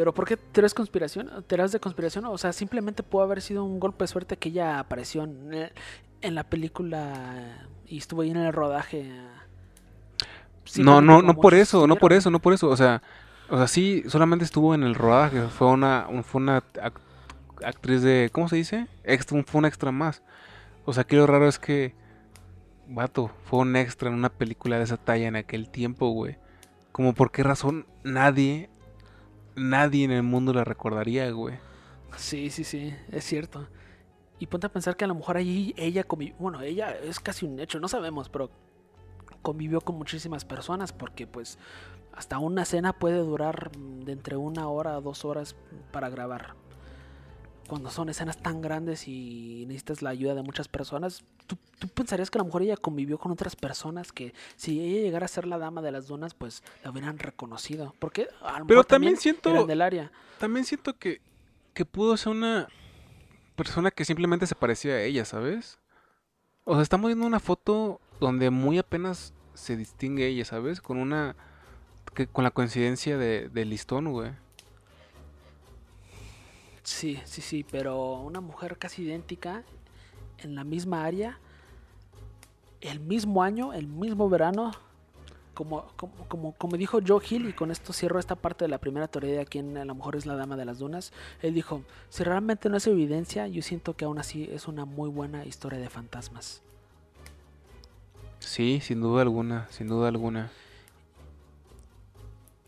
Pero 0.00 0.14
¿por 0.14 0.26
qué 0.26 0.38
teorías 0.38 0.72
conspiración? 0.72 1.30
¿Teorías 1.46 1.72
de 1.72 1.78
conspiración? 1.78 2.24
O 2.24 2.38
sea, 2.38 2.54
simplemente 2.54 3.02
pudo 3.02 3.20
haber 3.22 3.42
sido 3.42 3.64
un 3.64 3.78
golpe 3.78 4.04
de 4.04 4.08
suerte 4.08 4.38
que 4.38 4.48
ella 4.48 4.78
apareció 4.78 5.24
en, 5.24 6.34
la 6.34 6.44
película 6.44 7.68
y 7.86 7.98
estuvo 7.98 8.22
ahí 8.22 8.30
en 8.30 8.38
el 8.38 8.50
rodaje. 8.50 9.12
No, 10.78 11.02
no, 11.02 11.20
no 11.20 11.34
por 11.34 11.52
eso, 11.52 11.86
no 11.86 11.96
por 11.96 12.14
eso, 12.14 12.30
no 12.30 12.38
por 12.38 12.54
eso. 12.54 12.70
O 12.70 12.78
sea, 12.78 13.02
o 13.50 13.58
sea, 13.58 13.66
sí, 13.68 14.02
solamente 14.06 14.42
estuvo 14.46 14.74
en 14.74 14.84
el 14.84 14.94
rodaje. 14.94 15.42
Fue 15.48 15.66
una, 15.66 16.06
un- 16.08 16.24
fue 16.24 16.40
una 16.40 16.62
ac- 16.76 17.02
actriz 17.62 18.00
de, 18.00 18.30
¿cómo 18.32 18.48
se 18.48 18.56
dice? 18.56 18.86
Extra, 19.04 19.42
fue 19.44 19.58
un 19.58 19.66
extra 19.66 19.92
más. 19.92 20.22
O 20.86 20.94
sea, 20.94 21.02
aquí 21.02 21.14
lo 21.14 21.26
raro 21.26 21.46
es 21.46 21.58
que, 21.58 21.94
vato, 22.88 23.30
fue 23.44 23.58
un 23.58 23.76
extra 23.76 24.08
en 24.08 24.14
una 24.14 24.30
película 24.30 24.78
de 24.78 24.84
esa 24.84 24.96
talla 24.96 25.28
en 25.28 25.36
aquel 25.36 25.68
tiempo, 25.68 26.08
güey. 26.08 26.38
Como 26.90 27.12
por 27.12 27.32
qué 27.32 27.42
razón 27.42 27.86
nadie, 28.02 28.70
nadie 29.56 30.04
en 30.04 30.10
el 30.12 30.22
mundo 30.22 30.52
la 30.52 30.64
recordaría, 30.64 31.30
güey. 31.30 31.58
Sí, 32.16 32.50
sí, 32.50 32.64
sí, 32.64 32.94
es 33.10 33.24
cierto. 33.24 33.68
Y 34.38 34.46
ponte 34.46 34.66
a 34.66 34.72
pensar 34.72 34.96
que 34.96 35.04
a 35.04 35.08
lo 35.08 35.14
mejor 35.14 35.36
allí 35.36 35.74
ella 35.76 36.04
convivió, 36.04 36.34
bueno, 36.38 36.62
ella 36.62 36.96
es 36.96 37.20
casi 37.20 37.44
un 37.44 37.60
hecho, 37.60 37.78
no 37.78 37.88
sabemos, 37.88 38.28
pero 38.28 38.50
convivió 39.42 39.80
con 39.80 39.96
muchísimas 39.96 40.44
personas 40.44 40.92
porque 40.92 41.26
pues 41.26 41.58
hasta 42.12 42.38
una 42.38 42.64
cena 42.64 42.92
puede 42.92 43.18
durar 43.18 43.70
de 43.72 44.12
entre 44.12 44.36
una 44.36 44.68
hora 44.68 44.94
a 44.96 45.00
dos 45.00 45.24
horas 45.24 45.56
para 45.92 46.08
grabar. 46.08 46.54
Cuando 47.70 47.88
son 47.88 48.08
escenas 48.08 48.36
tan 48.42 48.60
grandes 48.60 49.06
y 49.06 49.64
necesitas 49.68 50.02
la 50.02 50.10
ayuda 50.10 50.34
de 50.34 50.42
muchas 50.42 50.66
personas, 50.66 51.22
¿tú, 51.46 51.56
tú 51.78 51.86
pensarías 51.86 52.28
que 52.28 52.36
a 52.38 52.40
lo 52.40 52.46
mejor 52.46 52.62
ella 52.62 52.76
convivió 52.76 53.16
con 53.16 53.30
otras 53.30 53.54
personas 53.54 54.10
que 54.10 54.34
si 54.56 54.80
ella 54.80 55.02
llegara 55.04 55.26
a 55.26 55.28
ser 55.28 55.46
la 55.46 55.56
dama 55.56 55.80
de 55.80 55.92
las 55.92 56.08
dunas, 56.08 56.34
pues 56.34 56.64
la 56.82 56.90
hubieran 56.90 57.20
reconocido. 57.20 57.94
Porque 58.00 58.26
a 58.42 58.58
lo 58.58 58.66
Pero 58.66 58.78
mejor 58.80 58.84
también 58.86 59.16
siento- 59.16 59.50
eran 59.50 59.68
del 59.68 59.82
área. 59.82 60.10
También 60.38 60.64
siento 60.64 60.98
que, 60.98 61.20
que 61.72 61.84
pudo 61.84 62.16
ser 62.16 62.32
una 62.32 62.66
persona 63.54 63.92
que 63.92 64.04
simplemente 64.04 64.48
se 64.48 64.56
parecía 64.56 64.94
a 64.94 65.02
ella, 65.02 65.24
¿sabes? 65.24 65.78
O 66.64 66.74
sea, 66.74 66.82
estamos 66.82 67.08
viendo 67.08 67.24
una 67.24 67.38
foto 67.40 68.00
donde 68.18 68.50
muy 68.50 68.78
apenas 68.78 69.32
se 69.54 69.76
distingue 69.76 70.26
ella, 70.26 70.44
¿sabes? 70.44 70.80
Con 70.80 70.98
una... 70.98 71.36
Que, 72.14 72.26
con 72.26 72.42
la 72.42 72.50
coincidencia 72.50 73.16
de, 73.16 73.48
de 73.48 73.64
listón, 73.64 74.10
güey. 74.10 74.32
Sí, 76.82 77.20
sí, 77.24 77.42
sí, 77.42 77.64
pero 77.70 78.14
una 78.14 78.40
mujer 78.40 78.78
casi 78.78 79.02
idéntica 79.02 79.62
en 80.38 80.54
la 80.54 80.64
misma 80.64 81.04
área, 81.04 81.38
el 82.80 83.00
mismo 83.00 83.42
año, 83.42 83.72
el 83.72 83.86
mismo 83.86 84.28
verano, 84.28 84.72
como, 85.54 85.84
como, 85.96 86.14
como, 86.28 86.52
como 86.52 86.76
dijo 86.76 87.00
Joe 87.06 87.22
Hill, 87.28 87.48
y 87.48 87.52
con 87.52 87.70
esto 87.70 87.92
cierro 87.92 88.18
esta 88.18 88.34
parte 88.34 88.64
de 88.64 88.68
la 88.70 88.78
primera 88.78 89.08
teoría 89.08 89.38
de 89.38 89.46
quién 89.46 89.76
a 89.76 89.84
lo 89.84 89.94
mejor 89.94 90.16
es 90.16 90.24
la 90.24 90.36
dama 90.36 90.56
de 90.56 90.64
las 90.64 90.78
dunas. 90.78 91.12
Él 91.42 91.52
dijo: 91.52 91.82
Si 92.08 92.24
realmente 92.24 92.70
no 92.70 92.78
es 92.78 92.86
evidencia, 92.86 93.46
yo 93.46 93.60
siento 93.60 93.94
que 93.94 94.06
aún 94.06 94.18
así 94.18 94.48
es 94.50 94.68
una 94.68 94.86
muy 94.86 95.10
buena 95.10 95.44
historia 95.44 95.78
de 95.78 95.90
fantasmas. 95.90 96.62
Sí, 98.38 98.80
sin 98.80 99.02
duda 99.02 99.20
alguna, 99.20 99.68
sin 99.70 99.88
duda 99.88 100.08
alguna. 100.08 100.50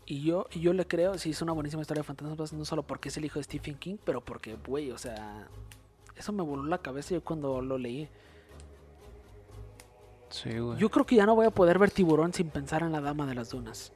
Y 0.05 0.21
yo, 0.23 0.47
y 0.51 0.59
yo 0.59 0.73
le 0.73 0.85
creo, 0.85 1.17
sí, 1.17 1.29
es 1.29 1.41
una 1.41 1.53
buenísima 1.53 1.81
historia 1.81 2.01
de 2.01 2.07
fantasmas, 2.07 2.51
no 2.53 2.65
solo 2.65 2.83
porque 2.83 3.09
es 3.09 3.17
el 3.17 3.25
hijo 3.25 3.39
de 3.39 3.43
Stephen 3.43 3.75
King, 3.75 3.95
pero 4.03 4.19
porque, 4.21 4.57
güey, 4.67 4.91
o 4.91 4.97
sea, 4.97 5.47
eso 6.15 6.33
me 6.33 6.43
voló 6.43 6.63
la 6.65 6.77
cabeza 6.79 7.13
yo 7.13 7.23
cuando 7.23 7.61
lo 7.61 7.77
leí. 7.77 8.09
Sí, 10.29 10.57
güey. 10.57 10.77
Yo 10.77 10.89
creo 10.89 11.05
que 11.05 11.15
ya 11.15 11.25
no 11.25 11.35
voy 11.35 11.45
a 11.45 11.51
poder 11.51 11.79
ver 11.79 11.91
tiburón 11.91 12.33
sin 12.33 12.49
pensar 12.49 12.81
en 12.81 12.91
la 12.91 12.99
dama 13.01 13.25
de 13.25 13.35
las 13.35 13.49
dunas. 13.51 13.93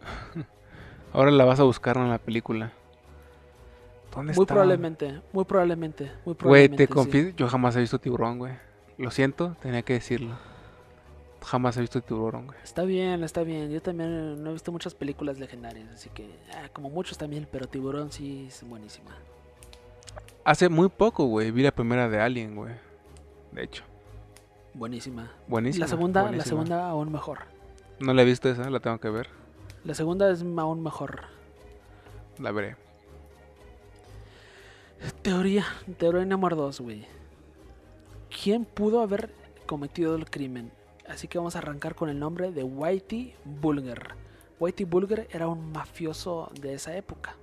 Ahora 1.12 1.30
la 1.30 1.44
vas 1.44 1.60
a 1.60 1.64
buscar 1.64 1.96
en 1.96 2.08
la 2.08 2.18
película. 2.18 2.72
¿Dónde 4.14 4.32
Muy 4.32 4.44
está? 4.44 4.54
probablemente, 4.54 5.20
muy 5.32 5.44
probablemente, 5.44 6.04
muy 6.24 6.34
Güey, 6.34 6.36
probablemente. 6.36 6.86
te 6.86 6.86
sí. 6.86 6.92
confieso, 6.94 7.36
yo 7.36 7.48
jamás 7.48 7.76
he 7.76 7.80
visto 7.80 7.98
tiburón, 7.98 8.38
güey. 8.38 8.54
Lo 8.96 9.10
siento, 9.10 9.56
tenía 9.60 9.82
que 9.82 9.92
decirlo. 9.94 10.36
Jamás 11.42 11.76
he 11.76 11.80
visto 11.80 12.00
tiburón, 12.00 12.46
güey. 12.46 12.58
Está 12.62 12.82
bien, 12.82 13.22
está 13.22 13.42
bien. 13.42 13.70
Yo 13.70 13.80
también 13.80 14.42
no 14.42 14.50
he 14.50 14.52
visto 14.52 14.72
muchas 14.72 14.94
películas 14.94 15.38
legendarias, 15.38 15.88
así 15.94 16.08
que, 16.10 16.28
ah, 16.54 16.68
como 16.72 16.90
muchos 16.90 17.18
también, 17.18 17.46
pero 17.50 17.68
tiburón 17.68 18.10
sí 18.10 18.46
es 18.48 18.66
buenísima. 18.68 19.10
Hace 20.44 20.68
muy 20.68 20.88
poco, 20.88 21.26
güey, 21.26 21.50
vi 21.50 21.62
la 21.62 21.72
primera 21.72 22.08
de 22.08 22.20
Alien, 22.20 22.56
güey. 22.56 22.74
De 23.52 23.64
hecho. 23.64 23.84
Buenísima. 24.74 25.32
Buenísima. 25.46 25.84
la 25.84 25.88
segunda, 25.88 26.30
la 26.30 26.44
segunda 26.44 26.88
aún 26.88 27.10
mejor. 27.10 27.40
No 27.98 28.12
la 28.12 28.22
he 28.22 28.24
visto 28.24 28.48
esa, 28.48 28.68
la 28.68 28.80
tengo 28.80 28.98
que 28.98 29.08
ver. 29.08 29.28
La 29.84 29.94
segunda 29.94 30.30
es 30.30 30.42
aún 30.42 30.82
mejor. 30.82 31.22
La 32.38 32.52
veré. 32.52 32.76
Teoría, 35.22 35.64
teoría 35.98 36.24
número 36.24 36.56
2, 36.56 36.80
güey. 36.80 37.06
¿Quién 38.42 38.64
pudo 38.64 39.00
haber 39.00 39.30
cometido 39.66 40.14
el 40.16 40.28
crimen? 40.28 40.70
Así 41.08 41.28
que 41.28 41.38
vamos 41.38 41.56
a 41.56 41.60
arrancar 41.60 41.94
con 41.94 42.08
el 42.08 42.18
nombre 42.18 42.50
de 42.50 42.62
Whitey 42.62 43.34
Bulger. 43.44 44.14
Whitey 44.58 44.86
Bulger 44.86 45.28
era 45.30 45.48
un 45.48 45.72
mafioso 45.72 46.50
de 46.60 46.74
esa 46.74 46.96
época. 46.96 47.36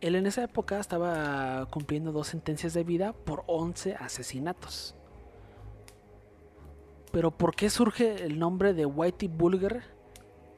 Él 0.00 0.16
en 0.16 0.26
esa 0.26 0.44
época 0.44 0.78
estaba 0.78 1.66
cumpliendo 1.70 2.12
dos 2.12 2.28
sentencias 2.28 2.74
de 2.74 2.84
vida 2.84 3.12
por 3.12 3.42
11 3.46 3.94
asesinatos. 3.94 4.94
Pero 7.10 7.30
¿por 7.30 7.54
qué 7.54 7.70
surge 7.70 8.24
el 8.24 8.38
nombre 8.38 8.74
de 8.74 8.86
Whitey 8.86 9.28
Bulger 9.28 9.82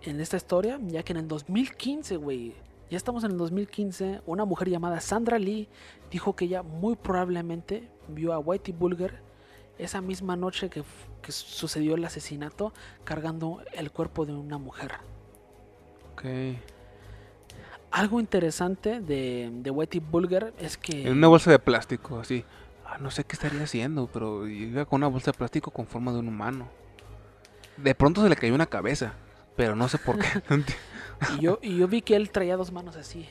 en 0.03 0.21
esta 0.21 0.37
historia? 0.37 0.81
Ya 0.87 1.03
que 1.03 1.13
en 1.13 1.19
el 1.19 1.29
2015, 1.29 2.17
güey, 2.17 2.55
ya 2.91 2.97
estamos 2.97 3.25
en 3.25 3.33
el 3.33 3.39
2015, 3.39 4.23
una 4.27 4.45
mujer 4.45 4.69
llamada 4.69 5.01
Sandra 5.01 5.39
Lee 5.39 5.69
dijo 6.11 6.35
que 6.35 6.47
ella 6.47 6.63
muy 6.63 6.97
probablemente 6.97 7.89
vio 8.09 8.33
a 8.33 8.39
Whitey 8.39 8.73
Bulger 8.73 9.26
esa 9.79 10.01
misma 10.01 10.37
noche 10.37 10.71
que, 10.71 10.83
que 11.23 11.33
sucedió 11.33 11.95
el 11.95 12.05
asesinato 12.05 12.73
cargando 13.05 13.63
el 13.73 13.91
cuerpo 13.91 14.27
de 14.27 14.33
una 14.33 14.59
mujer. 14.59 14.93
Ok. 16.13 16.25
Algo 17.91 18.21
interesante 18.21 19.01
de, 19.01 19.51
de 19.53 19.71
Whitey 19.71 20.01
Bulger 20.01 20.53
es 20.59 20.77
que... 20.77 21.07
En 21.07 21.19
una 21.19 21.29
bolsa 21.29 21.51
de 21.51 21.59
plástico, 21.59 22.19
así. 22.19 22.45
Ah, 22.85 22.99
no 22.99 23.11
sé 23.11 23.25
qué 23.25 23.35
estaría 23.35 23.63
haciendo, 23.63 24.07
pero 24.07 24.47
iba 24.47 24.85
con 24.85 24.99
una 24.99 25.09
bolsa 25.09 25.33
de 25.33 25.39
plástico 25.39 25.71
con 25.71 25.87
forma 25.87 26.13
de 26.13 26.19
un 26.19 26.29
humano. 26.29 26.69
De 27.77 27.95
pronto 27.95 28.23
se 28.23 28.29
le 28.29 28.37
cayó 28.37 28.55
una 28.55 28.67
cabeza, 28.67 29.15
pero 29.57 29.77
no 29.77 29.89
sé 29.89 29.99
por 29.99 30.19
qué. 30.19 30.27
y, 31.37 31.41
yo, 31.41 31.59
y 31.63 31.77
yo 31.77 31.89
vi 31.89 32.03
que 32.03 32.17
él 32.17 32.31
traía 32.31 32.57
dos 32.57 32.73
manos 32.73 32.97
así, 32.97 33.29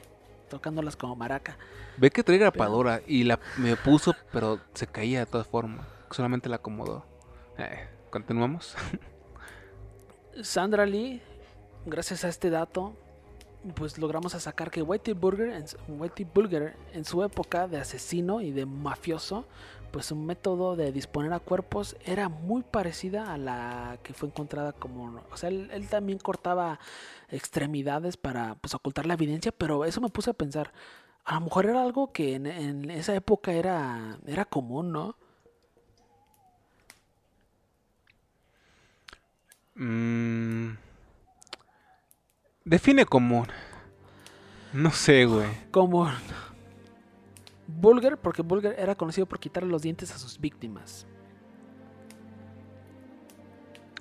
tocándolas 0.49 0.95
como 0.95 1.15
maraca. 1.15 1.57
Ve 1.97 2.11
que 2.11 2.23
trae 2.23 2.37
grapadora 2.37 3.01
y 3.07 3.23
la 3.23 3.39
me 3.57 3.75
puso, 3.75 4.15
pero 4.31 4.59
se 4.73 4.87
caía 4.87 5.19
de 5.19 5.25
todas 5.25 5.47
formas. 5.47 5.94
Solamente 6.11 6.49
la 6.49 6.57
acomodó. 6.57 7.05
Eh, 7.57 7.87
Continuamos. 8.15 8.77
Sandra 10.41 10.85
Lee, 10.85 11.21
gracias 11.85 12.23
a 12.23 12.29
este 12.29 12.49
dato, 12.49 12.93
pues 13.75 13.97
logramos 13.97 14.31
sacar 14.31 14.71
que 14.71 14.81
Whitey 14.81 15.13
Bulger, 15.13 15.49
en, 15.49 15.65
Whitey 15.99 16.25
Bulger 16.33 16.77
en 16.93 17.03
su 17.03 17.25
época 17.25 17.67
de 17.67 17.77
asesino 17.77 18.39
y 18.39 18.51
de 18.51 18.65
mafioso, 18.65 19.45
pues 19.91 20.05
su 20.05 20.15
método 20.15 20.77
de 20.77 20.93
disponer 20.93 21.33
a 21.33 21.41
cuerpos 21.41 21.97
era 22.05 22.29
muy 22.29 22.63
parecida 22.63 23.33
a 23.33 23.37
la 23.37 23.97
que 24.01 24.13
fue 24.13 24.29
encontrada 24.29 24.71
como... 24.71 25.21
O 25.29 25.35
sea, 25.35 25.49
él, 25.49 25.69
él 25.73 25.89
también 25.89 26.17
cortaba 26.17 26.79
extremidades 27.27 28.15
para 28.15 28.55
pues, 28.55 28.73
ocultar 28.75 29.05
la 29.05 29.15
evidencia, 29.15 29.51
pero 29.51 29.83
eso 29.83 29.99
me 29.99 30.07
puse 30.07 30.29
a 30.29 30.33
pensar, 30.33 30.71
a 31.25 31.33
lo 31.33 31.41
mejor 31.41 31.65
era 31.65 31.83
algo 31.83 32.13
que 32.13 32.35
en, 32.35 32.45
en 32.45 32.89
esa 32.91 33.13
época 33.13 33.51
era, 33.51 34.19
era 34.25 34.45
común, 34.45 34.93
¿no? 34.93 35.17
Mm, 39.75 40.77
define 42.63 43.05
común. 43.05 43.47
No 44.73 44.91
sé, 44.91 45.25
güey. 45.25 45.47
Como 45.71 46.09
Bulger, 47.67 48.17
porque 48.17 48.41
Bulger 48.41 48.75
era 48.77 48.95
conocido 48.95 49.25
por 49.25 49.39
quitarle 49.39 49.69
los 49.69 49.81
dientes 49.81 50.11
a 50.11 50.17
sus 50.17 50.39
víctimas. 50.39 51.05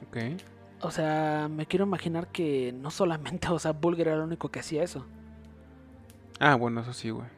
Ok. 0.07 0.41
O 0.81 0.91
sea, 0.91 1.49
me 1.51 1.66
quiero 1.66 1.87
imaginar 1.87 2.29
que 2.29 2.72
no 2.72 2.91
solamente, 2.91 3.49
o 3.51 3.59
sea, 3.59 3.72
Bulger 3.72 4.09
era 4.09 4.16
el 4.16 4.22
único 4.22 4.51
que 4.51 4.61
hacía 4.61 4.83
eso. 4.83 5.07
Ah, 6.39 6.57
bueno, 6.57 6.81
eso 6.81 6.93
sí, 6.93 7.11
güey. 7.11 7.29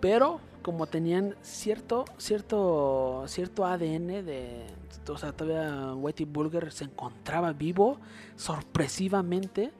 Pero 0.00 0.40
como 0.62 0.86
tenían 0.86 1.34
cierto, 1.42 2.04
cierto, 2.16 3.24
cierto 3.26 3.64
ADN 3.64 4.24
de, 4.24 4.66
o 5.08 5.18
sea, 5.18 5.32
todavía 5.32 5.94
Whitey 5.94 6.26
Bulger 6.26 6.72
se 6.72 6.84
encontraba 6.84 7.52
vivo, 7.52 7.98
sorpresivamente, 8.36 9.72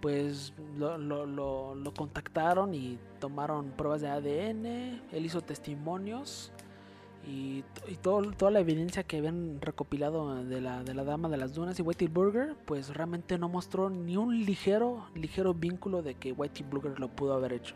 pues 0.00 0.52
lo, 0.78 1.92
contactaron 1.96 2.74
y 2.74 2.98
tomaron 3.18 3.70
pruebas 3.72 4.00
de 4.00 4.08
ADN, 4.08 4.66
él 5.12 5.26
hizo 5.26 5.42
testimonios 5.42 6.52
y, 7.26 7.64
y 7.86 7.96
todo, 8.00 8.22
toda 8.32 8.50
la 8.50 8.60
evidencia 8.60 9.02
que 9.02 9.18
habían 9.18 9.60
recopilado 9.60 10.42
de 10.42 10.60
la, 10.60 10.82
de 10.82 10.94
la 10.94 11.04
dama 11.04 11.28
de 11.28 11.36
las 11.36 11.54
dunas 11.54 11.78
y 11.78 11.82
Whitey 11.82 12.08
Bulger, 12.08 12.56
pues 12.64 12.94
realmente 12.94 13.36
no 13.36 13.48
mostró 13.48 13.90
ni 13.90 14.16
un 14.16 14.44
ligero, 14.44 15.06
ligero 15.14 15.52
vínculo 15.52 16.02
de 16.02 16.14
que 16.14 16.32
Whitey 16.32 16.64
Bulger 16.68 16.98
lo 16.98 17.08
pudo 17.08 17.34
haber 17.34 17.52
hecho. 17.52 17.74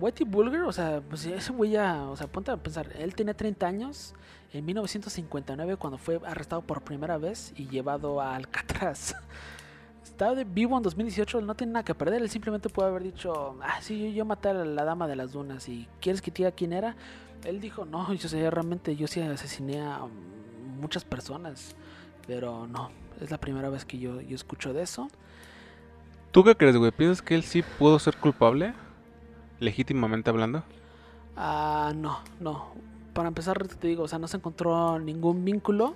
Whitey 0.00 0.26
Bulger, 0.26 0.62
o 0.62 0.72
sea, 0.72 1.02
pues 1.08 1.26
ese 1.26 1.52
güey 1.52 1.72
ya, 1.72 2.04
o 2.04 2.16
sea, 2.16 2.26
ponte 2.26 2.50
a 2.50 2.56
pensar, 2.56 2.88
él 2.98 3.14
tenía 3.14 3.34
30 3.34 3.66
años 3.66 4.14
en 4.52 4.64
1959 4.64 5.76
cuando 5.76 5.98
fue 5.98 6.20
arrestado 6.26 6.62
por 6.62 6.82
primera 6.82 7.18
vez 7.18 7.52
y 7.56 7.68
llevado 7.68 8.20
a 8.20 8.34
Alcatraz. 8.34 9.14
Estaba 10.04 10.42
vivo 10.44 10.76
en 10.76 10.82
2018, 10.82 11.38
él 11.38 11.46
no 11.46 11.54
tiene 11.54 11.74
nada 11.74 11.84
que 11.84 11.94
perder, 11.94 12.22
él 12.22 12.30
simplemente 12.30 12.68
puede 12.68 12.88
haber 12.88 13.02
dicho, 13.02 13.56
ah, 13.62 13.80
sí, 13.80 14.12
yo, 14.12 14.24
maté 14.24 14.50
a 14.50 14.54
la 14.54 14.84
dama 14.84 15.06
de 15.06 15.16
las 15.16 15.32
dunas 15.32 15.68
y 15.68 15.88
¿quieres 16.00 16.20
que 16.20 16.30
te 16.30 16.38
diga 16.38 16.52
quién 16.52 16.72
era? 16.72 16.96
Él 17.44 17.60
dijo, 17.60 17.84
no, 17.84 18.12
yo 18.12 18.28
sé, 18.28 18.50
realmente 18.50 18.96
yo 18.96 19.06
sí 19.06 19.20
asesiné 19.20 19.80
a 19.80 20.00
muchas 20.78 21.04
personas, 21.04 21.74
pero 22.26 22.66
no, 22.66 22.90
es 23.20 23.30
la 23.30 23.38
primera 23.38 23.70
vez 23.70 23.84
que 23.84 23.98
yo, 23.98 24.20
yo 24.20 24.34
escucho 24.34 24.72
de 24.72 24.82
eso. 24.82 25.08
¿Tú 26.32 26.44
qué 26.44 26.54
crees, 26.54 26.76
güey? 26.76 26.90
¿Piensas 26.90 27.22
que 27.22 27.34
él 27.34 27.42
sí 27.42 27.62
pudo 27.78 27.98
ser 27.98 28.16
culpable? 28.16 28.74
Legítimamente 29.60 30.30
hablando. 30.30 30.64
Ah, 31.36 31.92
no, 31.94 32.18
no. 32.40 32.68
Para 33.12 33.28
empezar, 33.28 33.66
te 33.68 33.88
digo, 33.88 34.04
o 34.04 34.08
sea, 34.08 34.18
no 34.18 34.28
se 34.28 34.36
encontró 34.38 34.98
ningún 34.98 35.44
vínculo. 35.44 35.94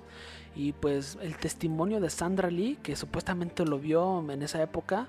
Y 0.57 0.73
pues 0.73 1.19
el 1.21 1.37
testimonio 1.37 2.01
de 2.01 2.11
Sandra 2.11 2.51
Lee, 2.51 2.79
que 2.83 2.95
supuestamente 2.95 3.65
lo 3.65 3.79
vio 3.79 4.25
en 4.31 4.43
esa 4.43 4.62
época, 4.62 5.09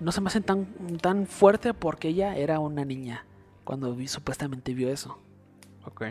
no 0.00 0.10
se 0.10 0.20
me 0.20 0.26
hace 0.28 0.40
tan, 0.40 0.66
tan 1.00 1.26
fuerte 1.26 1.72
porque 1.72 2.08
ella 2.08 2.36
era 2.36 2.58
una 2.58 2.84
niña 2.84 3.24
cuando 3.64 3.94
vi- 3.94 4.08
supuestamente 4.08 4.74
vio 4.74 4.88
eso. 4.90 5.18
Ok. 5.84 6.06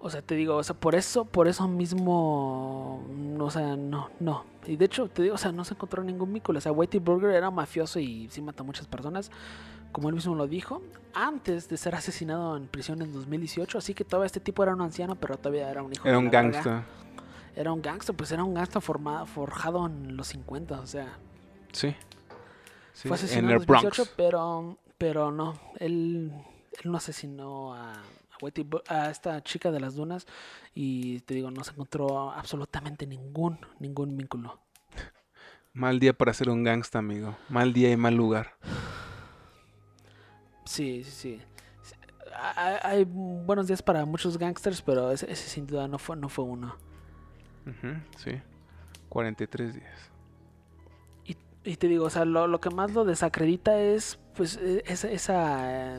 O 0.00 0.10
sea, 0.10 0.22
te 0.22 0.36
digo, 0.36 0.56
o 0.56 0.62
sea, 0.62 0.76
por 0.76 0.94
eso, 0.94 1.24
por 1.24 1.48
eso 1.48 1.66
mismo, 1.66 3.02
o 3.38 3.50
sea, 3.50 3.76
no, 3.76 4.10
no. 4.20 4.44
Y 4.66 4.76
de 4.76 4.84
hecho, 4.84 5.08
te 5.08 5.22
digo, 5.22 5.34
o 5.34 5.38
sea, 5.38 5.50
no 5.50 5.64
se 5.64 5.74
encontró 5.74 6.04
ningún 6.04 6.32
vínculo. 6.32 6.58
O 6.58 6.60
sea, 6.60 6.70
Whitey 6.72 7.00
Burger 7.00 7.30
era 7.30 7.50
mafioso 7.50 7.98
y 7.98 8.28
sí 8.30 8.40
mató 8.40 8.62
a 8.62 8.66
muchas 8.66 8.86
personas, 8.86 9.30
como 9.90 10.08
él 10.08 10.14
mismo 10.14 10.34
lo 10.36 10.46
dijo, 10.46 10.82
antes 11.14 11.68
de 11.68 11.76
ser 11.76 11.96
asesinado 11.96 12.56
en 12.56 12.68
prisión 12.68 13.02
en 13.02 13.12
2018. 13.12 13.78
Así 13.78 13.92
que 13.94 14.04
todavía 14.04 14.26
este 14.26 14.40
tipo 14.40 14.62
era 14.62 14.72
un 14.72 14.82
anciano, 14.82 15.16
pero 15.16 15.36
todavía 15.36 15.68
era 15.70 15.82
un 15.82 15.92
hijo 15.92 16.06
Era 16.06 16.18
de 16.18 16.24
un 16.24 16.30
gangsta. 16.30 16.84
Era 17.56 17.72
un 17.72 17.82
gangster, 17.82 18.14
pues 18.14 18.30
era 18.30 18.44
un 18.44 18.54
gangster 18.54 18.80
formado, 18.80 19.26
forjado 19.26 19.84
en 19.86 20.16
los 20.16 20.28
50, 20.28 20.78
o 20.78 20.86
sea. 20.86 21.18
Sí. 21.72 21.96
Sí, 22.92 23.08
Fue 23.08 23.16
en 23.16 23.24
asesinado 23.24 23.54
el 23.54 23.62
en 23.62 23.66
2018, 23.66 24.02
Bronx. 24.02 24.14
pero, 24.16 24.76
pero 24.96 25.32
no, 25.32 25.54
él, 25.78 26.32
él 26.72 26.90
no 26.90 26.96
asesinó 26.98 27.74
a, 27.74 27.94
a, 28.88 29.10
esta 29.10 29.42
chica 29.42 29.70
de 29.70 29.80
las 29.80 29.94
dunas 29.94 30.26
y 30.74 31.20
te 31.20 31.34
digo, 31.34 31.50
no 31.50 31.64
se 31.64 31.72
encontró 31.72 32.30
absolutamente 32.30 33.06
ningún, 33.06 33.58
ningún 33.78 34.16
vínculo. 34.16 34.60
Mal 35.72 36.00
día 36.00 36.12
para 36.12 36.32
ser 36.32 36.50
un 36.50 36.64
gangsta, 36.64 36.98
amigo. 36.98 37.36
Mal 37.48 37.72
día 37.72 37.90
y 37.90 37.96
mal 37.96 38.14
lugar. 38.14 38.54
Sí, 40.64 41.04
sí, 41.04 41.10
sí. 41.10 41.42
Hay, 42.82 43.04
buenos 43.04 43.66
días 43.66 43.82
para 43.82 44.04
muchos 44.04 44.38
gangsters, 44.38 44.82
pero 44.82 45.10
ese, 45.10 45.30
ese 45.30 45.48
sin 45.48 45.66
duda 45.66 45.88
no 45.88 45.98
fue, 45.98 46.16
no 46.16 46.28
fue 46.28 46.44
uno. 46.44 46.76
Sí. 48.16 48.40
43 49.08 49.74
días. 49.74 50.10
Y, 51.24 51.36
y 51.64 51.76
te 51.76 51.88
digo, 51.88 52.04
o 52.04 52.10
sea, 52.10 52.24
lo, 52.24 52.46
lo 52.46 52.60
que 52.60 52.70
más 52.70 52.92
lo 52.92 53.04
desacredita 53.04 53.80
es 53.80 54.18
pues 54.34 54.56
e- 54.56 54.84
esa, 54.86 55.10
esa, 55.10 55.96
eh, 55.96 55.98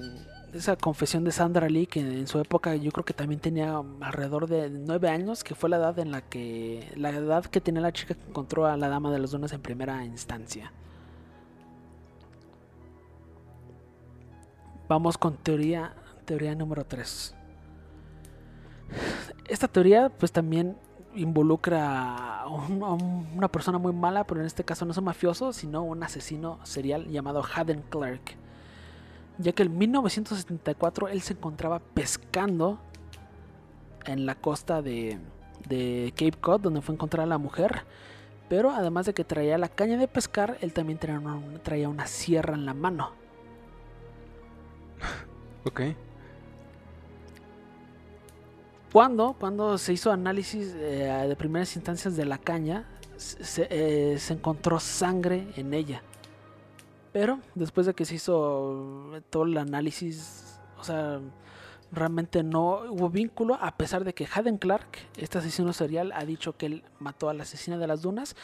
esa 0.53 0.75
confesión 0.75 1.23
de 1.23 1.31
Sandra 1.31 1.69
Lee, 1.69 1.85
que 1.87 1.99
en 1.99 2.27
su 2.27 2.39
época 2.39 2.75
yo 2.75 2.91
creo 2.91 3.05
que 3.05 3.13
también 3.13 3.39
tenía 3.39 3.81
alrededor 4.01 4.47
de 4.47 4.69
nueve 4.69 5.09
años, 5.09 5.43
que 5.43 5.55
fue 5.55 5.69
la 5.69 5.77
edad 5.77 5.99
en 5.99 6.11
la 6.11 6.21
que, 6.21 6.91
la 6.95 7.09
edad 7.11 7.45
que 7.45 7.61
tenía 7.61 7.81
la 7.81 7.91
chica 7.93 8.15
que 8.15 8.27
encontró 8.29 8.65
a 8.65 8.77
la 8.77 8.89
dama 8.89 9.11
de 9.11 9.19
las 9.19 9.31
dunas 9.31 9.51
en 9.53 9.61
primera 9.61 10.03
instancia. 10.05 10.71
Vamos 14.87 15.17
con 15.17 15.37
teoría, 15.37 15.93
teoría 16.25 16.55
número 16.55 16.83
3. 16.85 17.35
Esta 19.47 19.67
teoría 19.67 20.09
pues 20.09 20.31
también 20.31 20.77
involucra 21.15 21.87
a, 21.89 22.41
a 22.43 22.47
un- 22.47 23.27
una 23.35 23.47
persona 23.49 23.77
muy 23.77 23.93
mala, 23.93 24.23
pero 24.25 24.41
en 24.41 24.47
este 24.47 24.63
caso 24.63 24.85
no 24.85 24.91
es 24.91 24.97
un 24.97 25.03
mafioso, 25.05 25.53
sino 25.53 25.83
un 25.83 26.01
asesino 26.03 26.59
serial 26.63 27.07
llamado 27.09 27.43
Haden 27.43 27.83
Clark. 27.89 28.35
Ya 29.39 29.53
que 29.53 29.63
en 29.63 29.77
1974 29.77 31.07
él 31.07 31.21
se 31.21 31.33
encontraba 31.33 31.79
pescando 31.79 32.77
en 34.05 34.25
la 34.25 34.35
costa 34.35 34.81
de, 34.81 35.17
de 35.67 36.13
Cape 36.15 36.37
Cod, 36.39 36.61
donde 36.61 36.81
fue 36.81 36.93
encontrada 36.93 37.25
la 37.25 37.37
mujer. 37.37 37.85
Pero 38.49 38.71
además 38.71 39.05
de 39.05 39.13
que 39.13 39.23
traía 39.23 39.57
la 39.57 39.69
caña 39.69 39.97
de 39.97 40.07
pescar, 40.07 40.57
él 40.61 40.73
también 40.73 40.99
traía 40.99 41.19
una, 41.19 41.39
traía 41.63 41.87
una 41.87 42.05
sierra 42.07 42.55
en 42.55 42.65
la 42.65 42.73
mano. 42.73 43.11
Ok. 45.65 45.81
Cuando, 48.93 49.35
cuando 49.37 49.77
se 49.77 49.91
hizo 49.91 50.09
análisis 50.09 50.73
eh, 50.77 51.25
de 51.27 51.35
primeras 51.35 51.75
instancias 51.75 52.15
de 52.15 52.23
la 52.25 52.37
caña, 52.37 52.87
se, 53.17 53.67
eh, 53.69 54.17
se 54.17 54.33
encontró 54.33 54.79
sangre 54.79 55.49
en 55.57 55.73
ella. 55.73 56.01
Pero 57.11 57.39
después 57.55 57.87
de 57.87 57.93
que 57.93 58.05
se 58.05 58.15
hizo 58.15 59.21
todo 59.29 59.43
el 59.43 59.57
análisis, 59.57 60.59
o 60.77 60.83
sea, 60.83 61.19
realmente 61.91 62.43
no 62.43 62.81
hubo 62.89 63.09
vínculo, 63.09 63.57
a 63.59 63.75
pesar 63.75 64.03
de 64.03 64.13
que 64.13 64.27
Hayden 64.31 64.57
Clark, 64.57 64.87
este 65.17 65.39
asesino 65.39 65.73
serial, 65.73 66.11
ha 66.13 66.23
dicho 66.25 66.55
que 66.55 66.67
él 66.67 66.83
mató 66.99 67.29
a 67.29 67.33
la 67.33 67.43
asesina 67.43 67.77
de 67.77 67.87
las 67.87 68.01
dunas, 68.01 68.35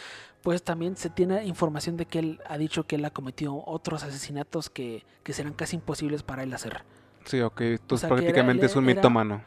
pues 0.42 0.64
también 0.64 0.98
se 0.98 1.10
tiene 1.10 1.46
información 1.46 1.98
de 1.98 2.06
que 2.06 2.20
él 2.20 2.42
ha 2.48 2.58
dicho 2.58 2.86
que 2.86 2.96
él 2.96 3.06
ha 3.06 3.12
cometido 3.12 3.64
otros 3.66 4.04
asesinatos 4.04 4.70
que, 4.70 5.06
que 5.24 5.34
serán 5.34 5.54
casi 5.54 5.76
imposibles 5.76 6.24
para 6.24 6.44
él 6.44 6.54
hacer. 6.54 6.84
Sí, 7.26 7.42
ok. 7.42 7.62
Entonces 7.62 8.08
prácticamente 8.08 8.66
es 8.66 8.76
un 8.76 8.86
mitómano. 8.86 9.42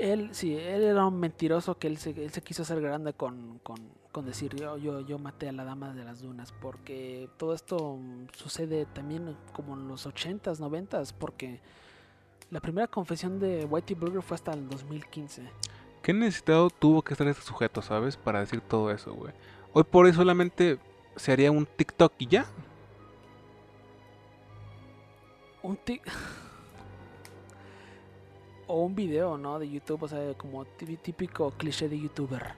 Él, 0.00 0.30
sí, 0.32 0.56
él 0.56 0.82
era 0.82 1.06
un 1.06 1.20
mentiroso 1.20 1.78
que 1.78 1.86
él 1.86 1.98
se, 1.98 2.10
él 2.10 2.30
se 2.30 2.40
quiso 2.42 2.62
hacer 2.62 2.80
grande 2.80 3.12
con, 3.12 3.58
con, 3.62 3.76
con, 4.12 4.24
decir 4.24 4.56
yo, 4.56 4.78
yo, 4.78 5.00
yo 5.00 5.18
maté 5.18 5.50
a 5.50 5.52
la 5.52 5.64
dama 5.64 5.92
de 5.92 6.04
las 6.04 6.22
dunas, 6.22 6.52
porque 6.52 7.28
todo 7.36 7.52
esto 7.52 7.98
sucede 8.32 8.86
también 8.86 9.36
como 9.52 9.74
en 9.74 9.88
los 9.88 10.06
80s, 10.06 10.58
90s, 10.58 11.12
porque 11.12 11.60
la 12.50 12.60
primera 12.60 12.88
confesión 12.88 13.38
de 13.38 13.66
Whitey 13.66 13.94
Burger 13.94 14.22
fue 14.22 14.36
hasta 14.36 14.52
el 14.52 14.68
2015. 14.68 15.42
¿Qué 16.02 16.14
necesitado 16.14 16.70
tuvo 16.70 17.02
que 17.02 17.12
estar 17.12 17.28
este 17.28 17.42
sujeto, 17.42 17.82
sabes? 17.82 18.16
Para 18.16 18.40
decir 18.40 18.62
todo 18.62 18.90
eso, 18.90 19.12
güey. 19.12 19.34
Hoy 19.72 19.84
por 19.84 20.06
hoy 20.06 20.12
solamente 20.14 20.78
se 21.14 21.32
haría 21.32 21.52
un 21.52 21.66
TikTok 21.66 22.14
y 22.18 22.26
ya. 22.26 22.46
Un 25.62 25.76
TikTok 25.76 26.12
o 28.70 28.84
un 28.84 28.94
video, 28.94 29.36
¿no? 29.36 29.58
De 29.58 29.68
YouTube, 29.68 30.04
o 30.04 30.08
sea, 30.08 30.34
como 30.34 30.64
típico 30.64 31.50
cliché 31.52 31.88
de 31.88 31.98
youtuber. 31.98 32.54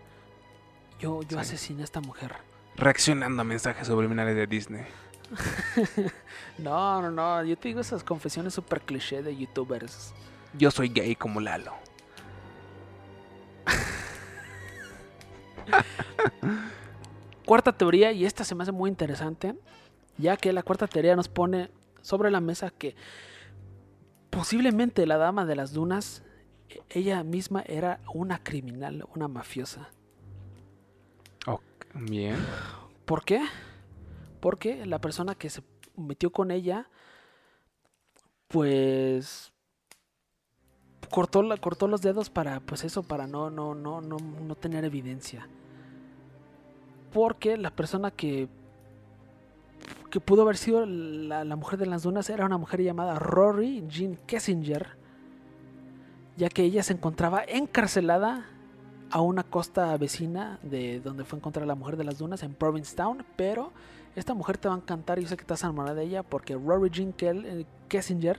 Yo, 1.01 1.23
yo 1.23 1.39
asesiné 1.39 1.83
a 1.83 1.85
esta 1.85 2.01
mujer. 2.01 2.35
Reaccionando 2.77 3.43
a 3.43 3.45
mensajes 3.45 3.87
subliminales 3.87 4.37
de 4.37 4.47
Disney. 4.47 4.85
no, 6.59 7.03
no, 7.03 7.11
no. 7.11 7.45
Yo 7.45 7.57
te 7.57 7.69
digo 7.69 7.81
esas 7.81 8.05
confesiones 8.05 8.55
super 8.55 8.81
cliché 8.81 9.23
de 9.23 9.37
youtubers. 9.37 10.15
Yo 10.59 10.71
soy 10.71 10.89
gay 10.89 11.17
como 11.17 11.41
Lalo. 11.41 11.75
cuarta 17.47 17.73
teoría, 17.73 18.13
y 18.13 18.25
esta 18.25 18.45
se 18.45 18.55
me 18.55 18.63
hace 18.63 18.73
muy 18.73 18.91
interesante, 18.91 19.55
ya 20.19 20.37
que 20.37 20.53
la 20.53 20.63
cuarta 20.63 20.87
teoría 20.87 21.17
nos 21.17 21.29
pone 21.29 21.71
sobre 22.01 22.31
la 22.31 22.41
mesa 22.41 22.71
que 22.71 22.95
Posiblemente 24.33 25.07
la 25.07 25.19
dama 25.19 25.45
de 25.45 25.55
las 25.55 25.75
dunas, 25.75 26.23
e-, 26.71 26.81
ella 26.89 27.23
misma 27.23 27.63
era 27.67 28.01
una 28.15 28.43
criminal, 28.43 29.07
una 29.15 29.29
mafiosa. 29.29 29.91
bien. 31.95 32.37
¿Por 33.05 33.27
qué? 33.27 33.43
Porque 34.41 34.87
la 34.87 35.01
persona 35.03 35.35
que 35.35 35.51
se 35.51 35.63
metió 35.99 36.33
con 36.33 36.51
ella, 36.51 36.89
pues 38.49 39.53
cortó, 41.11 41.43
cortó 41.61 41.87
los 41.87 42.01
dedos 42.01 42.31
para, 42.31 42.61
pues 42.61 42.85
eso, 42.85 43.03
para 43.03 43.27
no, 43.27 43.51
no, 43.51 43.75
no, 43.75 44.01
no, 44.01 44.17
no 44.17 44.55
tener 44.55 44.87
evidencia. 44.87 45.47
Porque 47.13 47.59
la 47.59 47.71
persona 47.71 48.11
que 48.11 48.49
que 50.11 50.21
pudo 50.21 50.43
haber 50.43 50.57
sido 50.57 50.85
la, 50.87 51.45
mujer 51.57 51.79
de 51.79 51.87
las 51.87 52.03
dunas 52.03 52.29
era 52.29 52.45
una 52.45 52.59
mujer 52.59 52.83
llamada 52.83 53.19
Rory 53.19 53.85
Jean 53.89 54.19
Kessinger, 54.27 54.89
ya 56.37 56.49
que 56.49 56.63
ella 56.63 56.83
se 56.83 56.93
encontraba 56.93 57.43
encarcelada 57.45 58.47
a 59.11 59.21
una 59.21 59.43
costa 59.43 59.97
vecina 59.97 60.59
de 60.63 61.01
donde 61.01 61.25
fue 61.25 61.39
encontrada 61.39 61.67
la 61.67 61.75
mujer 61.75 61.97
de 61.97 62.05
las 62.05 62.19
dunas 62.19 62.43
en 62.43 62.55
Provincetown, 62.55 63.25
pero 63.37 63.73
esta 64.15 64.35
mujer 64.35 64.59
te 64.59 64.69
va 64.69 64.75
a 64.75 64.79
encantar 64.79 65.19
yo 65.19 65.29
sé 65.29 65.37
que 65.37 65.43
estás 65.43 65.63
enamorada 65.63 65.95
de 65.95 66.05
ella 66.05 66.23
porque 66.23 66.55
Rory 66.55 66.91
Jean 66.91 67.15
eh, 67.19 67.65
Kessinger 67.89 68.39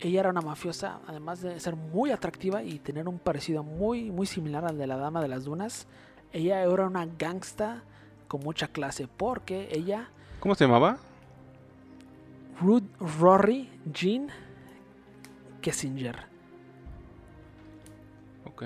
ella 0.00 0.20
era 0.20 0.30
una 0.30 0.40
mafiosa, 0.40 1.00
además 1.06 1.42
de 1.42 1.58
ser 1.58 1.74
muy 1.76 2.10
atractiva 2.10 2.62
y 2.62 2.78
tener 2.78 3.08
un 3.08 3.18
parecido 3.18 3.62
muy, 3.62 4.10
muy 4.10 4.26
similar 4.26 4.64
al 4.64 4.78
de 4.78 4.86
la 4.86 4.96
Dama 4.96 5.20
de 5.20 5.28
las 5.28 5.44
Dunas. 5.44 5.86
Ella 6.32 6.62
era 6.62 6.86
una 6.86 7.06
gangsta 7.06 7.82
con 8.28 8.42
mucha 8.42 8.68
clase 8.68 9.08
porque 9.08 9.68
ella 9.72 10.10
¿Cómo 10.40 10.54
se 10.54 10.64
llamaba? 10.64 10.98
Ruth 12.60 12.84
Rory 13.20 13.68
Jean 13.92 14.28
Kessinger. 15.60 16.16
Ok. 18.44 18.64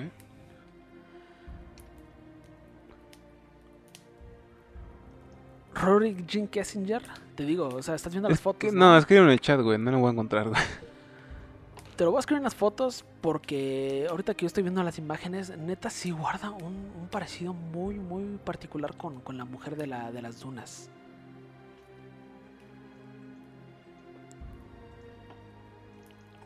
Rory 5.74 6.24
Jean 6.26 6.46
Kessinger, 6.46 7.02
te 7.34 7.44
digo, 7.44 7.68
o 7.68 7.82
sea, 7.82 7.94
estás 7.94 8.12
viendo 8.12 8.28
las 8.28 8.40
fotos. 8.40 8.72
¿no? 8.72 8.96
escribe 8.98 9.22
en 9.22 9.30
el 9.30 9.40
chat, 9.40 9.60
güey, 9.60 9.78
no 9.78 9.90
lo 9.90 9.98
voy 9.98 10.08
a 10.08 10.12
encontrar, 10.12 10.48
güey. 10.48 10.60
Te 11.96 12.04
lo 12.04 12.10
voy 12.10 12.18
a 12.18 12.20
escribir 12.20 12.38
en 12.38 12.44
las 12.44 12.54
fotos 12.54 13.04
porque 13.20 14.06
ahorita 14.08 14.34
que 14.34 14.42
yo 14.42 14.46
estoy 14.46 14.62
viendo 14.62 14.82
las 14.82 14.98
imágenes, 14.98 15.56
neta 15.58 15.90
sí 15.90 16.10
guarda 16.10 16.50
un, 16.50 17.08
parecido 17.10 17.52
muy, 17.52 17.98
muy 17.98 18.38
particular 18.38 18.96
con, 18.96 19.20
con 19.20 19.36
la 19.36 19.44
mujer 19.44 19.76
de, 19.76 19.86
la, 19.86 20.10
de 20.10 20.22
las 20.22 20.40
dunas. 20.40 20.90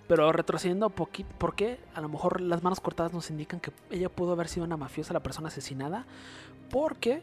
Pero 0.08 0.30
retrocediendo 0.32 0.90
poquito, 0.90 1.28
porque 1.38 1.80
a 1.94 2.00
lo 2.00 2.08
mejor 2.08 2.40
las 2.40 2.62
manos 2.62 2.80
cortadas 2.80 3.12
nos 3.12 3.30
indican 3.30 3.60
que 3.60 3.72
ella 3.90 4.08
pudo 4.08 4.32
haber 4.32 4.48
sido 4.48 4.64
una 4.64 4.76
mafiosa, 4.76 5.12
la 5.12 5.20
persona 5.20 5.48
asesinada, 5.48 6.06
porque 6.70 7.22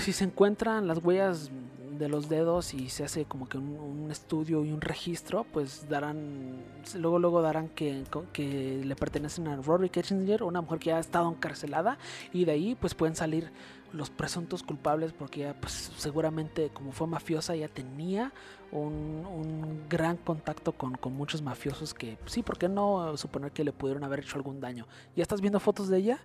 si 0.00 0.12
se 0.12 0.24
encuentran 0.24 0.86
las 0.86 0.98
huellas 0.98 1.50
de 1.98 2.08
los 2.08 2.28
dedos 2.28 2.74
y 2.74 2.88
se 2.88 3.04
hace 3.04 3.24
como 3.24 3.48
que 3.48 3.58
un, 3.58 4.10
estudio 4.10 4.64
y 4.64 4.72
un 4.72 4.80
registro, 4.80 5.44
pues 5.52 5.88
darán, 5.88 6.62
luego 6.94 7.18
luego 7.18 7.42
darán 7.42 7.68
que, 7.68 8.04
que 8.32 8.82
le 8.84 8.96
pertenecen 8.96 9.48
a 9.48 9.56
Rory 9.56 9.90
Kitchener, 9.90 10.42
una 10.42 10.60
mujer 10.60 10.78
que 10.78 10.92
ha 10.92 10.98
estado 10.98 11.28
encarcelada, 11.28 11.98
y 12.32 12.44
de 12.44 12.52
ahí 12.52 12.74
pues 12.76 12.94
pueden 12.94 13.16
salir 13.16 13.50
los 13.96 14.10
presuntos 14.10 14.62
culpables 14.62 15.12
porque 15.12 15.40
ya 15.40 15.54
pues 15.54 15.90
seguramente 15.96 16.70
como 16.70 16.92
fue 16.92 17.06
mafiosa 17.06 17.56
ya 17.56 17.68
tenía 17.68 18.32
un, 18.72 19.84
gran 19.88 20.16
contacto 20.16 20.72
con, 20.72 20.98
muchos 21.12 21.42
mafiosos 21.42 21.94
que 21.94 22.18
sí, 22.26 22.42
¿por 22.42 22.58
qué 22.58 22.68
no 22.68 23.16
suponer 23.16 23.52
que 23.52 23.64
le 23.64 23.72
pudieron 23.72 24.04
haber 24.04 24.20
hecho 24.20 24.36
algún 24.36 24.60
daño? 24.60 24.86
¿Ya 25.14 25.22
estás 25.22 25.40
viendo 25.40 25.60
fotos 25.60 25.88
de 25.88 25.98
ella? 25.98 26.18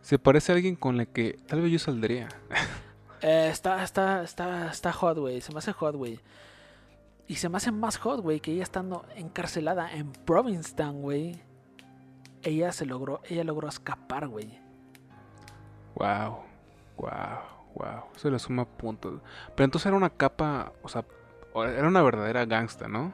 Se 0.00 0.18
parece 0.18 0.52
a 0.52 0.54
alguien 0.54 0.76
con 0.76 0.96
la 0.96 1.06
que 1.06 1.38
tal 1.46 1.60
vez 1.60 1.72
yo 1.72 1.78
saldría. 1.78 2.28
Eh, 3.22 3.50
está, 3.52 3.84
está, 3.84 4.22
está, 4.22 4.70
está 4.70 4.92
hot, 4.94 5.18
güey. 5.18 5.42
Se 5.42 5.52
me 5.52 5.58
hace 5.58 5.74
hot, 5.74 5.94
güey. 5.94 6.20
Y 7.28 7.34
se 7.34 7.50
me 7.50 7.58
hace 7.58 7.70
más 7.70 7.98
hot, 7.98 8.22
güey, 8.22 8.40
que 8.40 8.50
ella 8.50 8.62
estando 8.62 9.04
encarcelada 9.14 9.92
en 9.92 10.10
Provincetown, 10.10 11.02
güey. 11.02 11.42
Ella 12.42 12.72
se 12.72 12.86
logró, 12.86 13.20
ella 13.28 13.44
logró 13.44 13.68
escapar, 13.68 14.26
güey. 14.26 14.58
Wow, 15.96 16.38
wow, 17.00 17.38
wow. 17.74 18.04
Eso 18.14 18.30
le 18.30 18.38
suma 18.38 18.64
puntos. 18.64 19.20
Pero 19.54 19.64
entonces 19.64 19.86
era 19.86 19.96
una 19.96 20.10
capa, 20.10 20.72
o 20.82 20.88
sea, 20.88 21.04
era 21.54 21.88
una 21.88 22.02
verdadera 22.02 22.44
gangsta, 22.44 22.88
¿no? 22.88 23.12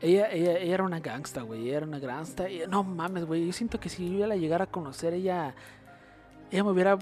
Ella, 0.00 0.30
ella, 0.30 0.58
ella 0.58 0.74
era 0.74 0.84
una 0.84 1.00
gangsta, 1.00 1.42
güey. 1.42 1.68
Ella 1.68 1.78
era 1.78 1.86
una 1.86 1.98
gangsta. 1.98 2.46
no 2.68 2.84
mames, 2.84 3.24
güey. 3.24 3.46
Yo 3.46 3.52
siento 3.52 3.80
que 3.80 3.88
si 3.88 4.16
yo 4.16 4.26
la 4.26 4.36
llegara 4.36 4.64
a 4.64 4.68
conocer, 4.68 5.14
ella. 5.14 5.54
Ella 6.50 6.64
me 6.64 6.70
hubiera 6.70 6.98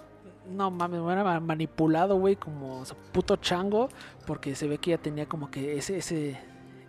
no 0.49 0.71
mames, 0.71 1.01
me 1.01 1.07
hubiera 1.07 1.41
manipulado, 1.41 2.17
güey, 2.17 2.37
como 2.37 2.85
puto 3.13 3.37
chango, 3.37 3.89
porque 4.27 4.55
se 4.55 4.69
ve 4.69 4.79
que 4.79 4.93
ella 4.93 5.03
tenía 5.03 5.27
como 5.27 5.51
que 5.51 5.77
ese, 5.77 5.99
ese, 5.99 6.39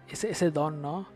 ese, 0.07 0.31
ese 0.31 0.51
don, 0.51 0.81
¿no? 0.81 1.07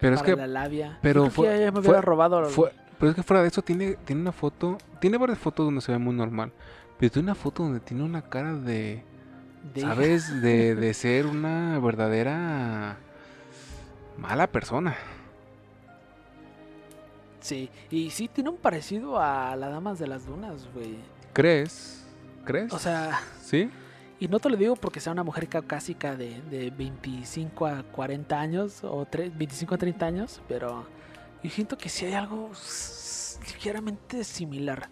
Pero 0.00 0.14
es 0.16 0.22
que. 0.22 0.36
La 0.36 0.46
labia. 0.46 0.98
Pero 1.02 1.30
fue, 1.30 1.48
que 1.48 1.56
ella 1.56 1.72
me 1.72 1.80
hubiera 1.80 2.00
robado. 2.00 2.44
Fue, 2.46 2.72
pero 2.98 3.10
es 3.10 3.16
que 3.16 3.22
fuera 3.22 3.42
de 3.42 3.48
eso, 3.48 3.62
tiene, 3.62 3.96
tiene 4.04 4.22
una 4.22 4.32
foto. 4.32 4.78
Tiene 5.00 5.18
varias 5.18 5.38
fotos 5.38 5.66
donde 5.66 5.80
se 5.80 5.92
ve 5.92 5.98
muy 5.98 6.14
normal. 6.14 6.52
Pero 6.98 7.12
tiene 7.12 7.26
una 7.26 7.34
foto 7.34 7.62
donde 7.62 7.80
tiene 7.80 8.02
una 8.02 8.22
cara 8.22 8.54
de. 8.54 9.04
¿Sabes? 9.76 10.42
De, 10.42 10.74
de 10.74 10.94
ser 10.94 11.26
una 11.26 11.78
verdadera. 11.78 12.98
mala 14.16 14.48
persona. 14.48 14.96
Sí, 17.40 17.70
y 17.88 18.10
sí 18.10 18.28
tiene 18.28 18.50
un 18.50 18.56
parecido 18.56 19.20
a 19.20 19.54
la 19.54 19.68
Damas 19.68 20.00
de 20.00 20.08
las 20.08 20.26
Dunas, 20.26 20.68
güey. 20.74 20.96
¿Crees? 21.32 22.04
¿Crees? 22.44 22.72
O 22.72 22.78
sea... 22.78 23.20
¿Sí? 23.40 23.70
Y 24.20 24.26
no 24.26 24.40
te 24.40 24.50
lo 24.50 24.56
digo 24.56 24.74
porque 24.74 24.98
sea 24.98 25.12
una 25.12 25.22
mujer 25.22 25.48
caucásica 25.48 26.16
de, 26.16 26.42
de 26.50 26.70
25 26.70 27.66
a 27.66 27.84
40 27.84 28.40
años, 28.40 28.82
o 28.82 29.06
25 29.10 29.76
a 29.76 29.78
30 29.78 30.06
años, 30.06 30.42
pero 30.48 30.84
Y 31.42 31.50
siento 31.50 31.78
que 31.78 31.88
sí 31.88 32.06
hay 32.06 32.14
algo 32.14 32.50
ligeramente 33.54 34.24
similar. 34.24 34.88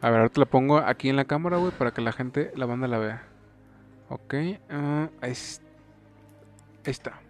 A 0.00 0.10
ver, 0.10 0.20
ahorita 0.20 0.40
la 0.40 0.46
pongo 0.46 0.78
aquí 0.78 1.08
en 1.10 1.16
la 1.16 1.24
cámara, 1.26 1.58
güey, 1.58 1.72
para 1.72 1.90
que 1.92 2.00
la 2.00 2.12
gente, 2.12 2.52
la 2.54 2.66
banda 2.66 2.88
la 2.88 2.98
vea. 2.98 3.22
Ok, 4.08 4.34
ah, 4.70 5.08
ahí, 5.20 5.32
es- 5.32 5.60
ahí 6.84 6.90
está. 6.90 7.20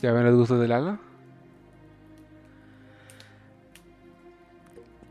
¿Ya 0.00 0.12
ven 0.12 0.24
los 0.24 0.34
gustos 0.36 0.60
del 0.60 0.72
ala? 0.72 0.98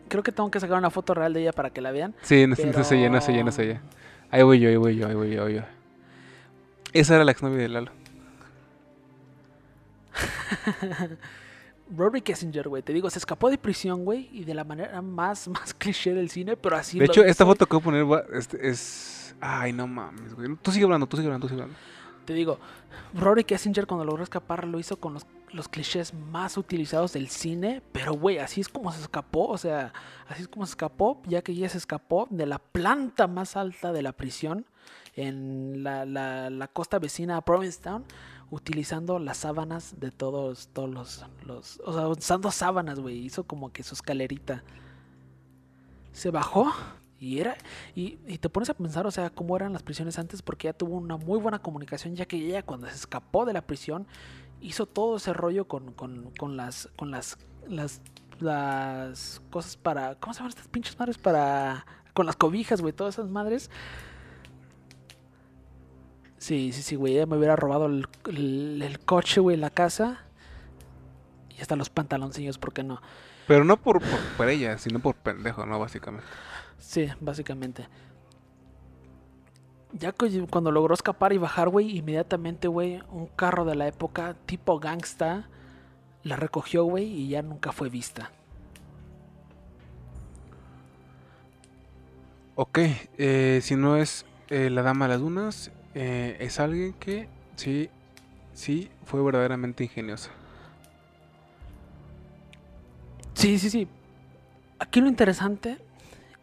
Creo 0.07 0.23
que 0.23 0.31
tengo 0.31 0.49
que 0.49 0.59
sacar 0.61 0.77
una 0.77 0.89
foto 0.89 1.13
real 1.13 1.33
de 1.33 1.41
ella 1.41 1.51
para 1.51 1.69
que 1.69 1.81
la 1.81 1.91
vean. 1.91 2.15
Sí, 2.21 2.45
Pero... 2.55 2.77
no 2.77 2.83
se 2.83 2.97
llena, 2.97 3.19
se 3.19 3.33
llena, 3.33 3.51
se 3.51 3.65
llena. 3.65 3.81
Ahí 4.31 4.43
voy 4.43 4.59
yo, 4.59 4.69
ahí 4.69 4.75
voy 4.75 4.95
yo, 4.95 5.07
ahí 5.07 5.15
voy 5.15 5.29
yo, 5.31 5.45
ahí 5.45 5.53
voy 5.53 5.61
yo. 5.61 5.67
Esa 6.93 7.15
era 7.15 7.23
la 7.23 7.31
exnovia 7.31 7.59
de 7.59 7.69
Lalo. 7.69 7.91
Rory 11.95 12.21
Kessinger, 12.21 12.67
güey, 12.67 12.83
te 12.83 12.91
digo, 12.91 13.09
se 13.09 13.19
escapó 13.19 13.49
de 13.49 13.57
prisión, 13.57 14.03
güey, 14.03 14.29
y 14.31 14.43
de 14.43 14.53
la 14.53 14.63
manera 14.63 15.01
más, 15.01 15.47
más 15.49 15.73
cliché 15.73 16.13
del 16.13 16.29
cine, 16.29 16.57
pero 16.57 16.75
así 16.75 16.99
De 16.99 17.07
lo 17.07 17.11
hecho, 17.11 17.23
esta 17.23 17.45
foto 17.45 17.65
que 17.65 17.77
voy 17.77 17.81
a 17.81 18.05
poner 18.05 18.25
este, 18.33 18.67
es... 18.67 19.35
Ay, 19.39 19.71
no 19.71 19.85
mames, 19.85 20.33
güey. 20.33 20.55
Tú 20.61 20.71
sigue 20.71 20.85
hablando, 20.85 21.05
tú 21.05 21.15
sigue 21.15 21.27
hablando, 21.27 21.45
tú 21.45 21.49
sigue 21.49 21.61
hablando. 21.61 21.79
Te 22.25 22.33
digo, 22.33 22.59
Rory 23.13 23.43
Kessinger 23.43 23.85
cuando 23.85 24.03
logró 24.03 24.23
escapar 24.23 24.67
lo 24.67 24.79
hizo 24.79 24.97
con 24.97 25.13
los, 25.13 25.25
los 25.51 25.69
clichés 25.69 26.13
más 26.13 26.57
utilizados 26.57 27.13
del 27.13 27.29
cine, 27.29 27.81
pero 27.91 28.13
güey, 28.13 28.37
así 28.37 28.61
es 28.61 28.67
como 28.69 28.91
se 28.91 29.01
escapó, 29.01 29.47
o 29.47 29.57
sea, 29.57 29.93
así 30.27 30.41
es 30.41 30.47
como 30.47 30.65
se 30.65 30.71
escapó, 30.71 31.21
ya 31.25 31.41
que 31.41 31.51
ella 31.53 31.69
se 31.69 31.77
escapó 31.77 32.27
de 32.29 32.45
la 32.45 32.59
planta 32.59 33.27
más 33.27 33.55
alta 33.55 33.91
de 33.93 34.01
la 34.01 34.11
prisión 34.11 34.65
en 35.15 35.83
la, 35.83 36.05
la- 36.05 36.67
costa 36.67 36.99
vecina 36.99 37.37
a 37.37 37.41
Provincetown, 37.41 38.03
utilizando 38.51 39.19
las 39.19 39.37
sábanas 39.37 39.99
de 39.99 40.11
todos, 40.11 40.67
todos 40.73 40.89
los, 40.89 41.25
los, 41.45 41.81
o 41.85 41.93
sea, 41.93 42.07
usando 42.07 42.51
sábanas, 42.51 42.99
güey, 42.99 43.17
hizo 43.17 43.43
como 43.45 43.71
que 43.71 43.83
su 43.83 43.95
escalerita. 43.95 44.63
Se 46.11 46.31
bajó 46.31 46.71
y 47.19 47.39
era, 47.39 47.57
y, 47.95 48.19
y 48.27 48.37
te 48.37 48.49
pones 48.49 48.69
a 48.69 48.73
pensar, 48.73 49.07
o 49.07 49.11
sea, 49.11 49.29
cómo 49.29 49.55
eran 49.55 49.73
las 49.73 49.83
prisiones 49.83 50.19
antes, 50.19 50.41
porque 50.41 50.67
ella 50.67 50.77
tuvo 50.77 50.95
una 50.97 51.17
muy 51.17 51.39
buena 51.39 51.59
comunicación, 51.59 52.15
ya 52.15 52.25
que 52.25 52.37
ella 52.37 52.63
cuando 52.63 52.87
se 52.87 52.95
escapó 52.95 53.45
de 53.45 53.53
la 53.53 53.61
prisión, 53.61 54.07
hizo 54.61 54.85
todo 54.85 55.17
ese 55.17 55.33
rollo 55.33 55.67
con, 55.67 55.93
con, 55.93 56.31
con 56.37 56.57
las, 56.57 56.89
con 56.95 57.11
las, 57.11 57.37
las, 57.67 58.01
las 58.39 59.41
cosas 59.49 59.77
para, 59.77 60.15
¿cómo 60.15 60.33
se 60.33 60.39
llaman 60.39 60.49
estas 60.49 60.67
pinches 60.67 60.97
madres? 60.97 61.17
Para, 61.17 61.85
con 62.13 62.25
las 62.25 62.35
cobijas, 62.35 62.81
güey, 62.81 62.93
todas 62.93 63.15
esas 63.15 63.29
madres. 63.29 63.69
Sí, 66.37 66.71
sí, 66.71 66.81
sí, 66.81 66.95
güey, 66.95 67.15
ella 67.15 67.25
me 67.25 67.37
hubiera 67.37 67.55
robado 67.55 67.87
el, 67.87 68.07
el, 68.25 68.81
el 68.81 68.99
coche, 68.99 69.39
güey, 69.39 69.57
la 69.57 69.69
casa. 69.69 70.21
Y 71.57 71.61
hasta 71.61 71.75
los 71.75 71.89
pantaloncillos, 71.89 72.57
¿por 72.59 72.73
qué 72.73 72.83
no? 72.83 73.01
Pero 73.47 73.63
no 73.63 73.77
por, 73.77 73.99
por, 73.99 74.19
por 74.37 74.49
ella, 74.49 74.77
sino 74.77 74.99
por 74.99 75.15
pendejo, 75.15 75.65
¿no? 75.65 75.79
Básicamente. 75.79 76.27
Sí, 76.77 77.09
básicamente. 77.19 77.87
Ya 79.93 80.11
cu- 80.11 80.27
cuando 80.49 80.71
logró 80.71 80.93
escapar 80.93 81.33
y 81.33 81.37
bajar, 81.37 81.69
güey, 81.69 81.97
inmediatamente, 81.97 82.67
güey, 82.67 83.01
un 83.11 83.27
carro 83.27 83.65
de 83.65 83.75
la 83.75 83.87
época 83.87 84.35
tipo 84.45 84.79
gangsta 84.79 85.47
la 86.23 86.35
recogió, 86.35 86.83
güey, 86.83 87.05
y 87.05 87.29
ya 87.29 87.41
nunca 87.41 87.71
fue 87.71 87.89
vista. 87.89 88.31
Ok, 92.55 92.79
eh, 93.17 93.59
si 93.61 93.75
no 93.75 93.97
es 93.97 94.25
eh, 94.49 94.69
la 94.69 94.81
dama 94.81 95.05
de 95.05 95.13
las 95.13 95.21
dunas, 95.21 95.71
eh, 95.93 96.37
es 96.39 96.59
alguien 96.59 96.93
que 96.93 97.29
sí, 97.55 97.89
sí 98.53 98.89
fue 99.05 99.21
verdaderamente 99.23 99.83
ingeniosa. 99.83 100.31
Sí, 103.33 103.59
sí, 103.59 103.69
sí. 103.69 103.87
Aquí 104.79 105.01
lo 105.01 105.07
interesante 105.07 105.77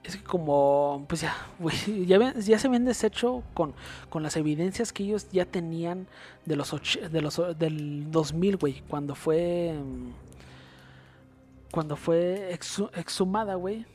es 0.05 0.17
que 0.17 0.23
como, 0.23 1.05
pues 1.09 1.23
ya, 1.23 1.35
güey, 1.59 2.07
ya, 2.07 2.35
ya 2.35 2.59
se 2.59 2.67
habían 2.69 2.85
deshecho 2.85 3.43
con, 3.55 3.75
con 4.11 4.23
las 4.23 4.37
evidencias 4.37 4.93
que 4.93 5.03
ellos 5.05 5.27
ya 5.33 5.45
tenían 5.47 6.07
de 6.45 6.57
los, 6.57 6.73
och- 6.73 7.09
de 7.11 7.21
los 7.21 7.41
del 7.59 8.11
2000, 8.11 8.57
güey, 8.59 8.83
cuando 8.89 9.15
fue, 9.15 9.75
cuando 11.71 11.97
fue 11.97 12.57
exhu- 12.59 12.91
exhumada, 12.95 13.55
güey. 13.57 13.87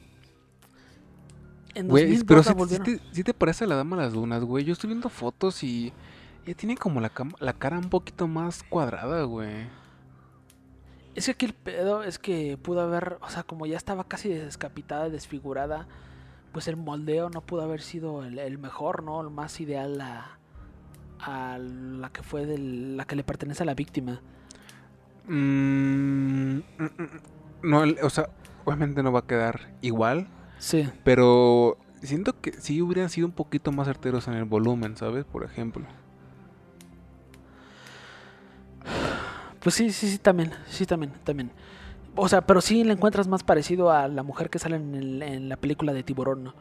En 1.75 1.87
Güey, 1.87 2.05
2002 2.05 2.25
pero 2.27 2.43
si, 2.43 2.53
volvieron- 2.53 2.85
te, 2.85 3.15
sí 3.15 3.23
te 3.23 3.33
parece 3.33 3.63
a 3.63 3.67
la 3.67 3.75
dama 3.75 3.95
de 3.97 4.03
las 4.03 4.13
dunas, 4.13 4.43
güey. 4.43 4.65
Yo 4.65 4.73
estoy 4.73 4.87
viendo 4.89 5.07
fotos 5.09 5.63
y 5.63 5.93
ella 6.45 6.55
tiene 6.57 6.75
como 6.75 6.99
la, 6.99 7.11
la 7.39 7.53
cara 7.53 7.77
un 7.77 7.89
poquito 7.89 8.27
más 8.27 8.63
cuadrada, 8.63 9.23
güey. 9.23 9.67
Es 11.15 11.25
que 11.25 11.31
aquí 11.31 11.45
el 11.47 11.53
pedo 11.53 12.03
es 12.03 12.19
que 12.19 12.57
pudo 12.61 12.81
haber, 12.81 13.17
o 13.21 13.29
sea, 13.29 13.43
como 13.43 13.65
ya 13.65 13.75
estaba 13.77 14.03
casi 14.05 14.29
descapitada, 14.29 15.09
desfigurada, 15.09 15.87
pues 16.53 16.67
el 16.67 16.77
moldeo 16.77 17.29
no 17.29 17.41
pudo 17.41 17.61
haber 17.63 17.81
sido 17.81 18.23
el, 18.23 18.39
el 18.39 18.57
mejor, 18.57 19.03
¿no? 19.03 19.19
El 19.21 19.29
más 19.29 19.59
ideal 19.59 19.99
a, 20.01 20.37
a 21.19 21.57
la 21.59 22.09
que 22.11 22.23
fue 22.23 22.45
del- 22.45 22.95
la 22.97 23.05
que 23.05 23.15
le 23.15 23.23
pertenece 23.23 23.63
a 23.63 23.65
la 23.65 23.73
víctima. 23.75 24.21
Mm, 25.27 26.57
mm, 26.57 26.61
mm, 26.77 27.69
no, 27.69 27.83
o 28.03 28.09
sea, 28.09 28.29
obviamente 28.65 29.03
no 29.03 29.11
va 29.11 29.19
a 29.19 29.27
quedar 29.27 29.71
igual, 29.81 30.27
Sí. 30.57 30.89
pero 31.03 31.77
siento 32.01 32.39
que 32.39 32.53
sí 32.53 32.81
hubieran 32.81 33.09
sido 33.09 33.27
un 33.27 33.33
poquito 33.33 33.71
más 33.71 33.87
certeros 33.87 34.27
en 34.27 34.35
el 34.35 34.45
volumen, 34.45 34.95
¿sabes? 34.97 35.25
Por 35.25 35.43
ejemplo. 35.43 35.85
Pues 39.61 39.75
sí, 39.75 39.91
sí, 39.91 40.09
sí, 40.09 40.17
también, 40.17 40.51
sí, 40.67 40.85
también, 40.85 41.11
también. 41.23 41.51
O 42.15 42.27
sea, 42.27 42.41
pero 42.41 42.61
sí 42.61 42.83
le 42.83 42.93
encuentras 42.93 43.27
más 43.27 43.43
parecido 43.43 43.91
a 43.91 44.07
la 44.07 44.23
mujer 44.23 44.49
que 44.49 44.59
sale 44.59 44.77
en, 44.77 44.95
el- 44.95 45.21
en 45.23 45.49
la 45.49 45.57
película 45.57 45.93
de 45.93 46.03
Tiburón, 46.03 46.43
¿no? 46.43 46.53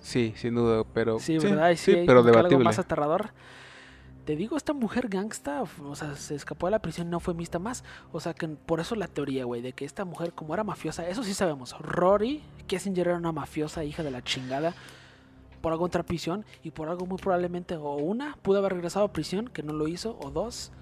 Sí, 0.00 0.34
sin 0.36 0.54
duda, 0.54 0.84
pero 0.92 1.18
Sí, 1.18 1.38
¿verdad? 1.38 1.70
Y 1.70 1.76
sí, 1.76 1.92
sí, 1.92 1.98
hay 2.00 2.06
pero 2.06 2.22
que 2.22 2.28
algo 2.28 2.36
debatible. 2.38 2.64
más 2.64 2.78
aterrador. 2.78 3.30
Te 4.26 4.36
digo, 4.36 4.56
esta 4.56 4.72
mujer 4.72 5.08
gangsta, 5.08 5.62
o 5.62 5.94
sea, 5.94 6.14
se 6.16 6.34
escapó 6.34 6.66
de 6.66 6.70
la 6.72 6.78
prisión, 6.78 7.10
no 7.10 7.20
fue 7.20 7.34
vista 7.34 7.58
más. 7.58 7.84
O 8.10 8.20
sea, 8.20 8.32
que 8.32 8.48
por 8.48 8.80
eso 8.80 8.94
la 8.94 9.06
teoría, 9.06 9.44
güey, 9.44 9.60
de 9.60 9.72
que 9.74 9.84
esta 9.84 10.04
mujer, 10.06 10.32
como 10.32 10.54
era 10.54 10.64
mafiosa, 10.64 11.06
eso 11.06 11.22
sí 11.22 11.34
sabemos. 11.34 11.78
Rory 11.78 12.42
Kessinger 12.66 13.08
era 13.08 13.18
una 13.18 13.32
mafiosa, 13.32 13.84
hija 13.84 14.02
de 14.02 14.10
la 14.10 14.22
chingada, 14.24 14.72
por 15.60 15.72
algo 15.72 15.84
entró 15.86 16.00
a 16.00 16.04
prisión 16.04 16.44
y 16.62 16.70
por 16.70 16.88
algo 16.88 17.04
muy 17.06 17.18
probablemente, 17.18 17.76
o 17.76 17.96
una, 17.96 18.36
pudo 18.42 18.58
haber 18.58 18.72
regresado 18.72 19.04
a 19.06 19.12
prisión, 19.12 19.48
que 19.48 19.62
no 19.62 19.74
lo 19.74 19.88
hizo, 19.88 20.18
o 20.22 20.30
dos, 20.30 20.72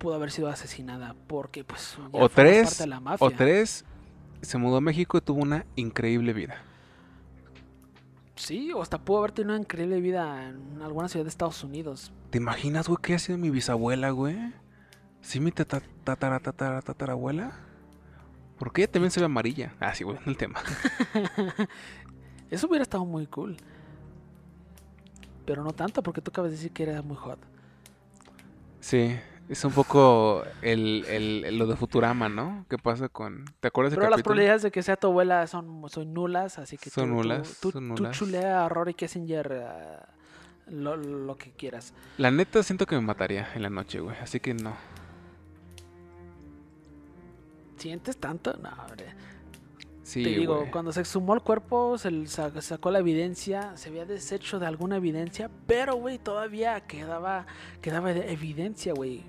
pudo 0.00 0.14
haber 0.16 0.32
sido 0.32 0.48
asesinada, 0.48 1.14
porque 1.28 1.62
pues. 1.62 1.96
ya 2.12 2.18
O 2.20 2.28
tres, 2.28 2.68
parte 2.70 2.82
de 2.82 2.86
la 2.88 2.98
mafia. 2.98 3.24
o 3.26 3.30
tres, 3.30 3.84
se 4.42 4.58
mudó 4.58 4.78
a 4.78 4.80
México 4.80 5.18
y 5.18 5.20
tuvo 5.20 5.40
una 5.42 5.64
increíble 5.76 6.32
vida. 6.32 6.56
Sí, 8.34 8.72
o 8.72 8.80
hasta 8.82 8.98
pudo 8.98 9.18
haber 9.18 9.32
tenido 9.32 9.52
una 9.54 9.62
increíble 9.62 10.00
vida 10.00 10.48
en 10.48 10.80
alguna 10.82 11.08
ciudad 11.08 11.24
de 11.24 11.28
Estados 11.28 11.62
Unidos. 11.62 12.10
¿Te 12.30 12.38
imaginas, 12.38 12.88
güey, 12.88 12.98
que 13.02 13.12
haya 13.12 13.18
sido 13.18 13.38
mi 13.38 13.50
bisabuela, 13.50 14.10
güey? 14.10 14.36
Sí, 15.20 15.38
mi 15.40 15.52
tata- 15.52 15.82
tatara, 16.04 16.40
tatara, 16.40 16.80
tatarabuela. 16.80 17.52
Porque 18.58 18.82
ella 18.82 18.90
también 18.92 19.10
se 19.10 19.20
ve 19.20 19.26
amarilla. 19.26 19.74
Ah, 19.78 19.94
sí, 19.94 20.04
güey, 20.04 20.18
no 20.24 20.30
el 20.30 20.36
tema. 20.38 20.60
Eso 22.50 22.66
hubiera 22.66 22.82
estado 22.82 23.04
muy 23.04 23.26
cool. 23.26 23.56
Pero 25.44 25.62
no 25.62 25.72
tanto, 25.72 26.02
porque 26.02 26.20
tú 26.20 26.30
acabas 26.30 26.50
de 26.50 26.56
decir 26.56 26.72
que 26.72 26.82
era 26.84 27.02
muy 27.02 27.16
hot. 27.16 27.38
Sí, 28.80 29.18
es 29.50 29.64
un 29.64 29.72
poco 29.72 30.44
el, 30.62 31.04
el- 31.08 31.58
lo 31.58 31.66
de 31.66 31.76
Futurama, 31.76 32.28
¿no? 32.28 32.64
¿Qué 32.70 32.78
pasa 32.78 33.08
con... 33.08 33.44
¿Te 33.60 33.68
acuerdas 33.68 33.90
del 33.90 33.98
Pero 33.98 34.10
las 34.10 34.22
probabilidades 34.22 34.62
de 34.62 34.70
que 34.70 34.82
sea 34.82 34.96
tu 34.96 35.08
abuela 35.08 35.46
son, 35.48 35.82
son 35.90 36.14
nulas, 36.14 36.58
así 36.58 36.78
que 36.78 36.88
Son 36.88 37.04
tú, 37.04 37.10
tú- 37.10 37.14
nulas, 37.16 37.58
tú, 37.60 37.70
son 37.72 37.88
tú 37.88 37.94
nulas. 38.02 38.16
chulea 38.16 38.64
a 38.64 38.68
Rory 38.68 38.94
Kessinger 38.94 39.52
eh, 39.52 39.96
lo, 40.68 40.96
lo 40.96 41.36
que 41.36 41.50
quieras. 41.50 41.92
La 42.16 42.30
neta 42.30 42.62
siento 42.62 42.86
que 42.86 42.94
me 42.94 43.00
mataría 43.02 43.48
en 43.54 43.62
la 43.62 43.70
noche, 43.70 43.98
güey. 44.00 44.16
Así 44.18 44.38
que 44.40 44.54
no. 44.54 44.74
¿Sientes 47.76 48.16
tanto? 48.18 48.52
No, 48.62 48.68
hombre. 48.84 49.06
Sí, 50.02 50.22
Te 50.24 50.30
digo, 50.30 50.66
cuando 50.72 50.92
se 50.92 51.00
exhumó 51.00 51.34
el 51.34 51.40
cuerpo, 51.40 51.96
se 51.96 52.10
sacó 52.60 52.90
la 52.90 52.98
evidencia, 52.98 53.76
se 53.76 53.88
había 53.90 54.04
deshecho 54.04 54.58
de 54.58 54.66
alguna 54.66 54.96
evidencia, 54.96 55.48
pero, 55.66 55.94
güey, 55.94 56.18
todavía 56.18 56.80
quedaba, 56.80 57.46
quedaba 57.80 58.12
de 58.12 58.32
evidencia, 58.32 58.92
güey. 58.92 59.22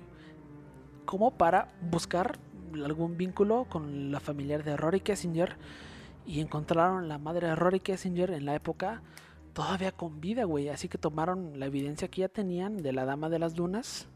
Como 1.04 1.32
para 1.32 1.72
buscar 1.90 2.38
algún 2.74 3.16
vínculo 3.16 3.66
con 3.68 4.10
la 4.10 4.20
familiar 4.20 4.64
de 4.64 4.76
Rory 4.76 5.00
Kessinger 5.00 5.56
y 6.26 6.40
encontraron 6.40 7.08
la 7.08 7.18
madre 7.18 7.48
de 7.48 7.56
Rory 7.56 7.80
Kessinger 7.80 8.30
en 8.30 8.46
la 8.46 8.54
época 8.54 9.02
todavía 9.52 9.92
con 9.92 10.20
vida, 10.20 10.44
güey. 10.44 10.68
Así 10.68 10.88
que 10.88 10.98
tomaron 10.98 11.58
la 11.58 11.66
evidencia 11.66 12.08
que 12.08 12.22
ya 12.22 12.28
tenían 12.28 12.78
de 12.78 12.92
la 12.92 13.04
dama 13.04 13.28
de 13.28 13.38
las 13.38 13.54
dunas 13.54 14.08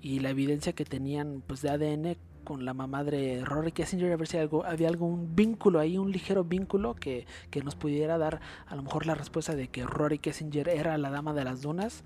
y 0.00 0.20
la 0.20 0.30
evidencia 0.30 0.72
que 0.72 0.84
tenían, 0.84 1.42
pues, 1.46 1.62
de 1.62 1.70
ADN 1.70 2.16
con 2.44 2.64
la 2.64 2.74
mamá 2.74 3.02
de 3.02 3.44
Rory 3.44 3.72
Kessinger, 3.72 4.12
a 4.12 4.16
ver 4.16 4.28
si 4.28 4.36
algo, 4.36 4.64
había 4.64 4.88
algún 4.88 5.34
vínculo 5.34 5.80
ahí, 5.80 5.98
un 5.98 6.12
ligero 6.12 6.44
vínculo 6.44 6.94
que, 6.94 7.26
que 7.50 7.60
nos 7.60 7.74
pudiera 7.74 8.18
dar 8.18 8.40
a 8.66 8.76
lo 8.76 8.84
mejor 8.84 9.04
la 9.04 9.16
respuesta 9.16 9.56
de 9.56 9.66
que 9.66 9.84
Rory 9.84 10.20
Kessinger 10.20 10.68
era 10.68 10.96
la 10.96 11.10
dama 11.10 11.34
de 11.34 11.42
las 11.42 11.60
dunas. 11.60 12.04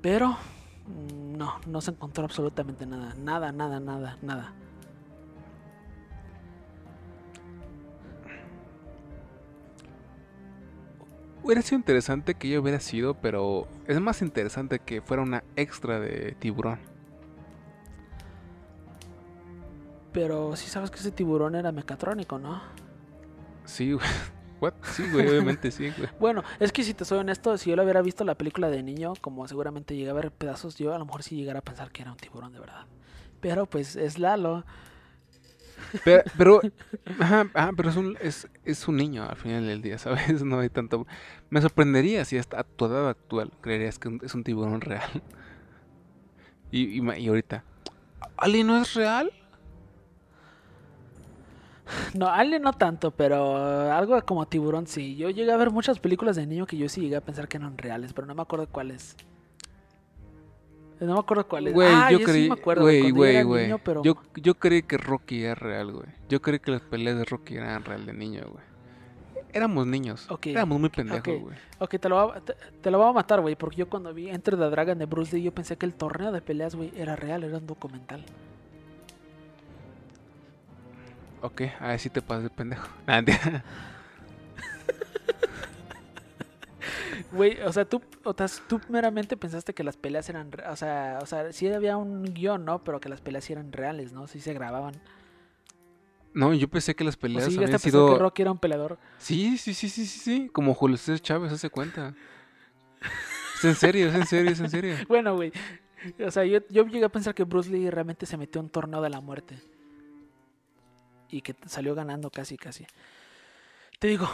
Pero 0.00 0.38
no, 0.86 1.54
no 1.66 1.80
se 1.80 1.90
encontró 1.90 2.24
absolutamente 2.24 2.86
nada, 2.86 3.14
nada, 3.16 3.52
nada, 3.52 3.80
nada, 3.80 4.18
nada. 4.22 4.52
Hubiera 11.42 11.62
sido 11.62 11.78
interesante 11.78 12.34
que 12.34 12.48
ella 12.48 12.60
hubiera 12.60 12.80
sido, 12.80 13.14
pero 13.14 13.68
es 13.86 14.00
más 14.00 14.20
interesante 14.20 14.80
que 14.80 15.00
fuera 15.00 15.22
una 15.22 15.44
extra 15.54 16.00
de 16.00 16.34
tiburón. 16.40 16.80
Pero 20.12 20.56
sí 20.56 20.68
sabes 20.68 20.90
que 20.90 20.98
ese 20.98 21.12
tiburón 21.12 21.54
era 21.54 21.70
mecatrónico, 21.70 22.38
¿no? 22.38 22.60
Sí, 23.64 23.92
güey. 23.92 24.06
What? 24.60 24.74
Sí, 24.82 25.04
güey, 25.10 25.26
obviamente 25.30 25.70
sí, 25.70 25.92
güey. 25.96 26.08
Bueno, 26.18 26.42
es 26.60 26.72
que 26.72 26.82
si 26.82 26.94
te 26.94 27.04
soy 27.04 27.18
honesto, 27.18 27.56
si 27.58 27.70
yo 27.70 27.76
lo 27.76 27.82
hubiera 27.82 28.02
visto 28.02 28.24
la 28.24 28.34
película 28.34 28.70
de 28.70 28.82
niño, 28.82 29.14
como 29.20 29.46
seguramente 29.48 29.96
llegué 29.96 30.10
a 30.10 30.14
ver 30.14 30.30
pedazos, 30.30 30.76
yo 30.76 30.94
a 30.94 30.98
lo 30.98 31.04
mejor 31.06 31.22
sí 31.22 31.36
llegara 31.36 31.60
a 31.60 31.62
pensar 31.62 31.90
que 31.90 32.02
era 32.02 32.12
un 32.12 32.18
tiburón 32.18 32.52
de 32.52 32.60
verdad. 32.60 32.86
Pero 33.40 33.66
pues 33.66 33.96
es 33.96 34.18
Lalo. 34.18 34.64
Pero, 36.04 36.22
pero, 36.36 36.60
ajá, 37.20 37.48
ajá, 37.52 37.70
pero 37.76 37.90
es, 37.90 37.96
un, 37.96 38.16
es, 38.20 38.48
es 38.64 38.88
un 38.88 38.96
niño 38.96 39.28
al 39.28 39.36
final 39.36 39.66
del 39.66 39.82
día, 39.82 39.98
¿sabes? 39.98 40.42
No 40.44 40.58
hay 40.60 40.70
tanto... 40.70 41.06
Me 41.50 41.60
sorprendería 41.60 42.24
si 42.24 42.38
hasta 42.38 42.60
a 42.60 42.64
tu 42.64 42.86
edad 42.86 43.08
actual 43.08 43.52
creerías 43.60 43.98
que 43.98 44.18
es 44.22 44.34
un 44.34 44.42
tiburón 44.42 44.80
real. 44.80 45.22
Y, 46.72 47.00
y, 47.00 47.10
y 47.18 47.28
ahorita, 47.28 47.62
¿Ali 48.36 48.64
no 48.64 48.80
es 48.80 48.94
real? 48.94 49.30
No, 52.14 52.28
Alien 52.28 52.62
no 52.62 52.72
tanto, 52.72 53.10
pero 53.10 53.56
algo 53.92 54.20
como 54.22 54.46
tiburón 54.46 54.86
sí. 54.86 55.16
Yo 55.16 55.30
llegué 55.30 55.52
a 55.52 55.56
ver 55.56 55.70
muchas 55.70 55.98
películas 55.98 56.36
de 56.36 56.46
niño 56.46 56.66
que 56.66 56.76
yo 56.76 56.88
sí 56.88 57.00
llegué 57.00 57.16
a 57.16 57.20
pensar 57.20 57.48
que 57.48 57.56
eran 57.56 57.78
reales, 57.78 58.12
pero 58.12 58.26
no 58.26 58.34
me 58.34 58.42
acuerdo 58.42 58.66
cuáles. 58.68 59.16
No 61.00 61.12
me 61.14 61.20
acuerdo 61.20 61.46
cuáles. 61.46 61.74
Güey, 61.74 61.88
ah, 61.92 62.10
yo 62.10 62.18
sí 62.18 62.24
creí, 62.24 62.48
me 62.48 62.54
acuerdo, 62.54 62.82
güey, 62.82 63.08
yo 63.08 63.14
güey, 63.14 63.34
era 63.36 63.44
güey. 63.44 63.64
niño, 63.64 63.78
pero 63.84 64.02
Yo, 64.02 64.16
yo 64.34 64.54
creí 64.54 64.82
que 64.82 64.96
Rocky 64.96 65.44
era 65.44 65.54
real, 65.54 65.92
güey. 65.92 66.08
Yo 66.28 66.40
creí 66.40 66.58
que 66.58 66.70
las 66.70 66.80
peleas 66.80 67.18
de 67.18 67.24
Rocky 67.24 67.56
eran 67.56 67.84
real 67.84 68.06
de 68.06 68.14
niño, 68.14 68.42
güey. 68.50 68.64
Éramos 69.52 69.86
niños. 69.86 70.26
Ok, 70.30 70.48
Éramos 70.48 70.80
muy 70.80 70.88
pendejos, 70.88 71.40
güey. 71.40 71.56
Ok, 71.78 71.96
te 71.98 72.08
lo, 72.08 72.26
voy 72.26 72.36
a, 72.36 72.40
te, 72.40 72.54
te 72.80 72.90
lo 72.90 72.98
voy 72.98 73.08
a 73.08 73.12
matar, 73.12 73.40
güey, 73.40 73.56
porque 73.56 73.76
yo 73.76 73.88
cuando 73.88 74.12
vi 74.12 74.28
Enter 74.28 74.56
the 74.56 74.70
Dragon 74.70 74.98
de 74.98 75.04
Bruce 75.06 75.36
Lee, 75.36 75.42
yo 75.42 75.52
pensé 75.52 75.76
que 75.76 75.86
el 75.86 75.94
torneo 75.94 76.32
de 76.32 76.40
peleas, 76.40 76.74
güey, 76.74 76.90
era 76.96 77.14
real, 77.14 77.44
era 77.44 77.58
un 77.58 77.66
documental. 77.66 78.24
Ok, 81.46 81.62
a 81.78 81.88
ver 81.88 82.00
si 82.00 82.10
te 82.10 82.22
pasas 82.22 82.42
de 82.42 82.50
pendejo. 82.50 82.88
Tía. 83.24 83.64
Güey, 87.30 87.60
o 87.62 87.72
sea, 87.72 87.84
tú, 87.84 88.02
o 88.24 88.34
sea, 88.36 88.48
tú 88.68 88.80
meramente 88.88 89.36
pensaste 89.36 89.72
que 89.72 89.84
las 89.84 89.96
peleas 89.96 90.28
eran, 90.28 90.50
o 90.68 90.76
sea, 90.76 91.18
o 91.22 91.26
sea, 91.26 91.52
sí 91.52 91.68
había 91.68 91.96
un 91.96 92.24
guion, 92.24 92.64
¿no? 92.64 92.82
Pero 92.82 92.98
que 92.98 93.08
las 93.08 93.20
peleas 93.20 93.44
sí 93.44 93.52
eran 93.52 93.72
reales, 93.72 94.12
¿no? 94.12 94.26
Sí 94.26 94.40
se 94.40 94.54
grababan. 94.54 94.94
no, 96.34 96.52
yo 96.52 96.68
pensé 96.68 96.96
que 96.96 97.04
las 97.04 97.16
O 97.16 97.20
peleas 97.20 97.44
sí 97.44 97.52
llegaste 97.52 97.76
habían 97.76 97.80
pensar 97.80 98.02
que 98.02 98.08
sido... 98.08 98.18
Rocky 98.18 98.42
era 98.42 98.50
un 98.50 98.58
peleador. 98.58 98.98
Sí, 99.18 99.56
sí, 99.56 99.72
sí, 99.72 99.88
sí, 99.88 100.04
sí, 100.06 100.18
sí. 100.18 100.50
Como 100.52 100.74
Julio 100.74 100.96
César 100.96 101.20
Chávez 101.20 101.52
hace 101.52 101.70
cuenta. 101.70 102.14
Es 103.56 103.64
en 103.64 103.74
serio, 103.76 104.08
es 104.08 104.14
en 104.16 104.26
serio, 104.26 104.50
es 104.50 104.60
en 104.60 104.70
serio. 104.70 104.96
Bueno, 105.08 105.36
güey. 105.36 105.52
O 106.24 106.30
sea, 106.30 106.44
yo, 106.44 106.58
yo 106.70 106.86
llegué 106.86 107.04
a 107.04 107.08
pensar 107.08 107.34
que 107.34 107.44
Bruce 107.44 107.70
Lee 107.70 107.88
realmente 107.88 108.26
se 108.26 108.36
metió 108.36 108.60
a 108.60 108.64
un 108.64 108.70
torneo 108.70 109.00
de 109.00 109.10
la 109.10 109.20
muerte. 109.20 109.56
Y 111.30 111.40
que 111.42 111.54
salió 111.66 111.94
ganando 111.94 112.30
casi, 112.30 112.56
casi. 112.56 112.86
Te 113.98 114.08
digo, 114.08 114.28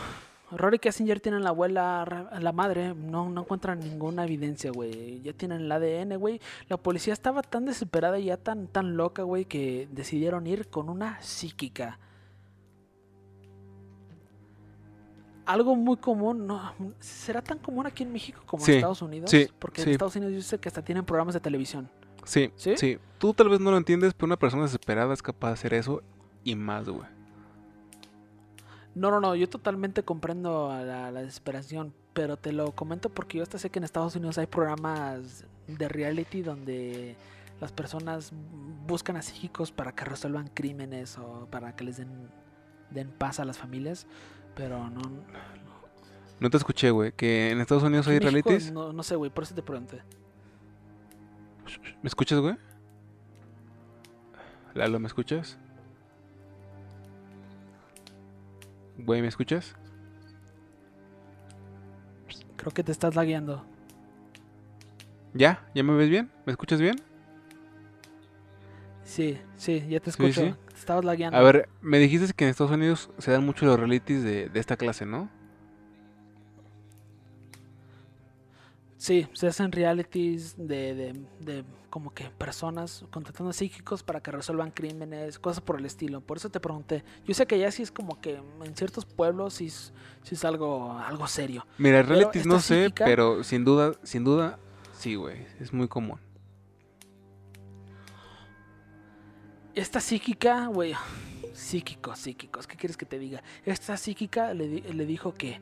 Rory 0.50 0.78
Kessinger 0.78 1.20
tiene 1.20 1.40
la 1.40 1.48
abuela, 1.50 2.28
la 2.38 2.52
madre, 2.52 2.94
no, 2.94 3.30
no 3.30 3.40
encuentran 3.42 3.80
ninguna 3.80 4.24
evidencia, 4.24 4.70
güey. 4.70 5.22
Ya 5.22 5.32
tienen 5.32 5.62
el 5.62 5.72
ADN, 5.72 6.16
güey. 6.18 6.40
La 6.68 6.76
policía 6.76 7.12
estaba 7.14 7.42
tan 7.42 7.64
desesperada 7.64 8.18
y 8.18 8.26
ya 8.26 8.36
tan, 8.36 8.66
tan 8.66 8.96
loca, 8.96 9.22
güey, 9.22 9.44
que 9.46 9.88
decidieron 9.92 10.46
ir 10.46 10.68
con 10.68 10.88
una 10.90 11.20
psíquica. 11.22 11.98
Algo 15.44 15.74
muy 15.74 15.96
común, 15.96 16.46
no, 16.46 16.72
¿será 17.00 17.42
tan 17.42 17.58
común 17.58 17.84
aquí 17.86 18.04
en 18.04 18.12
México 18.12 18.42
como 18.46 18.64
Sí, 18.64 18.72
en 18.72 18.78
Estados 18.78 19.02
Unidos? 19.02 19.28
sí, 19.30 19.48
Porque 19.58 19.82
sí. 19.82 19.88
en 19.88 19.92
Estados 19.94 20.14
Unidos 20.14 20.34
yo 20.34 20.42
sé 20.42 20.58
que 20.58 20.68
hasta 20.68 20.82
tienen 20.84 21.04
programas 21.04 21.34
de 21.34 21.40
televisión. 21.40 21.90
Sí, 22.24 22.52
¿Sí? 22.54 22.76
sí, 22.76 22.98
Tú 23.18 23.34
tal 23.34 23.48
vez 23.48 23.58
no 23.58 23.70
lo 23.72 23.76
entiendes, 23.76 24.14
pero 24.14 24.26
una 24.26 24.36
persona 24.38 24.62
desesperada 24.64 25.12
es 25.12 25.20
capaz 25.22 25.48
de 25.48 25.54
hacer 25.54 25.74
eso 25.74 26.02
y 26.44 26.54
más, 26.54 26.88
güey. 26.88 27.08
No, 28.94 29.10
no, 29.10 29.20
no, 29.20 29.34
yo 29.34 29.48
totalmente 29.48 30.02
comprendo 30.02 30.68
la, 30.68 31.10
la 31.10 31.20
desesperación, 31.22 31.94
pero 32.12 32.36
te 32.36 32.52
lo 32.52 32.72
comento 32.72 33.08
porque 33.08 33.38
yo 33.38 33.42
hasta 33.42 33.58
sé 33.58 33.70
que 33.70 33.78
en 33.78 33.84
Estados 33.84 34.14
Unidos 34.16 34.36
hay 34.38 34.46
programas 34.46 35.46
de 35.66 35.88
reality 35.88 36.42
donde 36.42 37.16
las 37.60 37.72
personas 37.72 38.32
buscan 38.86 39.16
a 39.16 39.22
psíquicos 39.22 39.72
para 39.72 39.92
que 39.92 40.04
resuelvan 40.04 40.48
crímenes 40.48 41.16
o 41.16 41.46
para 41.50 41.74
que 41.74 41.84
les 41.84 41.96
den, 41.96 42.28
den 42.90 43.08
paz 43.10 43.40
a 43.40 43.44
las 43.44 43.56
familias, 43.56 44.06
pero 44.54 44.90
no... 44.90 45.00
No 46.40 46.50
te 46.50 46.56
escuché, 46.56 46.90
güey. 46.90 47.12
Que 47.12 47.50
en 47.50 47.60
Estados 47.60 47.84
Unidos 47.84 48.08
hay 48.08 48.18
México 48.18 48.30
realities. 48.32 48.72
No, 48.72 48.92
no 48.92 49.04
sé, 49.04 49.14
güey, 49.14 49.30
por 49.30 49.44
eso 49.44 49.54
te 49.54 49.62
pregunté. 49.62 50.02
¿Me 52.02 52.08
escuchas, 52.08 52.40
güey? 52.40 52.56
Lalo, 54.74 54.98
¿me 54.98 55.06
escuchas? 55.06 55.56
Güey, 59.04 59.20
¿me 59.22 59.28
escuchas? 59.28 59.74
Creo 62.56 62.72
que 62.72 62.84
te 62.84 62.92
estás 62.92 63.14
lagueando. 63.14 63.64
¿Ya? 65.34 65.66
¿Ya 65.74 65.82
me 65.82 65.94
ves 65.94 66.08
bien? 66.10 66.30
¿Me 66.46 66.52
escuchas 66.52 66.80
bien? 66.80 66.96
Sí, 69.04 69.38
sí, 69.56 69.84
ya 69.88 70.00
te 70.00 70.10
Sí, 70.10 70.10
escucho. 70.10 70.40
sí. 70.40 70.54
Te 70.68 70.74
estabas 70.78 71.04
lagueando. 71.04 71.36
A 71.38 71.42
ver, 71.42 71.68
me 71.80 71.98
dijiste 71.98 72.32
que 72.34 72.44
en 72.44 72.50
Estados 72.50 72.72
Unidos 72.72 73.10
se 73.18 73.30
dan 73.32 73.44
mucho 73.44 73.66
los 73.66 73.78
realities 73.78 74.22
de, 74.22 74.48
de 74.48 74.60
esta 74.60 74.76
clase, 74.76 75.06
¿no? 75.06 75.28
Sí, 79.02 79.26
se 79.32 79.48
hacen 79.48 79.72
realities 79.72 80.54
de, 80.56 80.94
de, 80.94 81.12
de 81.40 81.64
como 81.90 82.14
que 82.14 82.30
personas 82.30 83.04
contratando 83.10 83.50
a 83.50 83.52
psíquicos 83.52 84.04
para 84.04 84.20
que 84.22 84.30
resuelvan 84.30 84.70
crímenes, 84.70 85.40
cosas 85.40 85.60
por 85.60 85.80
el 85.80 85.86
estilo. 85.86 86.20
Por 86.20 86.36
eso 86.36 86.50
te 86.50 86.60
pregunté. 86.60 87.02
Yo 87.26 87.34
sé 87.34 87.48
que 87.48 87.58
ya 87.58 87.72
sí 87.72 87.82
es 87.82 87.90
como 87.90 88.20
que 88.20 88.40
en 88.64 88.76
ciertos 88.76 89.04
pueblos 89.04 89.54
sí 89.54 89.66
es, 89.66 89.92
sí 90.22 90.36
es 90.36 90.44
algo, 90.44 90.92
algo 90.92 91.26
serio. 91.26 91.66
Mira, 91.78 92.04
realities 92.04 92.46
no 92.46 92.60
sé, 92.60 92.92
pero 92.94 93.42
sin 93.42 93.64
duda, 93.64 93.92
sin 94.04 94.22
duda, 94.22 94.60
sí, 94.96 95.16
güey. 95.16 95.48
Es 95.58 95.72
muy 95.72 95.88
común. 95.88 96.20
Esta 99.74 99.98
psíquica, 99.98 100.66
güey, 100.68 100.94
psíquicos, 101.54 102.20
psíquicos, 102.20 102.68
¿qué 102.68 102.76
quieres 102.76 102.96
que 102.96 103.06
te 103.06 103.18
diga? 103.18 103.42
Esta 103.64 103.96
psíquica 103.96 104.54
le, 104.54 104.68
le 104.68 105.06
dijo 105.06 105.34
que 105.34 105.60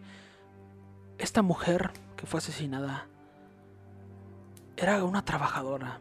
esta 1.16 1.41
mujer 1.41 1.91
que 2.18 2.26
fue 2.26 2.36
asesinada 2.36 3.07
era 4.80 5.04
una 5.04 5.24
trabajadora. 5.24 5.98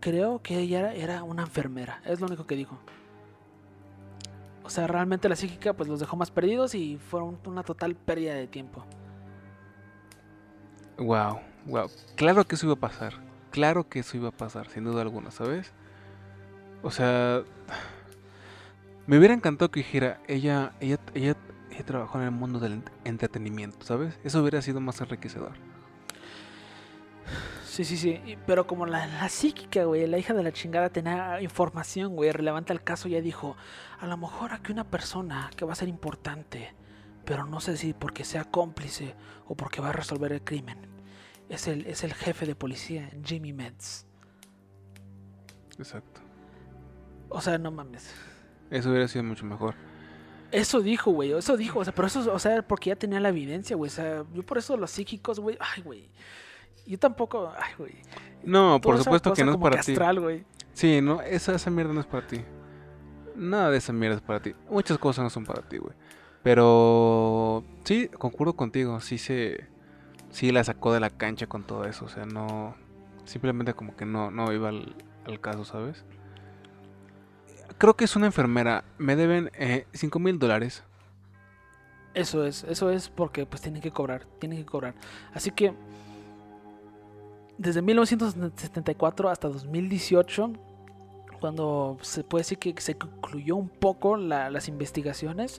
Creo 0.00 0.40
que 0.42 0.58
ella 0.58 0.92
era, 0.94 1.22
una 1.22 1.42
enfermera, 1.42 2.00
es 2.04 2.20
lo 2.20 2.26
único 2.26 2.46
que 2.46 2.56
dijo. 2.56 2.78
O 4.62 4.70
sea, 4.70 4.86
realmente 4.86 5.28
la 5.28 5.36
psíquica 5.36 5.72
pues 5.74 5.88
los 5.88 6.00
dejó 6.00 6.16
más 6.16 6.30
perdidos 6.30 6.74
y 6.74 6.98
fueron 6.98 7.38
una 7.46 7.62
total 7.62 7.94
pérdida 7.94 8.34
de 8.34 8.46
tiempo. 8.46 8.84
Wow, 10.98 11.40
wow. 11.66 11.90
Claro 12.16 12.44
que 12.44 12.54
eso 12.54 12.66
iba 12.66 12.74
a 12.74 12.78
pasar. 12.80 13.14
Claro 13.50 13.88
que 13.88 14.00
eso 14.00 14.16
iba 14.16 14.28
a 14.28 14.32
pasar, 14.32 14.68
sin 14.68 14.84
duda 14.84 15.02
alguna, 15.02 15.30
¿sabes? 15.30 15.72
O 16.82 16.90
sea, 16.90 17.42
me 19.06 19.18
hubiera 19.18 19.34
encantado 19.34 19.70
que 19.70 19.80
dijera, 19.80 20.20
ella, 20.26 20.72
ella, 20.80 20.98
ella, 21.14 21.36
ella 21.70 21.84
trabajó 21.84 22.18
en 22.18 22.24
el 22.24 22.30
mundo 22.32 22.58
del 22.58 22.82
ent- 22.82 22.90
entretenimiento, 23.04 23.84
¿sabes? 23.84 24.18
Eso 24.24 24.40
hubiera 24.40 24.60
sido 24.62 24.80
más 24.80 25.00
enriquecedor. 25.00 25.52
Sí, 27.76 27.84
sí, 27.84 27.98
sí. 27.98 28.38
Pero 28.46 28.66
como 28.66 28.86
la, 28.86 29.06
la 29.06 29.28
psíquica, 29.28 29.84
güey, 29.84 30.06
la 30.06 30.16
hija 30.16 30.32
de 30.32 30.42
la 30.42 30.50
chingada 30.50 30.88
tenía 30.88 31.42
información, 31.42 32.16
güey, 32.16 32.32
relevante 32.32 32.72
al 32.72 32.82
caso, 32.82 33.06
ya 33.06 33.20
dijo, 33.20 33.54
a 34.00 34.06
lo 34.06 34.16
mejor 34.16 34.54
aquí 34.54 34.72
una 34.72 34.84
persona 34.84 35.50
que 35.54 35.66
va 35.66 35.74
a 35.74 35.76
ser 35.76 35.88
importante, 35.88 36.74
pero 37.26 37.44
no 37.44 37.60
sé 37.60 37.76
si 37.76 37.92
porque 37.92 38.24
sea 38.24 38.44
cómplice 38.44 39.14
o 39.46 39.54
porque 39.58 39.82
va 39.82 39.90
a 39.90 39.92
resolver 39.92 40.32
el 40.32 40.42
crimen. 40.42 40.78
Es 41.50 41.68
el, 41.68 41.84
es 41.84 42.02
el 42.02 42.14
jefe 42.14 42.46
de 42.46 42.54
policía, 42.54 43.10
Jimmy 43.22 43.52
Metz. 43.52 44.06
Exacto. 45.78 46.22
O 47.28 47.42
sea, 47.42 47.58
no 47.58 47.70
mames. 47.70 48.10
Eso 48.70 48.88
hubiera 48.88 49.06
sido 49.06 49.22
mucho 49.22 49.44
mejor. 49.44 49.74
Eso 50.50 50.80
dijo, 50.80 51.10
güey, 51.10 51.32
eso 51.32 51.58
dijo, 51.58 51.80
o 51.80 51.84
sea, 51.84 51.94
pero 51.94 52.08
eso, 52.08 52.32
o 52.32 52.38
sea, 52.38 52.66
porque 52.66 52.88
ya 52.88 52.96
tenía 52.96 53.20
la 53.20 53.28
evidencia, 53.28 53.76
güey, 53.76 53.90
o 53.90 53.94
sea, 53.94 54.24
yo 54.32 54.42
por 54.46 54.56
eso 54.56 54.78
los 54.78 54.90
psíquicos, 54.90 55.40
güey, 55.40 55.58
ay, 55.60 55.82
güey. 55.82 56.08
Yo 56.86 56.98
tampoco, 56.98 57.52
ay, 57.58 57.72
güey. 57.78 57.92
No, 58.44 58.80
por 58.80 58.98
supuesto 58.98 59.32
que 59.32 59.44
no 59.44 59.52
es 59.52 59.58
para 59.58 59.80
ti. 59.80 59.92
astral, 59.92 60.20
güey. 60.20 60.44
Sí, 60.72 61.00
no, 61.00 61.20
esa, 61.22 61.54
esa 61.54 61.70
mierda 61.70 61.92
no 61.92 62.00
es 62.00 62.06
para 62.06 62.26
ti. 62.26 62.42
Nada 63.34 63.70
de 63.70 63.78
esa 63.78 63.92
mierda 63.92 64.16
es 64.16 64.22
para 64.22 64.40
ti. 64.40 64.54
Muchas 64.70 64.98
cosas 64.98 65.24
no 65.24 65.30
son 65.30 65.44
para 65.44 65.62
ti, 65.62 65.78
güey. 65.78 65.94
Pero 66.42 67.64
sí, 67.84 68.08
concuerdo 68.08 68.54
contigo. 68.54 69.00
Sí 69.00 69.18
se. 69.18 69.66
Sí 70.30 70.52
la 70.52 70.62
sacó 70.64 70.92
de 70.92 71.00
la 71.00 71.10
cancha 71.10 71.46
con 71.46 71.64
todo 71.64 71.84
eso. 71.84 72.04
O 72.04 72.08
sea, 72.08 72.24
no. 72.24 72.76
Simplemente 73.24 73.74
como 73.74 73.96
que 73.96 74.06
no, 74.06 74.30
no 74.30 74.52
iba 74.52 74.68
al, 74.68 74.94
al 75.26 75.40
caso, 75.40 75.64
¿sabes? 75.64 76.04
Creo 77.78 77.94
que 77.94 78.04
es 78.04 78.14
una 78.14 78.26
enfermera. 78.26 78.84
Me 78.98 79.16
deben 79.16 79.50
eh, 79.54 79.86
5 79.92 80.18
mil 80.18 80.38
dólares. 80.38 80.84
Eso 82.14 82.46
es, 82.46 82.64
eso 82.64 82.90
es 82.90 83.10
porque 83.10 83.44
pues 83.44 83.60
tienen 83.60 83.82
que 83.82 83.90
cobrar, 83.90 84.24
tienen 84.38 84.58
que 84.58 84.64
cobrar. 84.64 84.94
Así 85.34 85.50
que 85.50 85.74
desde 87.58 87.82
1974 87.82 89.28
hasta 89.30 89.48
2018, 89.48 90.52
cuando 91.40 91.96
se 92.00 92.24
puede 92.24 92.40
decir 92.40 92.58
que 92.58 92.74
se 92.80 92.96
concluyó 92.96 93.56
un 93.56 93.68
poco 93.68 94.16
la- 94.16 94.50
las 94.50 94.68
investigaciones, 94.68 95.58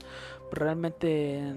realmente 0.52 1.54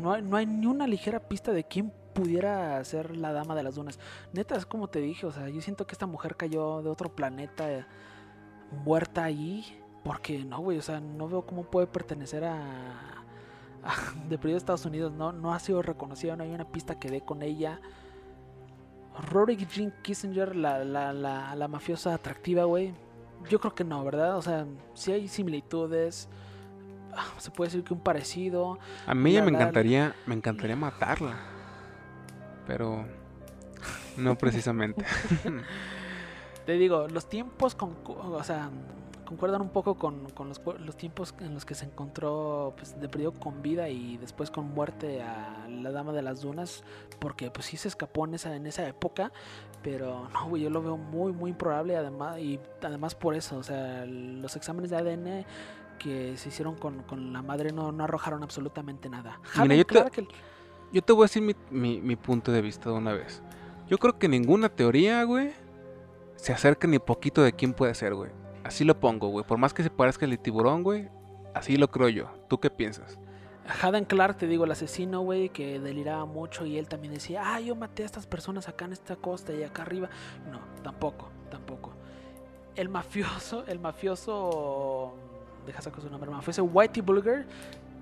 no 0.00 0.12
hay, 0.12 0.22
no 0.22 0.36
hay 0.36 0.46
ni 0.46 0.66
una 0.66 0.86
ligera 0.86 1.20
pista 1.20 1.52
de 1.52 1.64
quién 1.64 1.92
pudiera 2.14 2.82
ser 2.84 3.16
la 3.16 3.32
dama 3.32 3.54
de 3.54 3.62
las 3.62 3.76
dunas. 3.76 3.98
Neta, 4.32 4.56
es 4.56 4.66
como 4.66 4.88
te 4.88 5.00
dije, 5.00 5.26
o 5.26 5.32
sea, 5.32 5.48
yo 5.48 5.60
siento 5.60 5.86
que 5.86 5.92
esta 5.92 6.06
mujer 6.06 6.36
cayó 6.36 6.82
de 6.82 6.90
otro 6.90 7.14
planeta, 7.14 7.70
eh, 7.72 7.84
muerta 8.84 9.24
allí, 9.24 9.64
porque 10.04 10.44
no, 10.44 10.58
güey, 10.60 10.78
o 10.78 10.82
sea, 10.82 11.00
no 11.00 11.28
veo 11.28 11.42
cómo 11.46 11.62
puede 11.64 11.86
pertenecer 11.86 12.44
a, 12.44 13.24
de 14.28 14.36
perdido 14.38 14.56
a 14.56 14.58
Estados 14.58 14.84
Unidos, 14.84 15.12
no, 15.12 15.32
no 15.32 15.54
ha 15.54 15.58
sido 15.60 15.80
reconocida, 15.82 16.34
no 16.36 16.42
hay 16.42 16.50
una 16.50 16.64
pista 16.70 16.98
que 16.98 17.08
dé 17.10 17.20
con 17.20 17.42
ella. 17.42 17.80
Rory 19.30 19.56
Jean 19.56 19.92
Kissinger, 20.02 20.54
la, 20.54 20.84
la, 20.84 21.12
la, 21.12 21.54
la 21.54 21.68
mafiosa 21.68 22.14
atractiva, 22.14 22.64
güey. 22.64 22.94
Yo 23.48 23.60
creo 23.60 23.74
que 23.74 23.84
no, 23.84 24.04
¿verdad? 24.04 24.36
O 24.36 24.42
sea, 24.42 24.66
sí 24.94 25.12
hay 25.12 25.28
similitudes. 25.28 26.28
ah, 27.14 27.24
Se 27.38 27.50
puede 27.50 27.68
decir 27.70 27.84
que 27.84 27.94
un 27.94 28.00
parecido. 28.00 28.78
A 29.06 29.14
mí 29.14 29.32
ya 29.32 29.42
me 29.42 29.50
encantaría, 29.50 30.14
me 30.26 30.34
encantaría 30.34 30.76
matarla. 30.76 31.36
Pero 32.66 33.04
no 34.16 34.36
precisamente. 34.36 35.04
Te 36.66 36.72
digo, 36.72 37.08
los 37.08 37.28
tiempos, 37.28 37.74
con, 37.74 37.96
o 38.04 38.42
sea, 38.44 38.68
concuerdan 39.24 39.62
un 39.62 39.70
poco 39.70 39.94
con, 39.94 40.28
con 40.30 40.48
los, 40.48 40.60
los 40.80 40.96
tiempos 40.96 41.34
en 41.40 41.54
los 41.54 41.64
que 41.64 41.74
se 41.74 41.86
encontró 41.86 42.74
pues, 42.76 43.00
de 43.00 43.08
perdido 43.08 43.32
con 43.32 43.62
vida 43.62 43.88
y 43.88 44.18
después 44.18 44.50
con 44.50 44.66
muerte 44.74 45.22
a 45.22 45.57
la 45.82 45.90
Dama 45.90 46.12
de 46.12 46.22
las 46.22 46.40
Dunas, 46.40 46.84
porque 47.18 47.50
pues 47.50 47.66
sí 47.66 47.76
se 47.76 47.88
escapó 47.88 48.26
en 48.26 48.34
esa, 48.34 48.54
en 48.56 48.66
esa 48.66 48.86
época, 48.86 49.32
pero 49.82 50.28
no, 50.30 50.48
güey, 50.48 50.62
yo 50.62 50.70
lo 50.70 50.82
veo 50.82 50.96
muy, 50.96 51.32
muy 51.32 51.50
improbable 51.50 51.96
además, 51.96 52.38
y 52.38 52.58
además 52.82 53.14
por 53.14 53.34
eso, 53.34 53.56
o 53.58 53.62
sea, 53.62 54.04
los 54.06 54.56
exámenes 54.56 54.90
de 54.90 54.96
ADN 54.96 55.44
que 55.98 56.36
se 56.36 56.48
hicieron 56.50 56.76
con, 56.76 57.02
con 57.02 57.32
la 57.32 57.42
madre 57.42 57.72
no, 57.72 57.90
no 57.92 58.04
arrojaron 58.04 58.42
absolutamente 58.42 59.08
nada. 59.08 59.40
Mira, 59.62 59.74
yo 59.74 59.84
te- 59.86 59.94
Clark, 59.94 60.28
Yo 60.92 61.02
te 61.02 61.12
voy 61.12 61.22
a 61.22 61.24
decir 61.26 61.42
mi, 61.42 61.54
mi- 61.70 62.00
mi 62.00 62.16
punto 62.16 62.50
de 62.52 62.62
vista 62.62 62.88
de 62.90 62.96
una 62.96 63.12
vez. 63.12 63.42
Yo 63.88 63.98
creo 63.98 64.18
que 64.18 64.28
ninguna 64.28 64.68
teoría, 64.68 65.22
güey, 65.24 65.50
se 66.36 66.52
acerca 66.52 66.86
ni 66.86 66.98
poquito 66.98 67.42
de 67.42 67.52
quién 67.52 67.72
puede 67.74 67.94
ser, 67.94 68.14
güey. 68.14 68.30
Así 68.64 68.84
lo 68.84 68.98
pongo, 69.00 69.28
güey. 69.28 69.44
Por 69.46 69.58
más 69.58 69.74
que 69.74 69.82
se 69.82 69.90
parezca 69.90 70.24
el 70.26 70.38
tiburón, 70.38 70.82
güey, 70.82 71.08
así 71.54 71.76
lo 71.76 71.90
creo 71.90 72.08
yo. 72.08 72.30
¿Tú 72.48 72.58
qué 72.60 72.70
piensas? 72.70 73.18
Haden 73.82 74.04
Clark, 74.06 74.38
te 74.38 74.46
digo, 74.46 74.64
el 74.64 74.72
asesino, 74.72 75.20
güey, 75.20 75.50
que 75.50 75.78
deliraba 75.78 76.24
mucho 76.24 76.64
y 76.64 76.78
él 76.78 76.88
también 76.88 77.14
decía, 77.14 77.42
ah, 77.44 77.60
yo 77.60 77.74
maté 77.74 78.02
a 78.02 78.06
estas 78.06 78.26
personas 78.26 78.68
acá 78.68 78.86
en 78.86 78.92
esta 78.92 79.16
costa 79.16 79.52
y 79.52 79.62
acá 79.62 79.82
arriba. 79.82 80.08
No, 80.50 80.60
tampoco, 80.82 81.28
tampoco. 81.50 81.92
El 82.74 82.88
mafioso, 82.88 83.64
el 83.68 83.78
mafioso, 83.78 85.14
deja 85.66 85.82
sacar 85.82 86.00
su 86.00 86.10
nombre, 86.10 86.30
mafioso 86.30 86.64
Whitey 86.64 87.02
Bulger, 87.02 87.46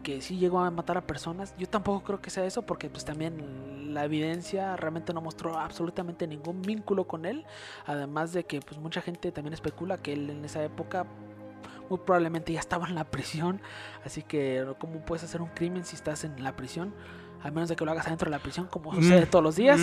que 0.04 0.20
sí 0.20 0.38
llegó 0.38 0.60
a 0.60 0.70
matar 0.70 0.96
a 0.98 1.04
personas, 1.04 1.52
yo 1.58 1.68
tampoco 1.68 2.04
creo 2.04 2.20
que 2.20 2.30
sea 2.30 2.44
eso 2.46 2.62
porque 2.62 2.88
pues 2.88 3.04
también 3.04 3.92
la 3.92 4.04
evidencia 4.04 4.76
realmente 4.76 5.12
no 5.12 5.20
mostró 5.20 5.58
absolutamente 5.58 6.28
ningún 6.28 6.62
vínculo 6.62 7.08
con 7.08 7.24
él, 7.24 7.44
además 7.86 8.32
de 8.32 8.44
que 8.44 8.60
pues 8.60 8.78
mucha 8.78 9.00
gente 9.00 9.32
también 9.32 9.52
especula 9.52 9.98
que 9.98 10.12
él 10.12 10.30
en 10.30 10.44
esa 10.44 10.62
época 10.62 11.06
muy 11.88 11.98
probablemente 12.00 12.52
ya 12.52 12.60
estaba 12.60 12.88
en 12.88 12.94
la 12.94 13.04
prisión, 13.04 13.60
así 14.04 14.22
que 14.22 14.66
¿cómo 14.78 15.00
puedes 15.04 15.24
hacer 15.24 15.40
un 15.42 15.48
crimen 15.48 15.84
si 15.84 15.94
estás 15.96 16.24
en 16.24 16.42
la 16.42 16.54
prisión? 16.56 16.94
A 17.42 17.50
menos 17.50 17.68
de 17.68 17.76
que 17.76 17.84
lo 17.84 17.90
hagas 17.92 18.06
adentro 18.06 18.26
de 18.30 18.36
la 18.36 18.42
prisión, 18.42 18.66
como 18.66 18.92
sucede 18.94 19.26
Mm, 19.26 19.30
todos 19.30 19.42
los 19.44 19.56
días. 19.56 19.78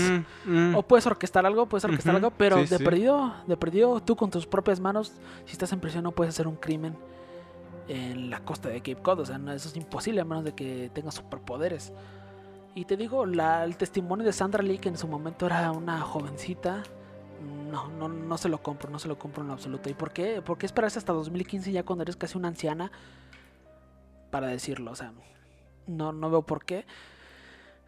Mm, 0.45 0.71
mm. 0.71 0.75
O 0.75 0.81
puedes 0.81 1.05
orquestar 1.07 1.45
algo, 1.45 1.65
puedes 1.67 1.85
orquestar 1.85 2.15
algo, 2.15 2.31
pero 2.31 2.57
sí, 2.57 2.65
de 2.67 2.77
sí. 2.79 2.83
perdido, 2.83 3.33
de 3.47 3.55
perdido, 3.55 4.01
tú 4.01 4.15
con 4.15 4.29
tus 4.31 4.45
propias 4.47 4.79
manos, 4.79 5.13
si 5.45 5.53
estás 5.53 5.71
en 5.71 5.79
prisión 5.79 6.03
no 6.03 6.11
puedes 6.11 6.33
hacer 6.33 6.47
un 6.47 6.55
crimen 6.55 6.97
en 7.87 8.29
la 8.29 8.39
costa 8.39 8.69
de 8.69 8.79
Cape 8.79 8.95
Cod, 9.01 9.19
o 9.19 9.25
sea, 9.25 9.37
no, 9.37 9.51
eso 9.51 9.69
es 9.69 9.75
imposible 9.75 10.21
a 10.21 10.25
menos 10.25 10.43
de 10.43 10.53
que 10.53 10.89
tengas 10.93 11.15
superpoderes. 11.15 11.93
Y 12.75 12.85
te 12.85 12.97
digo, 12.97 13.25
la- 13.25 13.63
el 13.63 13.77
testimonio 13.77 14.25
de 14.25 14.33
Sandra 14.33 14.63
Lee, 14.63 14.79
que 14.79 14.89
en 14.89 14.97
su 14.97 15.07
momento 15.07 15.45
era 15.45 15.71
una 15.71 16.01
jovencita, 16.01 16.83
no, 17.43 17.89
no, 17.89 18.07
no 18.07 18.37
se 18.37 18.49
lo 18.49 18.61
compro, 18.61 18.89
no 18.89 18.99
se 18.99 19.07
lo 19.07 19.17
compro 19.17 19.43
en 19.43 19.51
absoluto. 19.51 19.89
¿Y 19.89 19.93
por 19.93 20.11
qué? 20.11 20.41
¿Por 20.41 20.57
qué 20.57 20.65
esperarse 20.65 20.99
hasta 20.99 21.13
2015 21.13 21.71
ya 21.71 21.83
cuando 21.83 22.03
eres 22.03 22.15
casi 22.15 22.37
una 22.37 22.47
anciana 22.47 22.91
para 24.31 24.47
decirlo? 24.47 24.91
O 24.91 24.95
sea, 24.95 25.13
no, 25.87 26.11
no 26.11 26.29
veo 26.29 26.43
por 26.43 26.65
qué. 26.65 26.85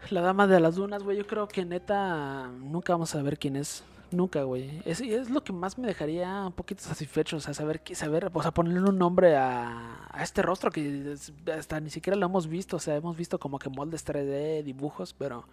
La 0.09 0.21
dama 0.21 0.47
de 0.47 0.59
las 0.59 0.75
dunas, 0.75 1.03
güey, 1.03 1.17
yo 1.17 1.25
creo 1.25 1.47
que 1.47 1.65
neta 1.65 2.47
nunca 2.47 2.93
vamos 2.93 3.13
a 3.13 3.17
saber 3.19 3.39
quién 3.39 3.55
es. 3.55 3.83
Nunca, 4.11 4.43
güey. 4.43 4.81
Es, 4.85 5.01
es 5.01 5.29
lo 5.29 5.43
que 5.43 5.51
más 5.51 5.77
me 5.77 5.87
dejaría 5.87 6.45
un 6.45 6.53
poquito 6.53 6.83
satisfecho, 6.83 7.37
o 7.37 7.39
sea, 7.39 7.53
saber, 7.53 7.81
saber, 7.93 8.29
o 8.31 8.41
sea, 8.41 8.51
ponerle 8.51 8.87
un 8.87 8.97
nombre 8.97 9.35
a, 9.35 10.07
a 10.11 10.23
este 10.23 10.41
rostro 10.41 10.71
que 10.71 11.15
hasta 11.57 11.79
ni 11.79 11.89
siquiera 11.89 12.15
lo 12.15 12.27
hemos 12.27 12.47
visto, 12.47 12.77
o 12.77 12.79
sea, 12.79 12.95
hemos 12.95 13.17
visto 13.17 13.39
como 13.39 13.57
que 13.57 13.69
moldes 13.69 14.05
3D, 14.05 14.63
dibujos, 14.63 15.13
pero 15.13 15.45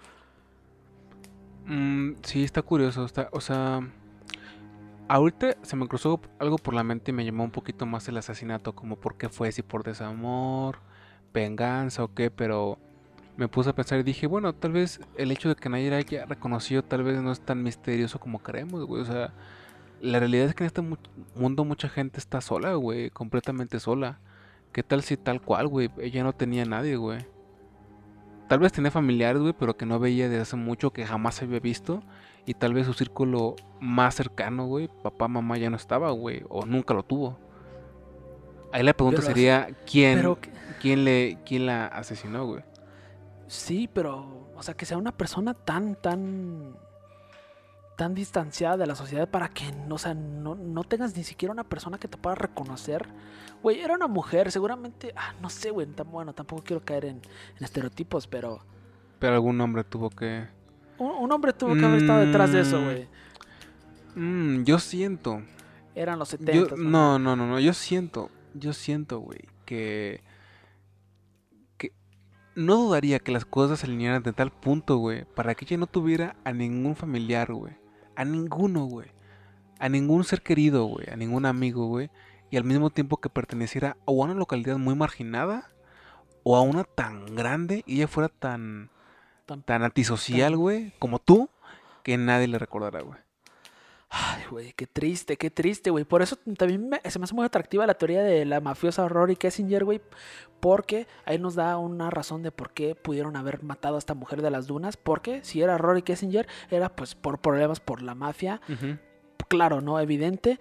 Mm, 1.67 2.15
sí, 2.23 2.45
está 2.45 2.63
curioso. 2.63 3.05
Está, 3.05 3.29
o 3.33 3.41
sea, 3.41 3.81
ahorita 5.09 5.57
se 5.63 5.77
me 5.77 5.87
cruzó 5.89 6.21
algo 6.39 6.59
por 6.59 6.75
la 6.75 6.85
mente 6.85 7.11
y 7.11 7.15
me 7.15 7.25
llamó 7.25 7.45
un 7.45 7.51
poquito 7.51 7.87
más 7.87 8.09
el 8.09 8.17
asesinato, 8.17 8.75
como 8.75 8.97
por 8.97 9.17
qué 9.17 9.29
fue, 9.29 9.53
si 9.53 9.63
por 9.63 9.85
desamor, 9.85 10.79
venganza 11.33 12.05
o 12.05 12.15
qué, 12.15 12.31
pero 12.31 12.79
me 13.37 13.49
puse 13.49 13.71
a 13.71 13.75
pensar 13.75 13.99
y 13.99 14.03
dije, 14.03 14.27
bueno, 14.27 14.55
tal 14.55 14.73
vez 14.73 15.01
el 15.17 15.31
hecho 15.33 15.49
de 15.49 15.57
que 15.57 15.69
nadie 15.69 15.95
haya 15.95 16.27
reconocido 16.27 16.83
tal 16.85 17.03
vez 17.03 17.21
no 17.23 17.33
es 17.33 17.41
tan 17.41 17.63
misterioso 17.63 18.19
como 18.21 18.41
creemos, 18.41 18.85
güey. 18.87 19.03
O 19.03 19.07
sea, 19.07 19.33
la 20.01 20.19
realidad 20.21 20.47
es 20.47 20.55
que 20.55 20.65
en 20.65 20.67
este 20.69 20.83
mu- 20.83 20.97
mundo 21.37 21.65
mucha 21.65 21.89
gente 21.89 22.19
está 22.19 22.41
sola, 22.41 22.75
güey, 22.75 23.11
completamente 23.11 23.81
sola. 23.81 24.21
¿Qué 24.73 24.83
tal 24.83 25.03
si 25.03 25.17
tal 25.17 25.41
cual, 25.43 25.69
güey? 25.69 25.91
Ella 25.99 26.25
no 26.25 26.33
tenía 26.35 26.65
nadie, 26.65 26.97
güey. 26.97 27.27
Tal 28.53 28.61
vez 28.61 28.71
tenía 28.71 28.91
familiares, 28.91 29.41
güey, 29.41 29.55
pero 29.59 29.79
que 29.79 29.87
no 29.87 29.99
veía 29.99 30.29
desde 30.29 30.43
hace 30.43 30.57
mucho, 30.57 30.93
que 30.93 31.07
jamás 31.07 31.41
había 31.41 31.59
visto. 31.59 32.03
Y 32.45 32.53
tal 32.53 32.75
vez 32.75 32.85
su 32.85 32.93
círculo 32.93 33.57
más 33.81 34.15
cercano, 34.15 34.67
güey, 34.67 34.91
papá, 35.03 35.27
mamá 35.27 35.57
ya 35.57 35.71
no 35.71 35.77
estaba, 35.77 36.11
güey, 36.11 36.43
o 36.51 36.67
nunca 36.67 36.93
lo 36.93 37.03
tuvo. 37.03 37.39
Ahí 38.71 38.83
la 38.83 38.93
pregunta 38.93 39.23
Pero 39.23 39.29
sería, 39.29 39.69
¿quién, 39.91 40.19
pero 40.19 40.39
quién, 40.83 41.07
le, 41.07 41.39
quién 41.47 41.65
la 41.65 41.87
asesinó, 41.87 42.45
güey? 42.45 42.63
sí, 43.47 43.89
pero, 43.91 44.51
o 44.55 44.63
sea, 44.63 44.75
que 44.75 44.85
sea 44.85 44.99
una 44.99 45.17
persona 45.17 45.55
tan, 45.55 45.95
tan, 45.95 46.77
tan 47.97 48.15
distanciada 48.15 48.77
de 48.77 48.87
la 48.87 48.95
sociedad 48.95 49.29
para 49.29 49.49
que, 49.49 49.71
no, 49.87 49.97
o 49.97 49.99
sea, 49.99 50.15
no, 50.15 50.55
no 50.55 50.85
tengas 50.85 51.17
ni 51.17 51.25
siquiera 51.25 51.53
una 51.53 51.65
persona 51.65 51.99
que 51.99 52.09
te 52.09 52.17
pueda 52.17 52.35
reconocer. 52.35 53.07
Güey, 53.63 53.81
era 53.81 53.95
una 53.95 54.09
mujer, 54.09 54.51
seguramente, 54.51 55.13
ah, 55.17 55.35
no 55.41 55.49
sé, 55.51 55.71
güey, 55.71 55.87
tam- 55.89 56.11
bueno, 56.11 56.33
tampoco 56.35 56.63
quiero 56.65 56.85
caer 56.85 57.05
en, 57.05 57.17
en 57.59 57.65
estereotipos, 57.65 58.27
pero 58.27 58.61
Pero 59.19 59.35
algún 59.35 59.61
hombre 59.61 59.85
tuvo 59.85 60.11
que... 60.11 60.47
un, 60.99 61.11
un 61.11 61.31
hombre 61.33 61.53
tuvo 61.53 61.75
que 61.75 61.85
haber 61.85 62.01
estado 62.01 62.21
detrás 62.27 62.53
de 62.53 62.61
eso, 62.61 62.81
Mm. 62.81 62.85
güey. 62.85 63.09
Mm, 64.15 64.65
yo 64.65 64.79
siento. 64.79 65.43
Eran 65.95 66.19
los 66.19 66.31
Yo, 66.33 66.39
70. 66.39 66.77
no, 66.77 67.19
no, 67.19 67.37
no, 67.37 67.47
no. 67.47 67.61
Yo 67.61 67.73
siento, 67.75 68.31
yo 68.55 68.73
siento, 68.73 69.19
güey, 69.21 69.41
que, 69.65 70.23
que 71.77 71.93
no 72.57 72.77
dudaría 72.77 73.19
que 73.21 73.33
las 73.33 73.45
cosas 73.45 73.79
se 73.81 73.87
alinearan 73.87 74.23
de 74.23 74.33
tal 74.33 74.51
punto, 74.51 74.97
güey, 74.97 75.25
para 75.25 75.55
que 75.55 75.65
ella 75.67 75.77
no 75.77 75.87
tuviera 75.87 76.37
a 76.45 76.53
ningún 76.53 76.97
familiar, 76.97 77.53
güey, 77.53 77.75
a 78.17 78.25
ninguno, 78.25 78.85
güey, 78.87 79.09
a 79.79 79.89
ningún 79.89 80.25
ser 80.25 80.43
querido, 80.43 80.85
güey, 80.87 81.09
a 81.11 81.17
ningún 81.17 81.47
amigo, 81.47 81.87
güey, 81.87 82.11
y 82.51 82.57
al 82.57 82.65
mismo 82.65 82.91
tiempo 82.91 83.17
que 83.19 83.29
perteneciera 83.31 83.97
o 84.05 84.23
a 84.23 84.27
una 84.27 84.35
localidad 84.35 84.77
muy 84.79 84.95
marginada 84.95 85.71
o 86.45 86.57
a 86.57 86.61
una 86.63 86.85
tan 86.85 87.35
grande 87.35 87.83
y 87.87 87.97
ella 87.97 88.09
fuera 88.09 88.29
tan, 88.29 88.91
Tan- 89.47 89.63
tan 89.63 89.83
antisocial, 89.83 90.57
güey, 90.57 90.93
como 90.99 91.19
tú, 91.19 91.49
que 92.05 92.17
nadie 92.17 92.47
le 92.49 92.59
recordará, 92.59 93.01
güey. 93.03 93.19
Ay, 94.15 94.43
güey, 94.51 94.75
qué 94.75 94.87
triste, 94.87 95.39
qué 95.39 95.51
triste, 95.51 95.89
güey. 95.91 96.05
Por 96.05 96.21
eso 96.21 96.37
también 96.59 96.87
me- 96.87 97.01
se 97.11 97.19
me 97.19 97.25
hace 97.25 97.35
muy 97.35 97.47
atractiva 97.47 97.87
la 97.87 97.95
teoría 97.95 98.23
de 98.23 98.45
la 98.45 98.61
mafiosa 98.61 99.09
Rory 99.09 99.37
Kessinger, 99.37 99.85
güey. 99.87 100.03
Porque 100.61 101.07
ahí 101.25 101.39
nos 101.39 101.55
da 101.55 101.79
una 101.79 102.11
razón 102.11 102.43
de 102.43 102.53
por 102.53 102.73
qué 102.73 102.95
pudieron 102.95 103.37
haber 103.37 103.63
matado 103.63 103.95
a 103.97 103.99
esta 103.99 104.13
mujer 104.15 104.43
de 104.43 104.51
las 104.51 104.67
dunas. 104.67 104.99
Porque 104.99 105.43
si 105.45 105.63
era 105.63 105.79
Rory 105.79 106.03
Kessinger, 106.03 106.47
era 106.71 106.95
pues 106.95 107.15
por 107.15 107.39
problemas 107.41 107.81
por 107.81 108.03
la 108.03 108.15
mafia. 108.15 108.61
Claro, 109.49 109.81
¿no? 109.81 109.99
Evidente. 109.99 110.59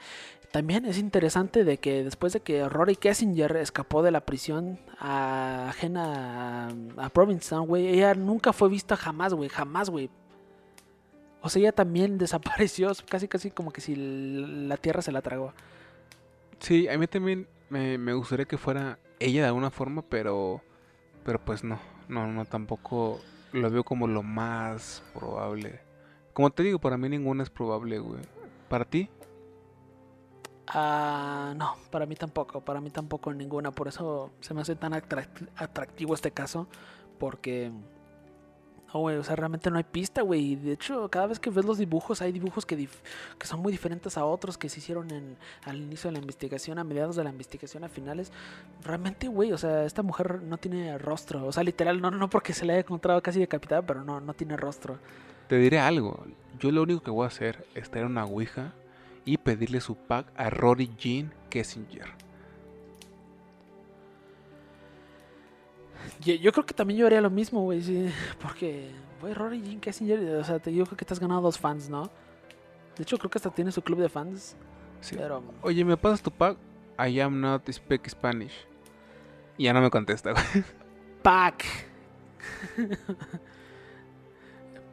también 0.52 0.84
es 0.86 0.97
interesante 0.97 1.64
de 1.64 1.78
que 1.78 2.04
después 2.04 2.34
de 2.34 2.41
que 2.41 2.68
Rory 2.68 2.97
Kessinger 2.97 3.56
escapó 3.56 4.04
de 4.04 4.12
la 4.12 4.26
prisión 4.26 4.80
a- 4.99 5.68
ajena 5.70 6.68
a, 6.68 7.06
a 7.06 7.10
Provincetown, 7.10 7.68
güey, 7.68 7.88
ella 7.88 8.14
nunca 8.16 8.52
fue 8.52 8.68
vista 8.68 8.97
jamás, 8.97 9.34
güey, 9.34 9.47
jamás, 9.49 9.89
güey. 9.89 10.10
O 11.41 11.49
sea, 11.49 11.59
ella 11.61 11.71
también 11.71 12.17
desapareció, 12.19 12.91
casi 13.09 13.27
casi 13.27 13.51
como 13.51 13.71
que 13.71 13.81
si 13.81 13.95
la 13.95 14.77
tierra 14.77 15.01
se 15.01 15.11
la 15.11 15.21
tragó. 15.21 15.53
Sí, 16.59 16.87
a 16.87 16.97
mí 16.97 17.07
también 17.07 17.47
me, 17.69 17.97
me 17.97 18.13
gustaría 18.13 18.45
que 18.45 18.57
fuera 18.57 18.99
ella 19.19 19.41
de 19.41 19.47
alguna 19.47 19.71
forma, 19.71 20.03
pero, 20.03 20.61
pero 21.23 21.39
pues 21.43 21.63
no, 21.63 21.79
no, 22.07 22.27
no, 22.27 22.45
tampoco 22.45 23.19
lo 23.51 23.69
veo 23.69 23.83
como 23.83 24.07
lo 24.07 24.23
más 24.23 25.03
probable. 25.13 25.79
Como 26.33 26.49
te 26.51 26.63
digo, 26.63 26.79
para 26.79 26.97
mí 26.97 27.09
ninguna 27.09 27.43
es 27.43 27.49
probable, 27.49 27.99
güey. 27.99 28.21
¿Para 28.69 28.85
ti? 28.85 29.09
Ah, 30.67 31.53
no, 31.57 31.75
para 31.89 32.05
mí 32.05 32.15
tampoco, 32.15 32.61
para 32.61 32.79
mí 32.79 32.89
tampoco 32.91 33.33
ninguna, 33.33 33.71
por 33.71 33.87
eso 33.89 34.31
se 34.39 34.53
me 34.53 34.61
hace 34.61 34.75
tan 34.75 34.93
atract- 34.93 35.49
atractivo 35.57 36.13
este 36.13 36.31
caso, 36.31 36.67
porque, 37.19 37.71
no, 38.93 38.99
güey, 38.99 39.17
o 39.17 39.23
sea, 39.23 39.35
realmente 39.35 39.69
no 39.69 39.77
hay 39.77 39.83
pista, 39.83 40.21
güey, 40.21 40.55
de 40.55 40.73
hecho, 40.73 41.09
cada 41.09 41.27
vez 41.27 41.39
que 41.39 41.49
ves 41.49 41.65
los 41.65 41.77
dibujos, 41.77 42.21
hay 42.21 42.31
dibujos 42.31 42.65
que, 42.65 42.87
son 43.43 43.61
muy 43.61 43.71
diferentes 43.71 44.17
a 44.17 44.25
otros 44.25 44.57
que 44.57 44.69
se 44.69 44.79
hicieron 44.79 45.11
en, 45.11 45.37
al 45.65 45.77
inicio 45.77 46.09
de 46.09 46.13
la 46.13 46.19
investigación, 46.19 46.79
a 46.79 46.83
mediados 46.83 47.15
de 47.15 47.23
la 47.23 47.29
investigación, 47.29 47.83
a 47.83 47.89
finales, 47.89 48.31
realmente, 48.83 49.27
güey, 49.27 49.51
o 49.51 49.57
sea, 49.57 49.85
esta 49.85 50.03
mujer 50.03 50.41
no 50.41 50.57
tiene 50.57 50.97
rostro, 50.97 51.45
o 51.45 51.51
sea, 51.51 51.63
literal, 51.63 52.01
no, 52.01 52.11
no 52.11 52.29
porque 52.29 52.53
se 52.53 52.65
la 52.65 52.73
haya 52.73 52.81
encontrado 52.81 53.21
casi 53.21 53.39
decapitada, 53.39 53.81
pero 53.81 54.03
no, 54.03 54.19
no 54.19 54.33
tiene 54.33 54.57
rostro. 54.57 54.97
Te 55.47 55.57
diré 55.57 55.79
algo. 55.79 56.25
Yo 56.59 56.71
lo 56.71 56.83
único 56.83 57.01
que 57.01 57.11
voy 57.11 57.25
a 57.25 57.27
hacer 57.27 57.65
es 57.75 57.89
traer 57.89 58.05
una 58.05 58.25
ouija 58.25 58.73
y 59.25 59.37
pedirle 59.37 59.81
su 59.81 59.95
pack 59.95 60.27
a 60.35 60.49
Rory 60.49 60.91
Jean 60.97 61.33
Kessinger. 61.49 62.30
Yo, 66.22 66.34
yo 66.36 66.52
creo 66.52 66.66
que 66.66 66.74
también 66.74 66.99
yo 66.99 67.06
haría 67.08 67.22
lo 67.22 67.30
mismo, 67.30 67.62
güey, 67.64 67.82
sí, 67.82 68.10
porque, 68.41 68.91
güey, 69.22 69.34
Rory 69.34 69.62
Jean 69.62 69.80
Kessinger, 69.80 70.36
o 70.36 70.43
sea, 70.43 70.60
te, 70.60 70.74
yo 70.74 70.86
creo 70.86 70.97
que 70.97 71.06
te 71.06 71.14
has 71.14 71.20
ganado 71.20 71.41
dos 71.41 71.58
fans, 71.58 71.89
¿no? 71.89 72.10
De 72.95 73.04
hecho, 73.04 73.18
creo 73.18 73.30
que 73.30 73.38
hasta 73.38 73.49
tiene 73.49 73.72
su 73.72 73.82
club 73.82 73.99
de 73.99 74.10
fans, 74.10 74.56
Sí. 74.99 75.16
pero... 75.18 75.41
Oye, 75.62 75.84
¿me 75.84 75.97
pasas 75.97 76.22
tu 76.22 76.30
pack? 76.32 76.58
I 76.99 77.20
am 77.22 77.39
not 77.41 77.68
speak 77.72 78.08
Spanish. 78.10 78.54
Y 79.58 79.64
ya 79.64 79.74
no 79.74 79.82
me 79.82 79.89
contesta, 79.89 80.32
güey. 80.32 80.43
Pack. 81.24 81.66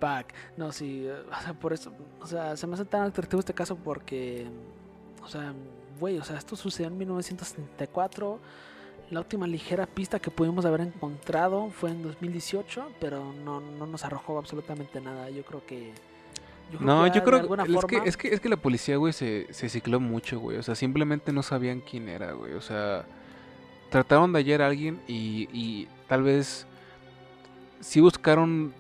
Pack. 0.01 0.35
No, 0.57 0.71
sí, 0.73 1.07
o 1.09 1.41
sea, 1.43 1.55
por 1.55 1.73
eso, 1.73 1.93
o 2.21 2.27
sea, 2.27 2.57
se 2.57 2.67
me 2.67 2.75
hace 2.75 2.85
tan 2.85 3.03
atractivo 3.03 3.41
este 3.41 3.55
caso 3.55 3.77
porque, 3.77 4.47
o 5.23 5.29
sea, 5.29 5.53
güey, 5.99 6.19
o 6.19 6.25
sea, 6.25 6.37
esto 6.39 6.55
sucedió 6.57 6.89
en 6.89 6.99
1974. 6.99 8.39
La 9.11 9.21
última 9.21 9.47
ligera 9.47 9.87
pista 9.87 10.19
que 10.19 10.31
pudimos 10.31 10.65
haber 10.67 10.83
encontrado 10.83 11.71
fue 11.71 11.91
en 11.91 12.03
2018, 12.03 12.91
pero 13.01 13.33
no, 13.45 13.61
no 13.61 13.87
nos 13.87 14.05
arrojó 14.05 14.39
absolutamente 14.39 15.01
nada. 15.01 15.31
Yo 15.31 15.45
creo 15.45 15.65
que... 15.65 15.93
yo 16.71 16.81
No, 16.81 17.07
yo 17.07 17.25
creo 17.25 17.39
alguna 17.39 17.65
es 17.65 17.87
que, 17.87 17.97
es 18.05 18.17
que 18.17 18.29
es 18.29 18.41
que 18.41 18.49
la 18.51 18.59
policía, 18.59 18.97
güey, 18.97 19.15
se, 19.15 19.47
se 19.51 19.69
cicló 19.71 19.99
mucho, 19.99 20.39
güey. 20.39 20.59
O 20.59 20.63
sea, 20.63 20.75
simplemente 20.75 21.33
no 21.33 21.43
sabían 21.43 21.81
quién 21.81 22.09
era, 22.09 22.33
güey. 22.33 22.53
O 22.53 22.61
sea, 22.61 23.07
trataron 23.91 24.33
de 24.33 24.41
hallar 24.41 24.61
a 24.61 24.67
alguien 24.67 25.01
y, 25.07 25.49
y 25.53 25.89
tal 26.07 26.23
vez 26.23 26.67
sí 27.81 28.01
buscaron 28.01 28.75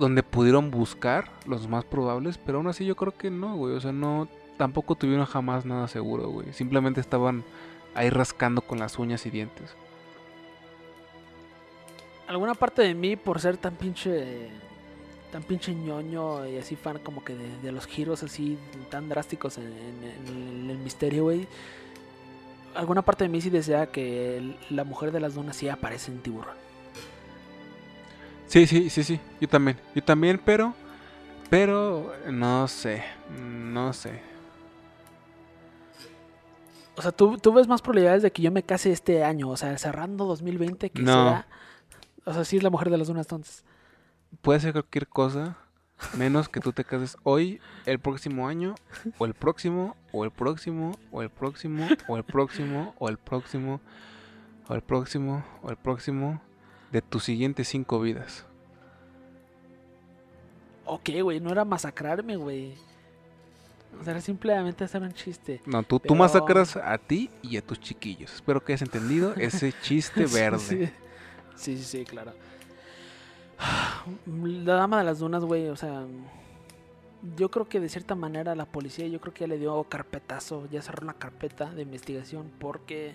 donde 0.00 0.22
pudieron 0.22 0.70
buscar 0.70 1.30
los 1.46 1.68
más 1.68 1.84
probables, 1.84 2.38
pero 2.38 2.58
aún 2.58 2.66
así 2.66 2.84
yo 2.84 2.96
creo 2.96 3.12
que 3.16 3.30
no, 3.30 3.54
güey. 3.54 3.74
O 3.74 3.80
sea, 3.80 3.92
no, 3.92 4.28
tampoco 4.56 4.96
tuvieron 4.96 5.26
jamás 5.26 5.64
nada 5.64 5.86
seguro, 5.88 6.28
güey. 6.28 6.52
Simplemente 6.52 7.00
estaban 7.00 7.44
ahí 7.94 8.10
rascando 8.10 8.62
con 8.62 8.78
las 8.78 8.98
uñas 8.98 9.26
y 9.26 9.30
dientes. 9.30 9.74
alguna 12.26 12.54
parte 12.54 12.82
de 12.82 12.94
mí 12.94 13.16
por 13.16 13.40
ser 13.40 13.56
tan 13.56 13.74
pinche 13.74 14.48
tan 15.32 15.42
pinche 15.42 15.74
ñoño 15.74 16.46
y 16.46 16.58
así 16.58 16.76
fan 16.76 16.98
como 17.00 17.24
que 17.24 17.34
de, 17.34 17.58
de 17.60 17.72
los 17.72 17.86
giros 17.86 18.22
así 18.22 18.56
tan 18.88 19.08
drásticos 19.08 19.58
en, 19.58 19.64
en- 19.66 20.28
en 20.62 20.70
el 20.70 20.78
misterio, 20.78 21.24
güey. 21.24 21.46
Alguna 22.74 23.02
parte 23.02 23.24
de 23.24 23.28
mí 23.30 23.40
sí 23.40 23.50
desea 23.50 23.86
que 23.86 24.36
el- 24.38 24.56
la 24.70 24.84
mujer 24.84 25.10
de 25.12 25.20
las 25.20 25.34
dunas 25.34 25.56
sí 25.56 25.68
aparece 25.68 26.10
en 26.12 26.20
tiburón. 26.22 26.54
Sí, 28.46 28.66
sí, 28.66 28.90
sí, 28.90 29.02
sí. 29.04 29.20
Yo 29.40 29.48
también. 29.48 29.76
Yo 29.94 30.02
también, 30.02 30.40
pero. 30.44 30.74
Pero. 31.48 32.12
No 32.30 32.66
sé. 32.68 33.02
No 33.38 33.92
sé. 33.92 34.20
O 37.00 37.02
sea, 37.02 37.12
¿tú, 37.12 37.38
tú 37.38 37.54
ves 37.54 37.66
más 37.66 37.80
probabilidades 37.80 38.22
de 38.22 38.30
que 38.30 38.42
yo 38.42 38.52
me 38.52 38.62
case 38.62 38.92
este 38.92 39.24
año, 39.24 39.48
o 39.48 39.56
sea, 39.56 39.78
cerrando 39.78 40.26
2020 40.26 40.90
que 40.90 41.00
No. 41.00 41.12
sea... 41.14 41.48
O 42.26 42.34
sea, 42.34 42.44
sí 42.44 42.58
es 42.58 42.62
la 42.62 42.68
mujer 42.68 42.90
de 42.90 42.98
las 42.98 43.08
dunas 43.08 43.24
entonces. 43.24 43.64
Puede 44.42 44.60
ser 44.60 44.72
cualquier 44.72 45.08
cosa. 45.08 45.56
Menos 46.14 46.50
que 46.50 46.60
tú 46.60 46.74
te 46.74 46.84
cases 46.84 47.16
hoy, 47.22 47.58
el 47.86 48.00
próximo 48.00 48.48
año, 48.48 48.74
o 49.16 49.24
el 49.24 49.32
próximo, 49.32 49.96
o 50.12 50.24
el 50.24 50.30
próximo, 50.30 50.92
o 51.10 51.22
el 51.22 51.30
próximo, 51.30 51.88
o 52.06 52.18
el 52.18 52.22
próximo, 52.22 52.94
o 52.98 53.08
el 53.08 53.16
próximo, 53.16 53.80
o 54.68 54.74
el 54.74 54.82
próximo, 54.82 55.42
o 55.62 55.70
el 55.70 55.76
próximo, 55.78 56.42
de 56.92 57.00
tus 57.00 57.24
siguientes 57.24 57.66
cinco 57.68 57.98
vidas. 58.00 58.44
Ok, 60.84 61.08
güey, 61.22 61.40
no 61.40 61.50
era 61.50 61.64
masacrarme, 61.64 62.36
güey. 62.36 62.74
O 63.98 64.04
sea, 64.04 64.12
era 64.12 64.20
simplemente 64.20 64.84
hacer 64.84 65.02
un 65.02 65.12
chiste. 65.12 65.60
No, 65.66 65.82
tú, 65.82 65.96
tú 65.98 66.02
Pero- 66.02 66.14
masacras 66.16 66.76
a 66.76 66.96
ti 66.98 67.30
y 67.42 67.56
a 67.56 67.62
tus 67.62 67.80
chiquillos. 67.80 68.32
Espero 68.34 68.62
que 68.64 68.72
hayas 68.72 68.82
entendido 68.82 69.34
ese 69.34 69.72
chiste 69.82 70.26
verde. 70.26 70.92
Sí, 71.56 71.76
sí, 71.76 71.84
sí, 71.84 72.04
claro. 72.04 72.32
La 74.26 74.74
dama 74.74 74.98
de 74.98 75.04
las 75.04 75.18
dunas, 75.18 75.44
güey, 75.44 75.68
o 75.68 75.76
sea, 75.76 76.06
yo 77.36 77.50
creo 77.50 77.68
que 77.68 77.80
de 77.80 77.88
cierta 77.90 78.14
manera 78.14 78.54
la 78.54 78.64
policía, 78.64 79.06
yo 79.08 79.20
creo 79.20 79.34
que 79.34 79.40
ya 79.40 79.46
le 79.48 79.58
dio 79.58 79.84
carpetazo, 79.84 80.66
ya 80.70 80.80
cerró 80.80 81.02
una 81.04 81.12
carpeta 81.14 81.70
de 81.70 81.82
investigación 81.82 82.50
porque, 82.58 83.14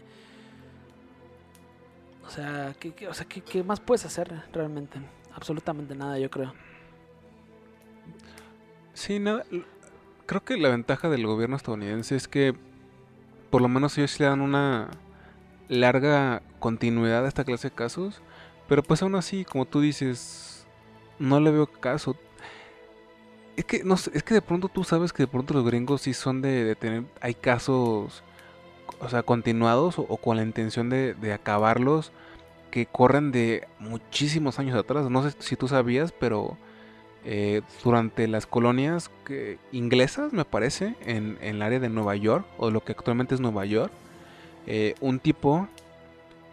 o 2.23 2.29
sea, 2.29 2.75
¿qué, 2.79 2.93
qué- 2.93 3.07
o 3.07 3.13
sea, 3.15 3.25
¿qué, 3.27 3.41
qué 3.41 3.63
más 3.63 3.79
puedes 3.79 4.05
hacer 4.05 4.43
realmente? 4.53 4.99
Absolutamente 5.33 5.95
nada, 5.95 6.19
yo 6.19 6.29
creo. 6.29 6.53
Sí, 8.93 9.19
nada. 9.19 9.43
Creo 10.25 10.43
que 10.43 10.57
la 10.57 10.69
ventaja 10.69 11.09
del 11.09 11.25
gobierno 11.27 11.55
estadounidense 11.55 12.15
es 12.15 12.27
que 12.27 12.55
por 13.49 13.61
lo 13.61 13.67
menos 13.67 13.97
ellos 13.97 14.19
le 14.19 14.25
dan 14.25 14.41
una 14.41 14.89
larga 15.69 16.41
continuidad 16.59 17.25
a 17.25 17.27
esta 17.27 17.43
clase 17.43 17.69
de 17.69 17.75
casos. 17.75 18.21
Pero 18.67 18.81
pues 18.83 19.01
aún 19.03 19.15
así, 19.15 19.45
como 19.45 19.65
tú 19.65 19.81
dices, 19.81 20.65
no 21.19 21.39
le 21.39 21.51
veo 21.51 21.67
caso. 21.67 22.15
Es 23.55 23.65
que, 23.65 23.83
es 24.13 24.23
que 24.23 24.33
de 24.33 24.41
pronto 24.41 24.67
tú 24.67 24.83
sabes 24.83 25.13
que 25.13 25.23
de 25.23 25.27
pronto 25.27 25.53
los 25.53 25.65
gringos 25.65 26.01
sí 26.01 26.13
son 26.13 26.41
de, 26.41 26.65
de 26.65 26.75
tener, 26.75 27.03
hay 27.21 27.35
casos, 27.35 28.23
o 28.99 29.09
sea, 29.09 29.23
continuados 29.23 29.97
o, 29.99 30.01
o 30.01 30.17
con 30.17 30.35
la 30.35 30.43
intención 30.43 30.89
de, 30.89 31.13
de 31.13 31.31
acabarlos 31.31 32.11
que 32.71 32.85
corren 32.87 33.31
de 33.31 33.67
muchísimos 33.79 34.59
años 34.59 34.77
atrás. 34.77 35.09
No 35.09 35.23
sé 35.23 35.37
si 35.39 35.55
tú 35.55 35.69
sabías, 35.69 36.11
pero 36.11 36.57
eh, 37.25 37.61
durante 37.83 38.27
las 38.27 38.45
colonias 38.45 39.09
inglesas, 39.71 40.31
me 40.31 40.45
parece, 40.45 40.95
en, 41.01 41.37
en 41.41 41.55
el 41.55 41.61
área 41.63 41.79
de 41.79 41.89
Nueva 41.89 42.15
York, 42.15 42.45
o 42.57 42.69
lo 42.69 42.83
que 42.83 42.91
actualmente 42.91 43.33
es 43.33 43.41
Nueva 43.41 43.65
York, 43.65 43.91
eh, 44.67 44.95
un 44.99 45.19
tipo 45.19 45.67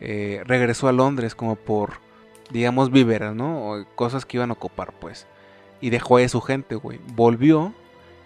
eh, 0.00 0.42
regresó 0.46 0.88
a 0.88 0.92
Londres 0.92 1.34
como 1.34 1.56
por, 1.56 1.94
digamos, 2.50 2.90
víveras, 2.90 3.34
¿no? 3.34 3.70
O 3.70 3.84
cosas 3.94 4.26
que 4.26 4.36
iban 4.36 4.50
a 4.50 4.54
ocupar, 4.54 4.92
pues. 4.92 5.26
Y 5.80 5.90
dejó 5.90 6.16
ahí 6.16 6.24
a 6.24 6.28
su 6.28 6.40
gente, 6.40 6.74
güey. 6.74 7.00
Volvió 7.14 7.72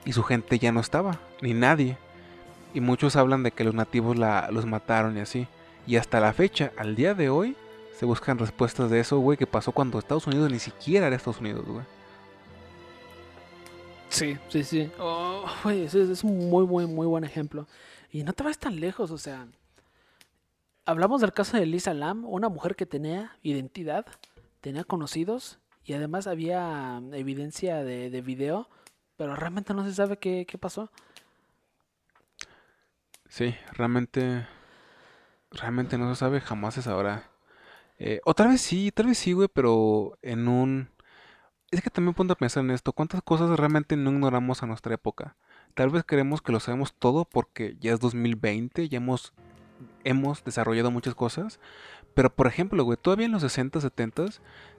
y 0.04 0.12
su 0.12 0.22
gente 0.22 0.58
ya 0.58 0.72
no 0.72 0.80
estaba, 0.80 1.20
ni 1.40 1.54
nadie. 1.54 1.98
Y 2.74 2.80
muchos 2.80 3.16
hablan 3.16 3.42
de 3.42 3.52
que 3.52 3.64
los 3.64 3.74
nativos 3.74 4.16
la, 4.16 4.48
los 4.50 4.66
mataron 4.66 5.16
y 5.16 5.20
así. 5.20 5.48
Y 5.86 5.96
hasta 5.96 6.20
la 6.20 6.32
fecha, 6.32 6.72
al 6.76 6.96
día 6.96 7.14
de 7.14 7.28
hoy, 7.28 7.56
se 7.98 8.04
buscan 8.04 8.38
respuestas 8.38 8.90
de 8.90 9.00
eso, 9.00 9.18
güey, 9.18 9.38
que 9.38 9.46
pasó 9.46 9.72
cuando 9.72 9.98
Estados 9.98 10.26
Unidos 10.26 10.50
ni 10.50 10.58
siquiera 10.58 11.06
era 11.06 11.16
Estados 11.16 11.40
Unidos, 11.40 11.64
güey. 11.66 11.84
Sí, 14.16 14.38
sí, 14.48 14.64
sí. 14.64 14.90
Oh, 14.98 15.44
es 15.68 16.24
un 16.24 16.48
muy 16.48 16.64
buen, 16.64 16.94
muy 16.94 17.06
buen 17.06 17.22
ejemplo. 17.22 17.66
Y 18.10 18.24
no 18.24 18.32
te 18.32 18.44
vas 18.44 18.58
tan 18.58 18.80
lejos, 18.80 19.10
o 19.10 19.18
sea. 19.18 19.46
Hablamos 20.86 21.20
del 21.20 21.34
caso 21.34 21.58
de 21.58 21.66
Lisa 21.66 21.92
Lam, 21.92 22.24
una 22.24 22.48
mujer 22.48 22.76
que 22.76 22.86
tenía 22.86 23.36
identidad, 23.42 24.06
tenía 24.62 24.84
conocidos 24.84 25.58
y 25.84 25.92
además 25.92 26.26
había 26.26 27.02
evidencia 27.12 27.84
de, 27.84 28.08
de 28.08 28.20
video, 28.22 28.70
pero 29.18 29.36
realmente 29.36 29.74
no 29.74 29.84
se 29.84 29.92
sabe 29.92 30.16
qué, 30.16 30.46
qué 30.48 30.56
pasó. 30.56 30.90
Sí, 33.28 33.54
realmente. 33.72 34.46
Realmente 35.50 35.98
no 35.98 36.14
se 36.14 36.20
sabe, 36.20 36.40
jamás 36.40 36.72
se 36.72 36.80
sabrá. 36.80 37.30
Eh, 37.98 38.22
o 38.24 38.32
tal 38.32 38.48
vez 38.48 38.62
sí, 38.62 38.90
tal 38.92 39.08
vez 39.08 39.18
sí, 39.18 39.34
güey, 39.34 39.48
pero 39.52 40.16
en 40.22 40.48
un. 40.48 40.88
Es 41.70 41.82
que 41.82 41.90
también 41.90 42.14
ponte 42.14 42.32
a 42.32 42.36
pensar 42.36 42.62
en 42.62 42.70
esto. 42.70 42.92
¿Cuántas 42.92 43.22
cosas 43.22 43.58
realmente 43.58 43.96
no 43.96 44.10
ignoramos 44.12 44.62
a 44.62 44.66
nuestra 44.66 44.94
época? 44.94 45.36
Tal 45.74 45.90
vez 45.90 46.04
creemos 46.06 46.40
que 46.40 46.52
lo 46.52 46.60
sabemos 46.60 46.94
todo 46.94 47.24
porque 47.24 47.76
ya 47.80 47.92
es 47.92 48.00
2020, 48.00 48.88
ya 48.88 48.98
hemos, 48.98 49.32
hemos 50.04 50.44
desarrollado 50.44 50.92
muchas 50.92 51.16
cosas. 51.16 51.58
Pero 52.14 52.34
por 52.34 52.46
ejemplo, 52.46 52.84
güey, 52.84 52.96
todavía 52.96 53.26
en 53.26 53.32
los 53.32 53.42
60, 53.42 53.80
70 53.80 54.26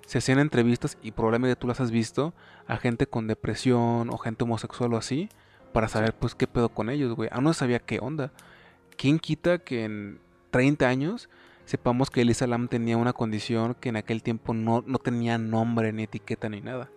se 0.06 0.18
hacían 0.18 0.40
entrevistas 0.40 0.98
y 1.04 1.12
probablemente 1.12 1.58
tú 1.58 1.68
las 1.68 1.82
has 1.82 1.92
visto 1.92 2.34
a 2.68 2.78
gente 2.78 3.06
con 3.06 3.28
depresión 3.28 4.10
o 4.10 4.18
gente 4.18 4.46
homosexual 4.46 4.94
o 4.94 4.98
así 4.98 5.30
para 5.74 5.90
saber 5.90 6.14
pues 6.16 6.36
qué 6.36 6.48
pedo 6.48 6.70
con 6.70 6.90
ellos, 6.90 7.14
güey. 7.14 7.30
Aún 7.34 7.44
no 7.44 7.54
sabía 7.54 7.80
qué 7.80 8.00
onda. 8.00 8.32
¿Quién 8.96 9.20
quita 9.20 9.60
que 9.60 9.84
en 9.84 10.20
30 10.52 10.88
años 10.88 11.30
sepamos 11.68 12.10
que 12.10 12.22
Elisa 12.22 12.48
Lam 12.48 12.70
tenía 12.70 12.98
una 12.98 13.14
condición 13.14 13.76
que 13.76 13.90
en 13.90 13.98
aquel 13.98 14.24
tiempo 14.24 14.54
no, 14.54 14.84
no 14.88 14.98
tenía 15.00 15.38
nombre 15.38 15.92
ni 15.92 16.04
etiqueta 16.04 16.48
ni 16.48 16.62
nada? 16.62 16.90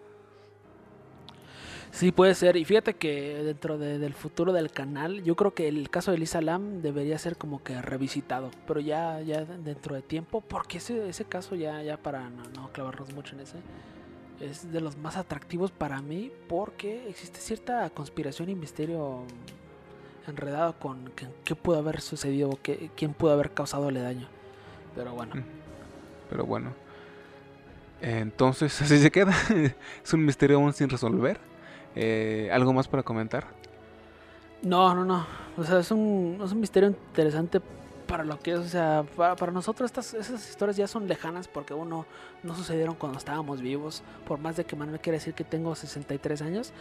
Sí, 1.90 2.12
puede 2.12 2.36
ser. 2.36 2.56
Y 2.56 2.64
fíjate 2.64 2.94
que 2.94 3.42
dentro 3.42 3.76
del 3.76 4.14
futuro 4.14 4.52
del 4.52 4.70
canal, 4.70 5.24
yo 5.24 5.34
creo 5.34 5.54
que 5.54 5.66
el 5.66 5.90
caso 5.90 6.12
de 6.12 6.18
Elisa 6.18 6.40
Lam 6.40 6.82
debería 6.82 7.18
ser 7.18 7.36
como 7.36 7.64
que 7.64 7.82
revisitado. 7.82 8.52
Pero 8.64 8.78
ya, 8.78 9.20
ya 9.22 9.44
dentro 9.44 9.96
de 9.96 10.02
tiempo, 10.02 10.40
porque 10.40 10.78
ese, 10.78 11.08
ese 11.08 11.24
caso 11.24 11.56
ya, 11.56 11.82
ya 11.82 11.96
para 11.96 12.30
no, 12.30 12.44
no 12.54 12.70
clavarnos 12.72 13.12
mucho 13.12 13.34
en 13.34 13.40
ese, 13.40 13.56
es 14.38 14.70
de 14.72 14.80
los 14.80 14.96
más 14.96 15.16
atractivos 15.16 15.72
para 15.72 16.00
mí 16.00 16.30
porque 16.48 17.08
existe 17.08 17.40
cierta 17.40 17.90
conspiración 17.90 18.48
y 18.48 18.54
misterio 18.54 19.24
enredado 20.28 20.78
con 20.78 21.12
qué 21.44 21.56
pudo 21.56 21.78
haber 21.78 22.00
sucedido, 22.00 22.56
qué, 22.62 22.90
quién 22.96 23.14
pudo 23.14 23.32
haber 23.32 23.50
causado 23.50 23.90
daño. 23.90 24.28
Pero 24.94 25.12
bueno. 25.12 25.34
Mm. 25.34 25.44
Pero 26.28 26.46
bueno. 26.46 26.72
Entonces, 28.00 28.80
así 28.82 28.98
se 28.98 29.10
queda. 29.10 29.32
es 30.04 30.12
un 30.12 30.24
misterio 30.24 30.56
aún 30.56 30.72
sin 30.72 30.88
resolver. 30.88 31.38
Eh, 31.96 32.48
¿Algo 32.52 32.72
más 32.72 32.88
para 32.88 33.02
comentar? 33.02 33.46
No, 34.62 34.94
no, 34.94 35.04
no. 35.04 35.26
O 35.56 35.64
sea, 35.64 35.80
es 35.80 35.90
un, 35.90 36.40
es 36.42 36.52
un 36.52 36.60
misterio 36.60 36.88
interesante 36.88 37.60
para 38.10 38.24
lo 38.24 38.40
que 38.40 38.50
es, 38.50 38.58
o 38.58 38.64
sea, 38.64 39.04
para, 39.16 39.52
nosotros 39.52 39.86
estas, 39.86 40.14
esas 40.14 40.50
historias 40.50 40.76
ya 40.76 40.88
son 40.88 41.06
lejanas 41.06 41.46
porque 41.46 41.74
uno 41.74 42.06
no 42.42 42.56
sucedieron 42.56 42.96
cuando 42.96 43.18
estábamos 43.18 43.60
vivos. 43.60 44.02
Por 44.26 44.40
más 44.40 44.56
de 44.56 44.64
que 44.64 44.74
Manuel 44.74 44.98
quiera 44.98 45.16
decir 45.16 45.32
que 45.32 45.44
tengo 45.44 45.72
63 45.76 46.42
años, 46.42 46.72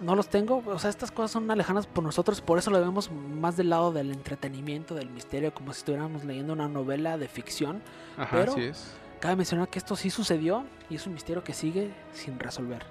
no 0.00 0.16
los 0.16 0.28
tengo. 0.28 0.64
O 0.66 0.78
sea, 0.80 0.90
estas 0.90 1.12
cosas 1.12 1.30
son 1.30 1.46
lejanas 1.46 1.86
por 1.86 2.02
nosotros, 2.02 2.40
por 2.40 2.58
eso 2.58 2.72
lo 2.72 2.80
vemos 2.80 3.08
más 3.12 3.56
del 3.56 3.70
lado 3.70 3.92
del 3.92 4.10
entretenimiento, 4.10 4.96
del 4.96 5.10
misterio, 5.10 5.54
como 5.54 5.72
si 5.72 5.78
estuviéramos 5.78 6.24
leyendo 6.24 6.52
una 6.52 6.66
novela 6.66 7.18
de 7.18 7.28
ficción. 7.28 7.80
Ajá, 8.16 8.36
Pero 8.36 8.52
así 8.52 8.62
es. 8.62 8.96
cabe 9.20 9.36
mencionar 9.36 9.68
que 9.68 9.78
esto 9.78 9.94
sí 9.94 10.10
sucedió 10.10 10.64
y 10.90 10.96
es 10.96 11.06
un 11.06 11.14
misterio 11.14 11.44
que 11.44 11.54
sigue 11.54 11.92
sin 12.12 12.40
resolver. 12.40 12.84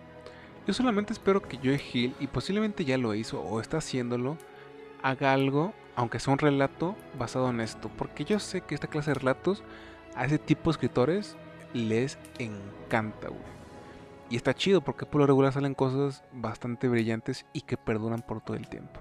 Yo 0.65 0.73
solamente 0.73 1.11
espero 1.11 1.41
que 1.41 1.57
Joe 1.57 1.81
Hill, 1.91 2.15
y 2.21 2.27
posiblemente 2.27 2.85
ya 2.85 2.97
lo 2.97 3.13
hizo 3.13 3.41
o 3.41 3.59
está 3.59 3.79
haciéndolo, 3.79 4.37
haga 5.01 5.33
algo 5.33 5.73
aunque 5.95 6.19
sea 6.19 6.33
un 6.33 6.39
relato 6.39 6.95
basado 7.17 7.49
en 7.49 7.59
esto. 7.59 7.89
Porque 7.97 8.25
yo 8.25 8.39
sé 8.39 8.61
que 8.61 8.75
esta 8.75 8.87
clase 8.87 9.11
de 9.11 9.15
relatos 9.15 9.63
a 10.15 10.25
ese 10.25 10.39
tipo 10.39 10.69
de 10.69 10.71
escritores 10.71 11.37
les 11.73 12.17
encanta, 12.39 13.29
güey. 13.29 13.53
Y 14.29 14.35
está 14.35 14.53
chido 14.53 14.81
porque 14.81 15.05
por 15.05 15.21
lo 15.21 15.27
regular 15.27 15.53
salen 15.53 15.75
cosas 15.75 16.23
bastante 16.31 16.87
brillantes 16.87 17.45
y 17.53 17.61
que 17.61 17.77
perduran 17.77 18.21
por 18.21 18.41
todo 18.41 18.57
el 18.57 18.67
tiempo. 18.67 18.99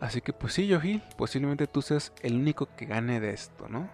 Así 0.00 0.20
que 0.20 0.32
pues 0.32 0.52
sí, 0.52 0.66
Yohil, 0.66 1.02
posiblemente 1.16 1.66
tú 1.66 1.82
seas 1.82 2.12
el 2.22 2.34
único 2.36 2.68
que 2.76 2.86
gane 2.86 3.20
de 3.20 3.32
esto, 3.32 3.68
¿no? 3.68 3.88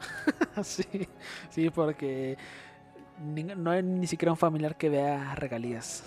sí, 0.62 1.08
sí, 1.50 1.70
porque 1.70 2.36
no 3.18 3.70
hay 3.70 3.82
ni 3.82 4.06
siquiera 4.06 4.32
un 4.32 4.38
familiar 4.38 4.76
que 4.76 4.88
vea 4.88 5.34
regalías. 5.34 6.04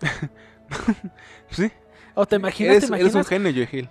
sí, 1.50 1.70
o 2.14 2.26
te 2.26 2.36
imaginas, 2.36 2.76
eres, 2.76 2.90
te 3.12 3.18
un 3.18 3.24
genio, 3.24 3.52
Joe 3.52 3.88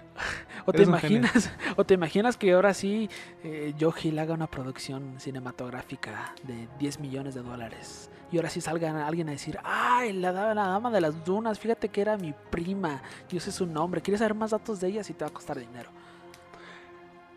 O 0.65 0.71
te 0.71 0.83
imaginas, 0.83 1.51
o 1.75 1.83
te 1.83 1.93
imaginas 1.93 2.37
que 2.37 2.51
ahora 2.51 2.73
sí 2.73 3.09
eh, 3.43 3.73
Joe 3.79 3.93
Hill 4.01 4.19
haga 4.19 4.33
una 4.33 4.47
producción 4.47 5.19
cinematográfica 5.19 6.33
de 6.43 6.67
10 6.79 6.99
millones 6.99 7.35
de 7.35 7.41
dólares. 7.41 8.09
Y 8.31 8.37
ahora 8.37 8.49
sí 8.49 8.61
salga 8.61 9.05
alguien 9.05 9.27
a 9.27 9.31
decir, 9.31 9.57
ay, 9.63 10.13
la, 10.13 10.31
la 10.31 10.67
dama 10.67 10.89
de 10.91 11.01
las 11.01 11.25
dunas, 11.25 11.59
fíjate 11.59 11.89
que 11.89 12.01
era 12.01 12.15
mi 12.17 12.33
prima, 12.49 13.01
yo 13.29 13.39
sé 13.39 13.51
su 13.51 13.65
nombre, 13.65 14.01
¿quieres 14.01 14.19
saber 14.19 14.35
más 14.35 14.51
datos 14.51 14.79
de 14.79 14.87
ella? 14.87 15.03
Si 15.03 15.13
te 15.13 15.25
va 15.25 15.29
a 15.29 15.33
costar 15.33 15.59
dinero. 15.59 15.89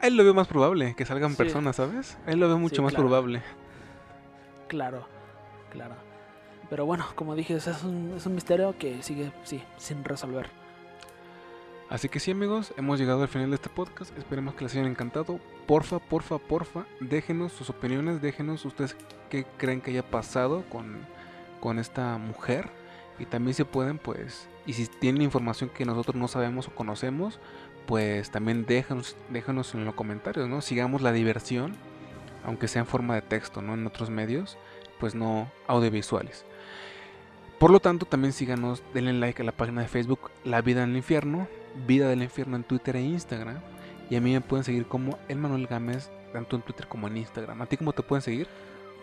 él 0.00 0.16
lo 0.16 0.22
veo 0.22 0.34
más 0.34 0.46
probable, 0.46 0.94
que 0.94 1.04
salgan 1.04 1.34
personas, 1.34 1.76
¿sabes? 1.76 2.16
él 2.26 2.38
lo 2.38 2.48
ve 2.48 2.56
mucho 2.56 2.82
más 2.82 2.94
probable. 2.94 3.42
Claro, 4.68 5.06
claro. 5.70 5.96
Pero 6.70 6.86
bueno, 6.86 7.06
como 7.14 7.34
dije, 7.34 7.54
es 7.54 7.66
un, 7.82 8.14
es 8.16 8.26
un 8.26 8.34
misterio 8.34 8.76
que 8.78 9.02
sigue, 9.02 9.32
sí, 9.44 9.62
sin 9.76 10.04
resolver. 10.04 10.48
Así 11.90 12.08
que 12.08 12.18
sí 12.18 12.30
amigos, 12.30 12.72
hemos 12.78 12.98
llegado 12.98 13.22
al 13.22 13.28
final 13.28 13.50
de 13.50 13.56
este 13.56 13.68
podcast, 13.68 14.16
esperemos 14.16 14.54
que 14.54 14.64
les 14.64 14.74
haya 14.74 14.86
encantado. 14.86 15.38
Porfa, 15.66 15.98
porfa, 15.98 16.38
porfa, 16.38 16.86
déjenos 17.00 17.52
sus 17.52 17.68
opiniones, 17.68 18.22
déjenos 18.22 18.64
ustedes 18.64 18.96
qué 19.28 19.44
creen 19.58 19.80
que 19.80 19.90
haya 19.90 20.02
pasado 20.02 20.64
con, 20.70 21.06
con 21.60 21.78
esta 21.78 22.16
mujer. 22.16 22.70
Y 23.18 23.26
también 23.26 23.54
si 23.54 23.64
pueden, 23.64 23.98
pues, 23.98 24.48
y 24.66 24.72
si 24.72 24.86
tienen 24.86 25.22
información 25.22 25.70
que 25.70 25.84
nosotros 25.84 26.16
no 26.16 26.26
sabemos 26.26 26.68
o 26.68 26.74
conocemos, 26.74 27.38
pues 27.86 28.30
también 28.30 28.64
déjanos 28.66 29.14
en 29.74 29.84
los 29.84 29.94
comentarios, 29.94 30.48
¿no? 30.48 30.62
Sigamos 30.62 31.02
la 31.02 31.12
diversión, 31.12 31.74
aunque 32.44 32.66
sea 32.66 32.80
en 32.80 32.86
forma 32.86 33.14
de 33.14 33.22
texto, 33.22 33.60
¿no? 33.60 33.74
En 33.74 33.86
otros 33.86 34.08
medios, 34.08 34.56
pues 34.98 35.14
no 35.14 35.50
audiovisuales. 35.66 36.46
Por 37.58 37.70
lo 37.70 37.78
tanto, 37.78 38.06
también 38.06 38.32
síganos, 38.32 38.82
denle 38.94 39.12
like 39.12 39.42
a 39.42 39.44
la 39.44 39.52
página 39.52 39.82
de 39.82 39.88
Facebook 39.88 40.30
La 40.44 40.60
Vida 40.60 40.82
en 40.82 40.90
el 40.90 40.96
Infierno, 40.96 41.46
Vida 41.86 42.08
del 42.08 42.22
Infierno 42.22 42.56
en 42.56 42.64
Twitter 42.64 42.96
e 42.96 43.02
Instagram. 43.02 43.58
Y 44.10 44.16
a 44.16 44.20
mí 44.20 44.32
me 44.32 44.40
pueden 44.40 44.64
seguir 44.64 44.86
como 44.86 45.18
El 45.28 45.38
Manuel 45.38 45.66
Gámez, 45.66 46.10
tanto 46.32 46.56
en 46.56 46.62
Twitter 46.62 46.86
como 46.86 47.06
en 47.08 47.16
Instagram. 47.16 47.62
¿A 47.62 47.66
ti 47.66 47.76
cómo 47.76 47.92
te 47.92 48.02
pueden 48.02 48.22
seguir? 48.22 48.46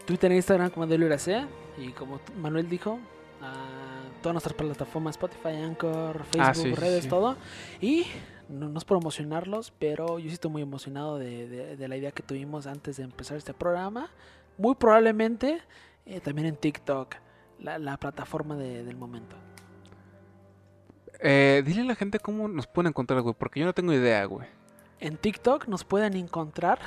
Twitter 0.05 0.31
e 0.31 0.35
Instagram 0.35 0.69
como 0.69 0.87
Deluracea. 0.87 1.47
Y 1.77 1.89
como 1.91 2.19
Manuel 2.37 2.69
dijo, 2.69 2.99
a 3.41 3.81
todas 4.21 4.33
nuestras 4.33 4.55
plataformas, 4.55 5.15
Spotify, 5.15 5.63
Anchor, 5.63 6.23
ah, 6.39 6.53
Facebook, 6.53 6.79
redes, 6.79 7.07
todo. 7.07 7.35
Y 7.79 8.05
no, 8.49 8.77
es 8.77 8.85
promocionarlos, 8.85 9.71
pero 9.79 10.19
yo 10.19 10.27
sí 10.27 10.33
estoy 10.33 10.51
muy 10.51 10.61
emocionado 10.61 11.17
de, 11.17 11.75
la 11.79 11.97
idea 11.97 12.11
que 12.11 12.23
tuvimos 12.23 12.67
antes 12.67 12.97
de 12.97 13.03
empezar 13.03 13.37
este 13.37 13.53
programa. 13.53 14.09
Muy 14.57 14.75
probablemente 14.75 15.61
eh, 16.05 16.19
también 16.19 16.47
en 16.47 16.55
TikTok, 16.55 17.15
la, 17.59 17.97
plataforma 17.97 18.55
del 18.55 18.97
momento. 18.97 19.35
Eh, 21.21 21.63
dile 21.65 21.81
a 21.81 21.85
la 21.85 21.95
gente 21.95 22.19
cómo 22.19 22.47
nos 22.47 22.67
pueden 22.67 22.89
encontrar, 22.89 23.21
güey, 23.21 23.35
porque 23.37 23.59
yo 23.59 23.65
no 23.65 23.73
tengo 23.73 23.93
idea, 23.93 24.25
güey. 24.25 24.47
En 24.99 25.17
TikTok 25.17 25.67
nos 25.67 25.83
pueden 25.83 26.15
encontrar, 26.15 26.79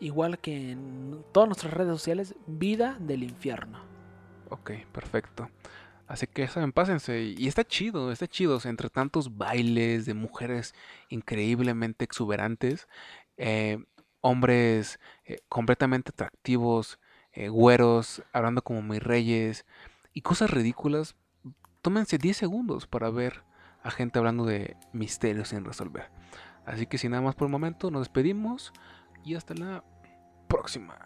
igual 0.00 0.38
que 0.38 0.72
en 0.72 1.24
todas 1.32 1.48
nuestras 1.48 1.72
redes 1.72 1.92
sociales, 1.92 2.34
Vida 2.46 2.96
del 3.00 3.22
Infierno. 3.22 3.80
Ok, 4.50 4.72
perfecto. 4.92 5.48
Así 6.06 6.26
que 6.26 6.48
saben, 6.48 6.72
pásense. 6.72 7.34
Y 7.38 7.46
está 7.46 7.64
chido, 7.64 8.10
está 8.10 8.26
chido. 8.26 8.58
entre 8.64 8.90
tantos 8.90 9.36
bailes 9.36 10.06
de 10.06 10.14
mujeres 10.14 10.74
increíblemente 11.08 12.04
exuberantes, 12.04 12.88
eh, 13.36 13.78
hombres 14.20 14.98
eh, 15.24 15.38
completamente 15.48 16.10
atractivos, 16.10 16.98
eh, 17.32 17.48
güeros, 17.48 18.22
hablando 18.32 18.62
como 18.62 18.82
mis 18.82 19.02
reyes, 19.02 19.66
y 20.12 20.22
cosas 20.22 20.50
ridículas, 20.50 21.14
tómense 21.80 22.18
10 22.18 22.36
segundos 22.36 22.86
para 22.88 23.10
ver 23.10 23.42
a 23.82 23.90
gente 23.90 24.18
hablando 24.18 24.44
de 24.44 24.76
misterios 24.92 25.48
sin 25.48 25.64
resolver. 25.64 26.10
Así 26.66 26.86
que 26.86 26.98
sin 26.98 27.12
nada 27.12 27.22
más 27.22 27.34
por 27.34 27.46
el 27.46 27.52
momento, 27.52 27.90
nos 27.90 28.02
despedimos 28.02 28.72
y 29.24 29.34
hasta 29.34 29.54
la 29.54 29.84
próxima. 30.48 30.98